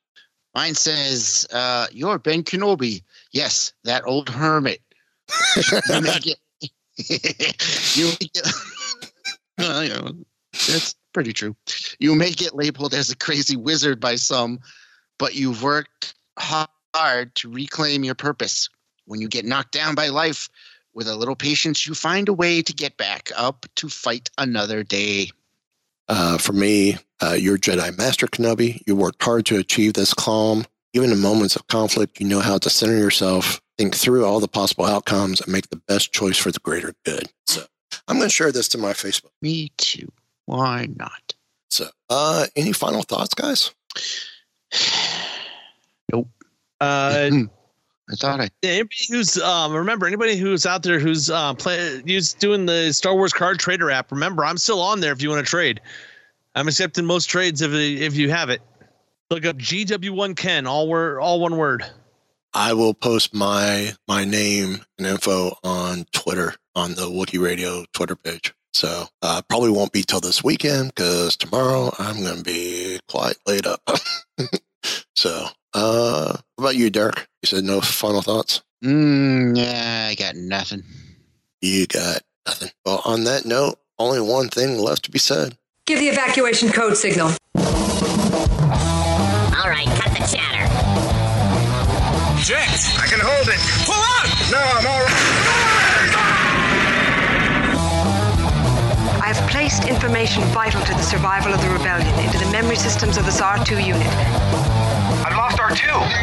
Mine 0.54 0.74
says, 0.74 1.46
uh, 1.52 1.86
"You're 1.92 2.18
Ben 2.18 2.42
Kenobi." 2.42 3.02
Yes, 3.32 3.72
that 3.84 4.02
old 4.06 4.28
hermit. 4.28 4.82
you 5.88 6.00
make 6.00 6.26
it. 6.26 6.38
you 7.96 8.06
make 8.06 8.30
it. 8.34 8.46
Well, 9.58 9.84
you 9.84 9.90
know, 9.90 10.12
that's 10.52 10.94
pretty 11.12 11.34
true. 11.34 11.54
You 11.98 12.14
may 12.14 12.30
get 12.30 12.56
labeled 12.56 12.94
as 12.94 13.10
a 13.10 13.16
crazy 13.16 13.56
wizard 13.56 14.00
by 14.00 14.14
some, 14.14 14.60
but 15.18 15.34
you've 15.34 15.62
worked 15.62 16.14
hard 16.38 17.34
to 17.34 17.50
reclaim 17.50 18.02
your 18.02 18.14
purpose. 18.14 18.70
When 19.04 19.20
you 19.20 19.28
get 19.28 19.44
knocked 19.44 19.72
down 19.72 19.94
by 19.94 20.08
life, 20.08 20.48
with 20.94 21.08
a 21.08 21.16
little 21.16 21.36
patience, 21.36 21.86
you 21.86 21.94
find 21.94 22.28
a 22.28 22.32
way 22.32 22.62
to 22.62 22.72
get 22.72 22.96
back 22.96 23.30
up 23.36 23.66
to 23.76 23.88
fight 23.88 24.30
another 24.38 24.82
day. 24.82 25.30
Uh, 26.08 26.38
for 26.38 26.52
me, 26.52 26.96
uh, 27.22 27.32
you're 27.32 27.58
Jedi 27.58 27.96
Master 27.96 28.26
Kenobi. 28.26 28.82
You 28.86 28.96
worked 28.96 29.22
hard 29.22 29.46
to 29.46 29.58
achieve 29.58 29.94
this 29.94 30.14
calm. 30.14 30.64
Even 30.92 31.12
in 31.12 31.20
moments 31.20 31.54
of 31.54 31.66
conflict, 31.68 32.20
you 32.20 32.26
know 32.26 32.40
how 32.40 32.58
to 32.58 32.68
center 32.68 32.96
yourself, 32.96 33.60
think 33.78 33.94
through 33.94 34.24
all 34.24 34.40
the 34.40 34.48
possible 34.48 34.84
outcomes, 34.86 35.40
and 35.40 35.52
make 35.52 35.68
the 35.68 35.80
best 35.86 36.12
choice 36.12 36.36
for 36.36 36.50
the 36.50 36.58
greater 36.58 36.94
good. 37.04 37.28
So 37.46 37.62
I'm 38.08 38.16
going 38.16 38.28
to 38.28 38.34
share 38.34 38.50
this 38.50 38.68
to 38.70 38.78
my 38.78 38.92
Facebook. 38.92 39.30
Me 39.40 39.70
too. 39.76 40.10
Why 40.46 40.88
not? 40.96 41.34
So, 41.68 41.86
uh, 42.08 42.46
any 42.56 42.72
final 42.72 43.02
thoughts, 43.02 43.34
guys? 43.34 43.72
Nope. 46.12 46.26
Uh, 46.80 47.30
I 48.10 48.16
thought 48.16 48.40
I. 48.40 48.50
Anybody 48.64 48.96
who's 49.08 49.38
um, 49.38 49.72
remember 49.72 50.06
anybody 50.06 50.36
who's 50.36 50.66
out 50.66 50.82
there 50.82 50.98
who's 50.98 51.30
uh, 51.30 51.54
play 51.54 52.02
use 52.04 52.32
doing 52.32 52.66
the 52.66 52.92
Star 52.92 53.14
Wars 53.14 53.32
card 53.32 53.60
trader 53.60 53.90
app. 53.90 54.10
Remember, 54.10 54.44
I'm 54.44 54.56
still 54.58 54.80
on 54.80 55.00
there 55.00 55.12
if 55.12 55.22
you 55.22 55.30
want 55.30 55.44
to 55.44 55.48
trade. 55.48 55.80
I'm 56.54 56.68
accepting 56.68 57.04
most 57.04 57.26
trades 57.26 57.62
if 57.62 57.72
if 57.72 58.16
you 58.16 58.30
have 58.30 58.50
it. 58.50 58.62
Look 59.30 59.44
up 59.46 59.56
GW1 59.56 60.36
Ken, 60.36 60.66
all 60.66 60.88
word, 60.88 61.20
all 61.20 61.40
one 61.40 61.56
word. 61.56 61.84
I 62.52 62.72
will 62.72 62.94
post 62.94 63.32
my 63.32 63.92
my 64.08 64.24
name 64.24 64.84
and 64.98 65.06
info 65.06 65.56
on 65.62 66.06
Twitter 66.12 66.54
on 66.74 66.94
the 66.94 67.02
Wookiee 67.02 67.42
Radio 67.42 67.84
Twitter 67.92 68.16
page. 68.16 68.52
So 68.72 69.06
uh, 69.22 69.42
probably 69.48 69.70
won't 69.70 69.92
be 69.92 70.02
till 70.02 70.20
this 70.20 70.44
weekend 70.44 70.94
because 70.94 71.36
tomorrow 71.36 71.92
I'm 71.98 72.22
going 72.22 72.38
to 72.38 72.42
be 72.42 73.00
quite 73.08 73.36
laid 73.46 73.66
up. 73.66 73.82
so, 75.16 75.46
uh, 75.74 76.36
what 76.56 76.64
about 76.64 76.76
you, 76.76 76.90
Derek? 76.90 77.26
You 77.42 77.46
said 77.46 77.64
no 77.64 77.80
final 77.80 78.22
thoughts. 78.22 78.62
Mm, 78.84 79.56
yeah, 79.56 80.08
I 80.10 80.14
got 80.14 80.36
nothing. 80.36 80.84
You 81.60 81.86
got 81.86 82.22
nothing. 82.46 82.70
Well, 82.84 83.02
on 83.04 83.24
that 83.24 83.44
note, 83.44 83.76
only 83.98 84.20
one 84.20 84.48
thing 84.48 84.78
left 84.78 85.04
to 85.04 85.10
be 85.10 85.18
said. 85.18 85.58
Give 85.90 85.98
the 85.98 86.06
evacuation 86.06 86.70
code 86.70 86.96
signal. 86.96 87.26
All 87.26 87.34
right, 89.66 89.88
cut 89.98 90.12
the 90.14 90.22
chatter. 90.30 90.62
Jinx, 92.40 92.96
I 92.96 93.06
can 93.08 93.18
hold 93.18 93.48
it. 93.48 93.58
Pull 93.86 93.98
out! 93.98 94.28
No, 94.52 94.58
I'm 94.60 94.86
all 94.86 95.02
right. 95.02 95.18
I 99.20 99.32
have 99.34 99.50
placed 99.50 99.88
information 99.88 100.44
vital 100.54 100.80
to 100.80 100.92
the 100.92 101.02
survival 101.02 101.52
of 101.52 101.60
the 101.60 101.70
rebellion 101.70 102.16
into 102.20 102.38
the 102.38 102.46
memory 102.52 102.76
systems 102.76 103.16
of 103.16 103.24
this 103.24 103.40
R2 103.40 103.84
unit. 103.84 104.06
I've 105.26 105.36
lost 105.36 105.58
R2. 105.58 106.20